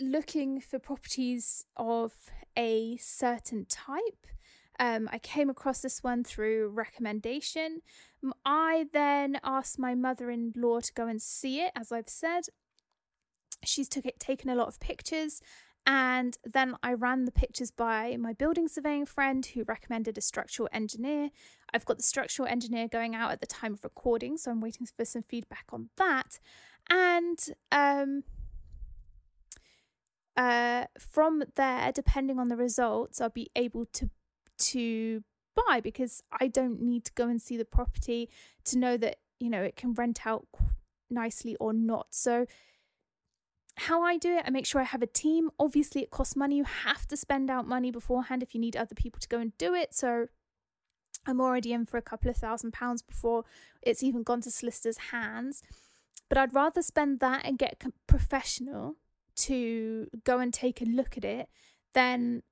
looking 0.00 0.60
for 0.60 0.80
properties 0.80 1.64
of 1.76 2.12
a 2.56 2.96
certain 2.96 3.66
type. 3.66 4.26
Um, 4.80 5.08
I 5.12 5.18
came 5.18 5.48
across 5.48 5.80
this 5.80 6.02
one 6.02 6.24
through 6.24 6.70
recommendation. 6.70 7.82
I 8.44 8.86
then 8.92 9.38
asked 9.44 9.78
my 9.78 9.94
mother 9.94 10.28
in 10.28 10.52
law 10.56 10.80
to 10.80 10.92
go 10.92 11.06
and 11.06 11.22
see 11.22 11.60
it, 11.60 11.70
as 11.76 11.92
I've 11.92 12.08
said. 12.08 12.44
She's 13.64 13.88
took 13.88 14.06
it, 14.06 14.18
taken 14.18 14.50
a 14.50 14.54
lot 14.56 14.68
of 14.68 14.80
pictures 14.80 15.40
and 15.90 16.36
then 16.44 16.74
I 16.82 16.92
ran 16.92 17.24
the 17.24 17.32
pictures 17.32 17.70
by 17.70 18.14
my 18.20 18.34
building 18.34 18.68
surveying 18.68 19.06
friend 19.06 19.44
who 19.46 19.64
recommended 19.64 20.18
a 20.18 20.20
structural 20.20 20.68
engineer. 20.70 21.30
I've 21.72 21.86
got 21.86 21.96
the 21.96 22.02
structural 22.02 22.46
engineer 22.46 22.88
going 22.88 23.14
out 23.14 23.32
at 23.32 23.40
the 23.40 23.46
time 23.46 23.72
of 23.72 23.82
recording, 23.82 24.36
so 24.36 24.50
I'm 24.50 24.60
waiting 24.60 24.86
for 24.86 25.06
some 25.06 25.22
feedback 25.22 25.64
on 25.72 25.88
that. 25.96 26.40
And 26.90 27.38
um, 27.72 28.24
uh, 30.36 30.84
from 30.98 31.44
there, 31.56 31.90
depending 31.90 32.38
on 32.38 32.48
the 32.48 32.56
results, 32.56 33.18
I'll 33.18 33.30
be 33.30 33.50
able 33.56 33.86
to 33.86 34.10
to 34.58 35.22
buy 35.54 35.80
because 35.80 36.22
I 36.38 36.48
don't 36.48 36.82
need 36.82 37.06
to 37.06 37.12
go 37.14 37.28
and 37.28 37.40
see 37.40 37.56
the 37.56 37.64
property 37.64 38.28
to 38.64 38.76
know 38.76 38.98
that 38.98 39.20
you 39.40 39.48
know 39.48 39.62
it 39.62 39.76
can 39.76 39.94
rent 39.94 40.26
out 40.26 40.46
nicely 41.08 41.56
or 41.58 41.72
not. 41.72 42.08
So 42.10 42.44
how 43.78 44.02
I 44.02 44.16
do 44.16 44.36
it, 44.36 44.44
I 44.46 44.50
make 44.50 44.66
sure 44.66 44.80
I 44.80 44.84
have 44.84 45.02
a 45.02 45.06
team. 45.06 45.50
Obviously, 45.58 46.02
it 46.02 46.10
costs 46.10 46.36
money. 46.36 46.56
You 46.56 46.64
have 46.64 47.06
to 47.08 47.16
spend 47.16 47.50
out 47.50 47.66
money 47.66 47.90
beforehand 47.90 48.42
if 48.42 48.54
you 48.54 48.60
need 48.60 48.76
other 48.76 48.94
people 48.94 49.20
to 49.20 49.28
go 49.28 49.38
and 49.38 49.56
do 49.58 49.74
it. 49.74 49.94
So 49.94 50.28
I'm 51.26 51.40
already 51.40 51.72
in 51.72 51.86
for 51.86 51.96
a 51.96 52.02
couple 52.02 52.30
of 52.30 52.36
thousand 52.36 52.72
pounds 52.72 53.02
before 53.02 53.44
it's 53.82 54.02
even 54.02 54.22
gone 54.22 54.40
to 54.42 54.50
solicitors' 54.50 54.98
hands. 55.10 55.62
But 56.28 56.38
I'd 56.38 56.54
rather 56.54 56.82
spend 56.82 57.20
that 57.20 57.44
and 57.44 57.58
get 57.58 57.82
a 57.84 57.90
professional 58.06 58.96
to 59.36 60.08
go 60.24 60.38
and 60.38 60.52
take 60.52 60.82
a 60.82 60.84
look 60.84 61.16
at 61.16 61.24
it 61.24 61.48
than 61.94 62.42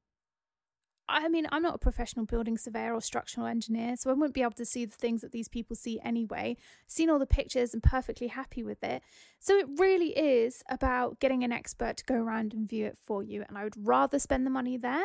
I 1.08 1.28
mean, 1.28 1.46
I'm 1.52 1.62
not 1.62 1.76
a 1.76 1.78
professional 1.78 2.26
building 2.26 2.58
surveyor 2.58 2.92
or 2.92 3.00
structural 3.00 3.46
engineer, 3.46 3.96
so 3.96 4.10
I 4.10 4.14
wouldn't 4.14 4.34
be 4.34 4.42
able 4.42 4.52
to 4.52 4.64
see 4.64 4.84
the 4.84 4.96
things 4.96 5.20
that 5.20 5.30
these 5.30 5.46
people 5.46 5.76
see 5.76 6.00
anyway. 6.02 6.56
Seen 6.88 7.08
all 7.10 7.20
the 7.20 7.26
pictures 7.26 7.72
and 7.72 7.82
perfectly 7.82 8.26
happy 8.26 8.64
with 8.64 8.82
it. 8.82 9.02
So 9.38 9.56
it 9.56 9.66
really 9.76 10.18
is 10.18 10.64
about 10.68 11.20
getting 11.20 11.44
an 11.44 11.52
expert 11.52 11.98
to 11.98 12.04
go 12.04 12.16
around 12.16 12.52
and 12.52 12.68
view 12.68 12.86
it 12.86 12.98
for 13.00 13.22
you. 13.22 13.44
And 13.48 13.56
I 13.56 13.64
would 13.64 13.86
rather 13.86 14.18
spend 14.18 14.44
the 14.44 14.50
money 14.50 14.76
there. 14.76 15.04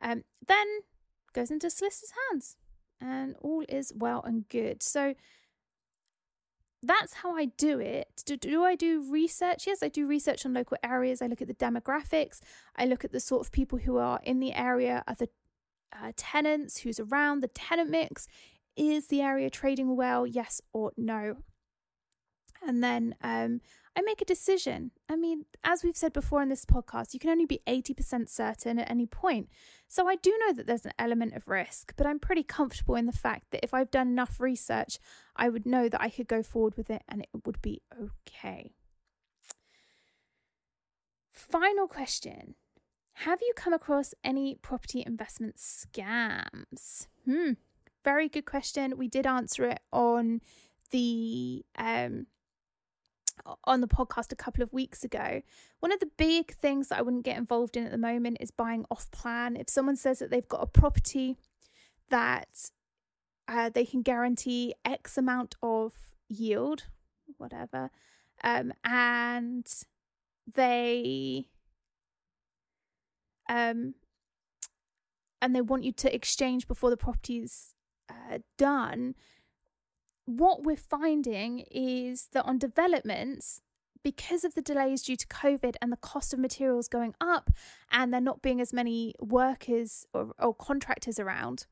Um, 0.00 0.22
then 0.46 0.66
goes 1.32 1.50
into 1.50 1.68
solicitor's 1.68 2.12
hands, 2.30 2.56
and 3.00 3.34
all 3.40 3.64
is 3.68 3.92
well 3.94 4.22
and 4.22 4.48
good. 4.48 4.82
So 4.84 5.14
that's 6.82 7.14
how 7.14 7.36
I 7.36 7.46
do 7.46 7.78
it. 7.78 8.22
Do, 8.24 8.36
do 8.36 8.64
I 8.64 8.74
do 8.74 9.04
research? 9.10 9.66
Yes, 9.66 9.82
I 9.82 9.88
do 9.88 10.06
research 10.06 10.46
on 10.46 10.54
local 10.54 10.78
areas. 10.82 11.20
I 11.20 11.26
look 11.26 11.42
at 11.42 11.48
the 11.48 11.54
demographics. 11.54 12.40
I 12.76 12.86
look 12.86 13.04
at 13.04 13.12
the 13.12 13.20
sort 13.20 13.44
of 13.44 13.52
people 13.52 13.78
who 13.78 13.98
are 13.98 14.20
in 14.22 14.40
the 14.40 14.54
area, 14.54 15.04
are 15.06 15.14
the 15.14 15.28
uh, 15.92 16.12
tenants, 16.16 16.78
who's 16.78 17.00
around, 17.00 17.40
the 17.40 17.48
tenant 17.48 17.90
mix. 17.90 18.26
Is 18.76 19.08
the 19.08 19.20
area 19.20 19.50
trading 19.50 19.96
well? 19.96 20.26
Yes 20.26 20.60
or 20.72 20.92
no? 20.96 21.36
And 22.62 22.82
then 22.82 23.14
um, 23.22 23.60
I 23.96 24.02
make 24.02 24.20
a 24.20 24.26
decision. 24.26 24.92
I 25.08 25.16
mean, 25.16 25.46
as 25.64 25.82
we've 25.82 25.96
said 25.96 26.12
before 26.12 26.42
in 26.42 26.48
this 26.48 26.64
podcast, 26.64 27.12
you 27.14 27.20
can 27.20 27.30
only 27.30 27.46
be 27.46 27.60
80% 27.66 28.28
certain 28.28 28.78
at 28.78 28.90
any 28.90 29.06
point. 29.06 29.48
So 29.88 30.08
I 30.08 30.16
do 30.16 30.36
know 30.38 30.52
that 30.52 30.66
there's 30.66 30.84
an 30.84 30.92
element 30.98 31.34
of 31.34 31.48
risk, 31.48 31.94
but 31.96 32.06
I'm 32.06 32.18
pretty 32.18 32.42
comfortable 32.42 32.94
in 32.94 33.06
the 33.06 33.12
fact 33.12 33.50
that 33.50 33.64
if 33.64 33.74
I've 33.74 33.90
done 33.90 34.08
enough 34.08 34.40
research, 34.40 34.98
I 35.36 35.48
would 35.48 35.66
know 35.66 35.88
that 35.88 36.00
I 36.00 36.10
could 36.10 36.28
go 36.28 36.42
forward 36.42 36.76
with 36.76 36.90
it 36.90 37.02
and 37.08 37.22
it 37.22 37.28
would 37.44 37.60
be 37.62 37.82
okay. 38.00 38.72
Final 41.32 41.88
question 41.88 42.54
Have 43.24 43.40
you 43.42 43.52
come 43.54 43.74
across 43.74 44.14
any 44.24 44.54
property 44.54 45.04
investment 45.06 45.56
scams? 45.56 47.06
Hmm, 47.26 47.52
very 48.02 48.30
good 48.30 48.46
question. 48.46 48.96
We 48.96 49.08
did 49.08 49.26
answer 49.26 49.66
it 49.66 49.80
on 49.92 50.40
the 50.90 51.62
um 51.76 52.28
on 53.64 53.82
the 53.82 53.88
podcast 53.88 54.32
a 54.32 54.36
couple 54.36 54.62
of 54.62 54.72
weeks 54.72 55.04
ago. 55.04 55.42
One 55.80 55.92
of 55.92 56.00
the 56.00 56.08
big 56.16 56.54
things 56.54 56.88
that 56.88 56.98
I 56.98 57.02
wouldn't 57.02 57.26
get 57.26 57.36
involved 57.36 57.76
in 57.76 57.84
at 57.84 57.92
the 57.92 57.98
moment 57.98 58.38
is 58.40 58.50
buying 58.50 58.86
off 58.90 59.10
plan. 59.10 59.54
If 59.54 59.68
someone 59.68 59.96
says 59.96 60.20
that 60.20 60.30
they've 60.30 60.48
got 60.48 60.62
a 60.62 60.66
property 60.66 61.36
that 62.08 62.70
uh, 63.46 63.68
they 63.68 63.84
can 63.84 64.00
guarantee 64.00 64.74
X 64.82 65.18
amount 65.18 65.56
of 65.62 65.92
yield, 66.30 66.84
whatever, 67.36 67.90
um, 68.42 68.72
and 68.82 69.70
they 70.54 71.48
um, 73.50 73.94
and 75.42 75.54
they 75.54 75.60
want 75.60 75.82
you 75.82 75.92
to 75.92 76.14
exchange 76.14 76.68
before 76.68 76.88
the 76.88 76.96
property's 76.96 77.74
uh, 78.08 78.38
done, 78.56 79.16
what 80.24 80.62
we're 80.62 80.76
finding 80.76 81.64
is 81.70 82.28
that 82.32 82.44
on 82.44 82.58
developments, 82.58 83.60
because 84.04 84.44
of 84.44 84.54
the 84.54 84.62
delays 84.62 85.02
due 85.02 85.16
to 85.16 85.26
COVID 85.26 85.74
and 85.82 85.90
the 85.90 85.96
cost 85.96 86.32
of 86.32 86.38
materials 86.38 86.86
going 86.86 87.14
up, 87.20 87.50
and 87.90 88.14
there 88.14 88.20
not 88.20 88.40
being 88.40 88.60
as 88.60 88.72
many 88.72 89.14
workers 89.20 90.06
or, 90.14 90.30
or 90.38 90.54
contractors 90.54 91.18
around, 91.18 91.66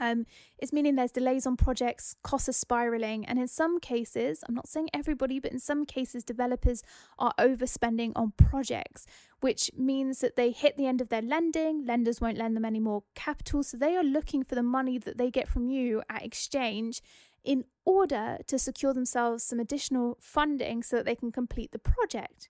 um, 0.00 0.26
it's 0.58 0.72
meaning 0.72 0.94
there's 0.94 1.12
delays 1.12 1.46
on 1.46 1.56
projects, 1.56 2.16
costs 2.22 2.48
are 2.48 2.52
spiraling, 2.52 3.24
and 3.26 3.38
in 3.38 3.48
some 3.48 3.78
cases, 3.78 4.42
I'm 4.48 4.54
not 4.54 4.68
saying 4.68 4.88
everybody, 4.94 5.38
but 5.38 5.52
in 5.52 5.58
some 5.58 5.84
cases, 5.84 6.24
developers 6.24 6.82
are 7.18 7.34
overspending 7.38 8.12
on 8.16 8.32
projects, 8.36 9.06
which 9.42 9.70
means 9.76 10.20
that 10.20 10.36
they 10.36 10.52
hit 10.52 10.76
the 10.76 10.86
end 10.86 11.00
of 11.00 11.08
their 11.08 11.20
lending, 11.20 11.84
lenders 11.84 12.20
won't 12.20 12.38
lend 12.38 12.56
them 12.56 12.64
any 12.64 12.78
more 12.78 13.02
capital, 13.16 13.64
so 13.64 13.76
they 13.76 13.96
are 13.96 14.04
looking 14.04 14.44
for 14.44 14.54
the 14.54 14.62
money 14.62 14.98
that 14.98 15.18
they 15.18 15.32
get 15.32 15.48
from 15.48 15.68
you 15.68 16.00
at 16.08 16.24
exchange 16.24 17.02
in 17.42 17.64
order 17.84 18.38
to 18.46 18.56
secure 18.56 18.94
themselves 18.94 19.42
some 19.42 19.58
additional 19.58 20.16
funding 20.20 20.80
so 20.80 20.94
that 20.94 21.04
they 21.04 21.16
can 21.16 21.32
complete 21.32 21.72
the 21.72 21.78
project. 21.78 22.48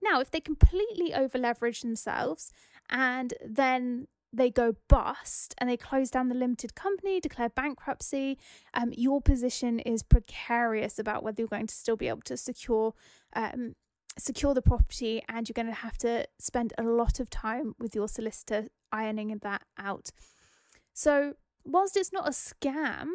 Now, 0.00 0.20
if 0.20 0.30
they 0.30 0.40
completely 0.40 1.12
over 1.12 1.38
leverage 1.38 1.80
themselves 1.80 2.52
and 2.88 3.34
then 3.44 4.06
they 4.32 4.48
go 4.48 4.76
bust 4.88 5.56
and 5.58 5.68
they 5.68 5.76
close 5.76 6.08
down 6.08 6.28
the 6.28 6.36
limited 6.36 6.76
company, 6.76 7.18
declare 7.18 7.48
bankruptcy, 7.48 8.38
um, 8.74 8.92
your 8.96 9.20
position 9.20 9.80
is 9.80 10.04
precarious 10.04 11.00
about 11.00 11.24
whether 11.24 11.42
you're 11.42 11.48
going 11.48 11.66
to 11.66 11.74
still 11.74 11.96
be 11.96 12.08
able 12.08 12.22
to 12.22 12.36
secure 12.36 12.94
um, 13.34 13.74
secure 14.18 14.54
the 14.54 14.62
property, 14.62 15.22
and 15.28 15.48
you're 15.48 15.54
going 15.54 15.66
to 15.66 15.72
have 15.72 15.98
to 15.98 16.26
spend 16.38 16.72
a 16.78 16.82
lot 16.82 17.20
of 17.20 17.30
time 17.30 17.74
with 17.78 17.94
your 17.94 18.08
solicitor 18.08 18.68
ironing 18.90 19.38
that 19.42 19.62
out. 19.78 20.10
So, 20.92 21.34
whilst 21.64 21.96
it's 21.96 22.12
not 22.12 22.28
a 22.28 22.32
scam, 22.32 23.06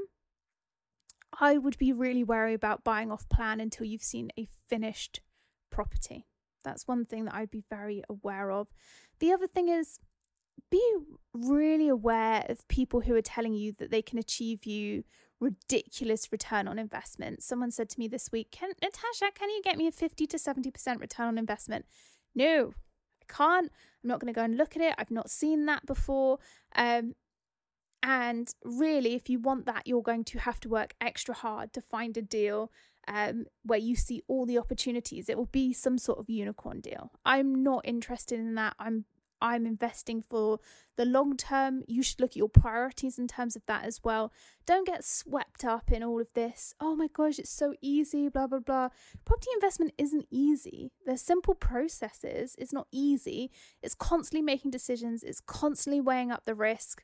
I 1.40 1.58
would 1.58 1.78
be 1.78 1.94
really 1.94 2.24
wary 2.24 2.54
about 2.54 2.84
buying 2.84 3.12
off 3.12 3.30
plan 3.30 3.60
until 3.60 3.86
you've 3.86 4.02
seen 4.04 4.32
a 4.38 4.48
finished 4.68 5.22
property. 5.70 6.28
That's 6.64 6.88
one 6.88 7.06
thing 7.06 7.26
that 7.26 7.36
I'd 7.36 7.52
be 7.52 7.64
very 7.70 8.04
aware 8.10 8.52
of. 8.52 8.68
The 9.20 9.32
other 9.32 9.48
thing 9.48 9.70
is 9.70 10.00
be 10.70 10.96
really 11.34 11.88
aware 11.88 12.46
of 12.50 12.68
people 12.68 13.02
who 13.02 13.16
are 13.16 13.22
telling 13.22 13.54
you 13.54 13.74
that 13.78 13.92
they 13.92 14.02
can 14.02 14.18
achieve 14.18 14.66
you 14.66 15.04
ridiculous 15.40 16.32
return 16.32 16.68
on 16.68 16.80
investment. 16.80 17.44
Someone 17.44 17.72
said 17.72 17.90
to 17.90 18.00
me 18.00 18.08
this 18.08 18.32
week, 18.32 18.52
can, 18.52 18.72
Natasha, 18.82 19.32
can 19.34 19.50
you 19.50 19.62
get 19.64 19.78
me 19.78 19.88
a 19.88 19.92
50 19.92 20.28
to 20.28 20.38
70% 20.38 21.00
return 21.00 21.28
on 21.28 21.38
investment? 21.38 21.86
No, 22.36 22.74
I 23.22 23.34
can't. 23.34 23.72
I'm 24.04 24.08
not 24.08 24.20
going 24.20 24.34
to 24.34 24.38
go 24.38 24.44
and 24.44 24.58
look 24.58 24.76
at 24.76 24.82
it. 24.82 24.96
I've 24.98 25.12
not 25.12 25.30
seen 25.30 25.66
that 25.66 25.86
before. 25.86 26.40
Um, 26.76 27.16
and 28.04 28.54
really, 28.64 29.16
if 29.16 29.30
you 29.30 29.40
want 29.40 29.66
that, 29.66 29.88
you're 29.88 30.02
going 30.02 30.24
to 30.26 30.40
have 30.40 30.60
to 30.62 30.70
work 30.70 30.94
extra 31.02 31.34
hard 31.34 31.74
to 31.74 31.82
find 31.82 32.16
a 32.16 32.22
deal 32.22 32.72
um, 33.08 33.46
where 33.64 33.80
you 33.80 33.96
see 33.96 34.22
all 34.28 34.46
the 34.46 34.58
opportunities. 34.58 35.30
It 35.30 35.38
will 35.38 35.46
be 35.46 35.74
some 35.74 35.98
sort 35.98 36.20
of 36.20 36.30
unicorn 36.30 36.82
deal. 36.82 37.12
I'm 37.26 37.64
not 37.64 37.86
interested 37.86 38.40
in 38.40 38.56
that. 38.56 38.76
I'm 38.80 39.06
I'm 39.42 39.66
investing 39.66 40.22
for 40.22 40.60
the 40.96 41.06
long 41.06 41.38
term. 41.38 41.84
You 41.88 42.04
should 42.04 42.20
look 42.20 42.32
at 42.32 42.38
your 42.38 42.50
priorities 42.50 43.20
in 43.20 43.28
terms 43.28 43.56
of 43.56 43.66
that 43.68 43.86
as 43.86 44.04
well. 44.04 44.32
Don't 44.66 44.88
get 44.88 45.04
swept 45.04 45.64
up 45.64 45.92
in 45.92 46.04
all 46.04 46.20
of 46.20 46.34
this. 46.34 46.74
Oh 46.80 46.96
my 46.96 47.08
gosh, 47.08 47.40
it's 47.40 47.50
so 47.50 47.74
easy, 47.82 48.30
blah, 48.30 48.48
blah, 48.48 48.60
blah. 48.60 48.90
Property 49.26 49.50
investment 49.56 49.94
isn't 49.98 50.28
easy. 50.30 50.92
There's 51.06 51.22
simple 51.22 51.56
processes. 51.56 52.56
It's 52.58 52.74
not 52.74 52.88
easy. 52.92 53.52
It's 53.82 53.96
constantly 53.96 54.42
making 54.42 54.72
decisions, 54.72 55.24
it's 55.24 55.42
constantly 55.42 56.02
weighing 56.02 56.32
up 56.32 56.46
the 56.46 56.56
risk. 56.56 57.04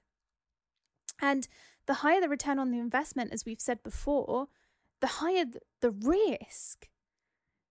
And 1.22 1.48
the 1.86 1.96
higher 1.96 2.22
the 2.22 2.30
return 2.30 2.60
on 2.60 2.72
the 2.72 2.80
investment, 2.80 3.34
as 3.34 3.46
we've 3.46 3.62
said 3.62 3.84
before, 3.84 4.48
the 5.02 5.08
higher 5.08 5.46
the 5.82 5.92
risk. 5.92 6.88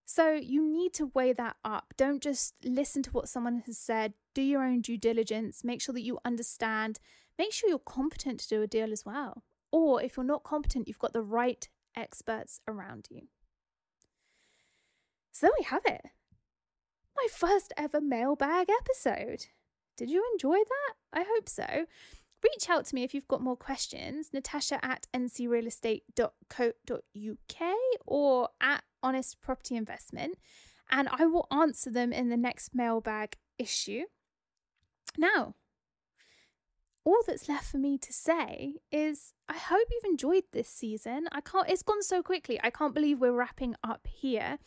So 0.05 0.33
you 0.33 0.61
need 0.61 0.93
to 0.95 1.11
weigh 1.13 1.33
that 1.33 1.55
up. 1.63 1.93
Don't 1.97 2.21
just 2.21 2.55
listen 2.63 3.03
to 3.03 3.11
what 3.11 3.29
someone 3.29 3.63
has 3.65 3.77
said. 3.77 4.13
Do 4.33 4.41
your 4.41 4.63
own 4.63 4.81
due 4.81 4.97
diligence. 4.97 5.63
Make 5.63 5.81
sure 5.81 5.93
that 5.93 6.03
you 6.03 6.19
understand. 6.25 6.99
Make 7.37 7.53
sure 7.53 7.69
you're 7.69 7.79
competent 7.79 8.39
to 8.41 8.49
do 8.49 8.61
a 8.61 8.67
deal 8.67 8.91
as 8.91 9.05
well. 9.05 9.43
Or 9.71 10.01
if 10.01 10.17
you're 10.17 10.25
not 10.25 10.43
competent, 10.43 10.87
you've 10.87 10.99
got 10.99 11.13
the 11.13 11.21
right 11.21 11.67
experts 11.95 12.59
around 12.67 13.07
you. 13.09 13.27
So 15.31 15.47
there 15.47 15.53
we 15.57 15.65
have 15.65 15.85
it. 15.85 16.01
My 17.15 17.27
first 17.31 17.73
ever 17.77 18.01
mailbag 18.01 18.67
episode. 18.69 19.47
Did 19.97 20.09
you 20.09 20.23
enjoy 20.33 20.57
that? 20.57 20.93
I 21.11 21.25
hope 21.27 21.47
so. 21.47 21.85
Reach 22.43 22.69
out 22.69 22.85
to 22.85 22.95
me 22.95 23.03
if 23.03 23.13
you've 23.13 23.27
got 23.27 23.41
more 23.41 23.55
questions, 23.55 24.31
natasha 24.33 24.83
at 24.83 25.07
ncrealestate.co.uk 25.13 27.75
or 28.05 28.49
at 28.59 28.83
Honest 29.01 29.39
Property 29.41 29.77
Investment, 29.77 30.37
and 30.91 31.07
I 31.09 31.25
will 31.25 31.47
answer 31.51 31.89
them 31.89 32.11
in 32.11 32.29
the 32.29 32.37
next 32.37 32.75
mailbag 32.75 33.37
issue. 33.57 34.03
Now, 35.17 35.55
all 37.05 37.21
that's 37.25 37.49
left 37.49 37.65
for 37.65 37.77
me 37.77 37.97
to 37.97 38.13
say 38.13 38.75
is 38.91 39.33
I 39.47 39.57
hope 39.57 39.87
you've 39.91 40.09
enjoyed 40.09 40.43
this 40.51 40.69
season. 40.69 41.27
I 41.31 41.41
can't 41.41 41.69
it's 41.69 41.83
gone 41.83 42.01
so 42.01 42.21
quickly. 42.21 42.59
I 42.63 42.69
can't 42.69 42.93
believe 42.93 43.19
we're 43.19 43.33
wrapping 43.33 43.75
up 43.83 44.07
here. 44.09 44.57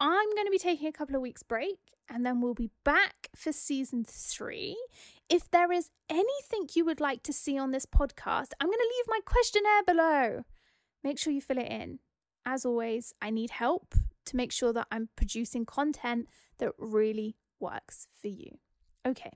I'm 0.00 0.34
going 0.34 0.46
to 0.46 0.50
be 0.50 0.58
taking 0.58 0.88
a 0.88 0.92
couple 0.92 1.14
of 1.14 1.22
weeks 1.22 1.42
break 1.42 1.78
and 2.08 2.26
then 2.26 2.40
we'll 2.40 2.54
be 2.54 2.70
back 2.84 3.28
for 3.36 3.52
season 3.52 4.04
3. 4.04 4.76
If 5.30 5.48
there 5.52 5.70
is 5.70 5.90
anything 6.08 6.66
you 6.74 6.84
would 6.84 6.98
like 6.98 7.22
to 7.22 7.32
see 7.32 7.56
on 7.56 7.70
this 7.70 7.86
podcast, 7.86 8.48
I'm 8.58 8.66
going 8.66 8.78
to 8.78 8.94
leave 8.96 9.04
my 9.06 9.20
questionnaire 9.24 9.84
below. 9.86 10.42
Make 11.04 11.20
sure 11.20 11.32
you 11.32 11.40
fill 11.40 11.58
it 11.58 11.70
in. 11.70 12.00
As 12.44 12.64
always, 12.64 13.14
I 13.22 13.30
need 13.30 13.50
help 13.50 13.94
to 14.26 14.36
make 14.36 14.50
sure 14.50 14.72
that 14.72 14.88
I'm 14.90 15.08
producing 15.14 15.64
content 15.64 16.26
that 16.58 16.72
really 16.78 17.36
works 17.60 18.08
for 18.20 18.26
you. 18.26 18.58
Okay. 19.06 19.30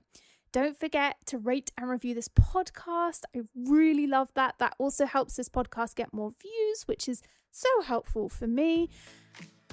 Don't 0.51 0.77
forget 0.77 1.15
to 1.27 1.37
rate 1.37 1.71
and 1.77 1.89
review 1.89 2.13
this 2.13 2.27
podcast. 2.27 3.21
I 3.33 3.43
really 3.55 4.05
love 4.05 4.31
that. 4.35 4.55
That 4.59 4.75
also 4.77 5.05
helps 5.05 5.37
this 5.37 5.47
podcast 5.47 5.95
get 5.95 6.13
more 6.13 6.33
views, 6.41 6.83
which 6.87 7.07
is 7.07 7.21
so 7.51 7.69
helpful 7.83 8.27
for 8.27 8.47
me. 8.47 8.89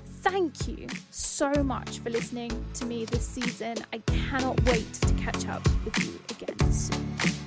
Thank 0.04 0.68
you 0.68 0.86
so 1.10 1.52
much 1.62 1.98
for 1.98 2.10
listening 2.10 2.64
to 2.74 2.84
me 2.84 3.04
this 3.04 3.26
season. 3.26 3.76
I 3.92 3.98
cannot 3.98 4.62
wait 4.64 4.92
to 4.94 5.14
catch 5.14 5.46
up 5.48 5.66
with 5.84 5.98
you 6.04 6.20
again 6.30 6.72
soon. 6.72 7.41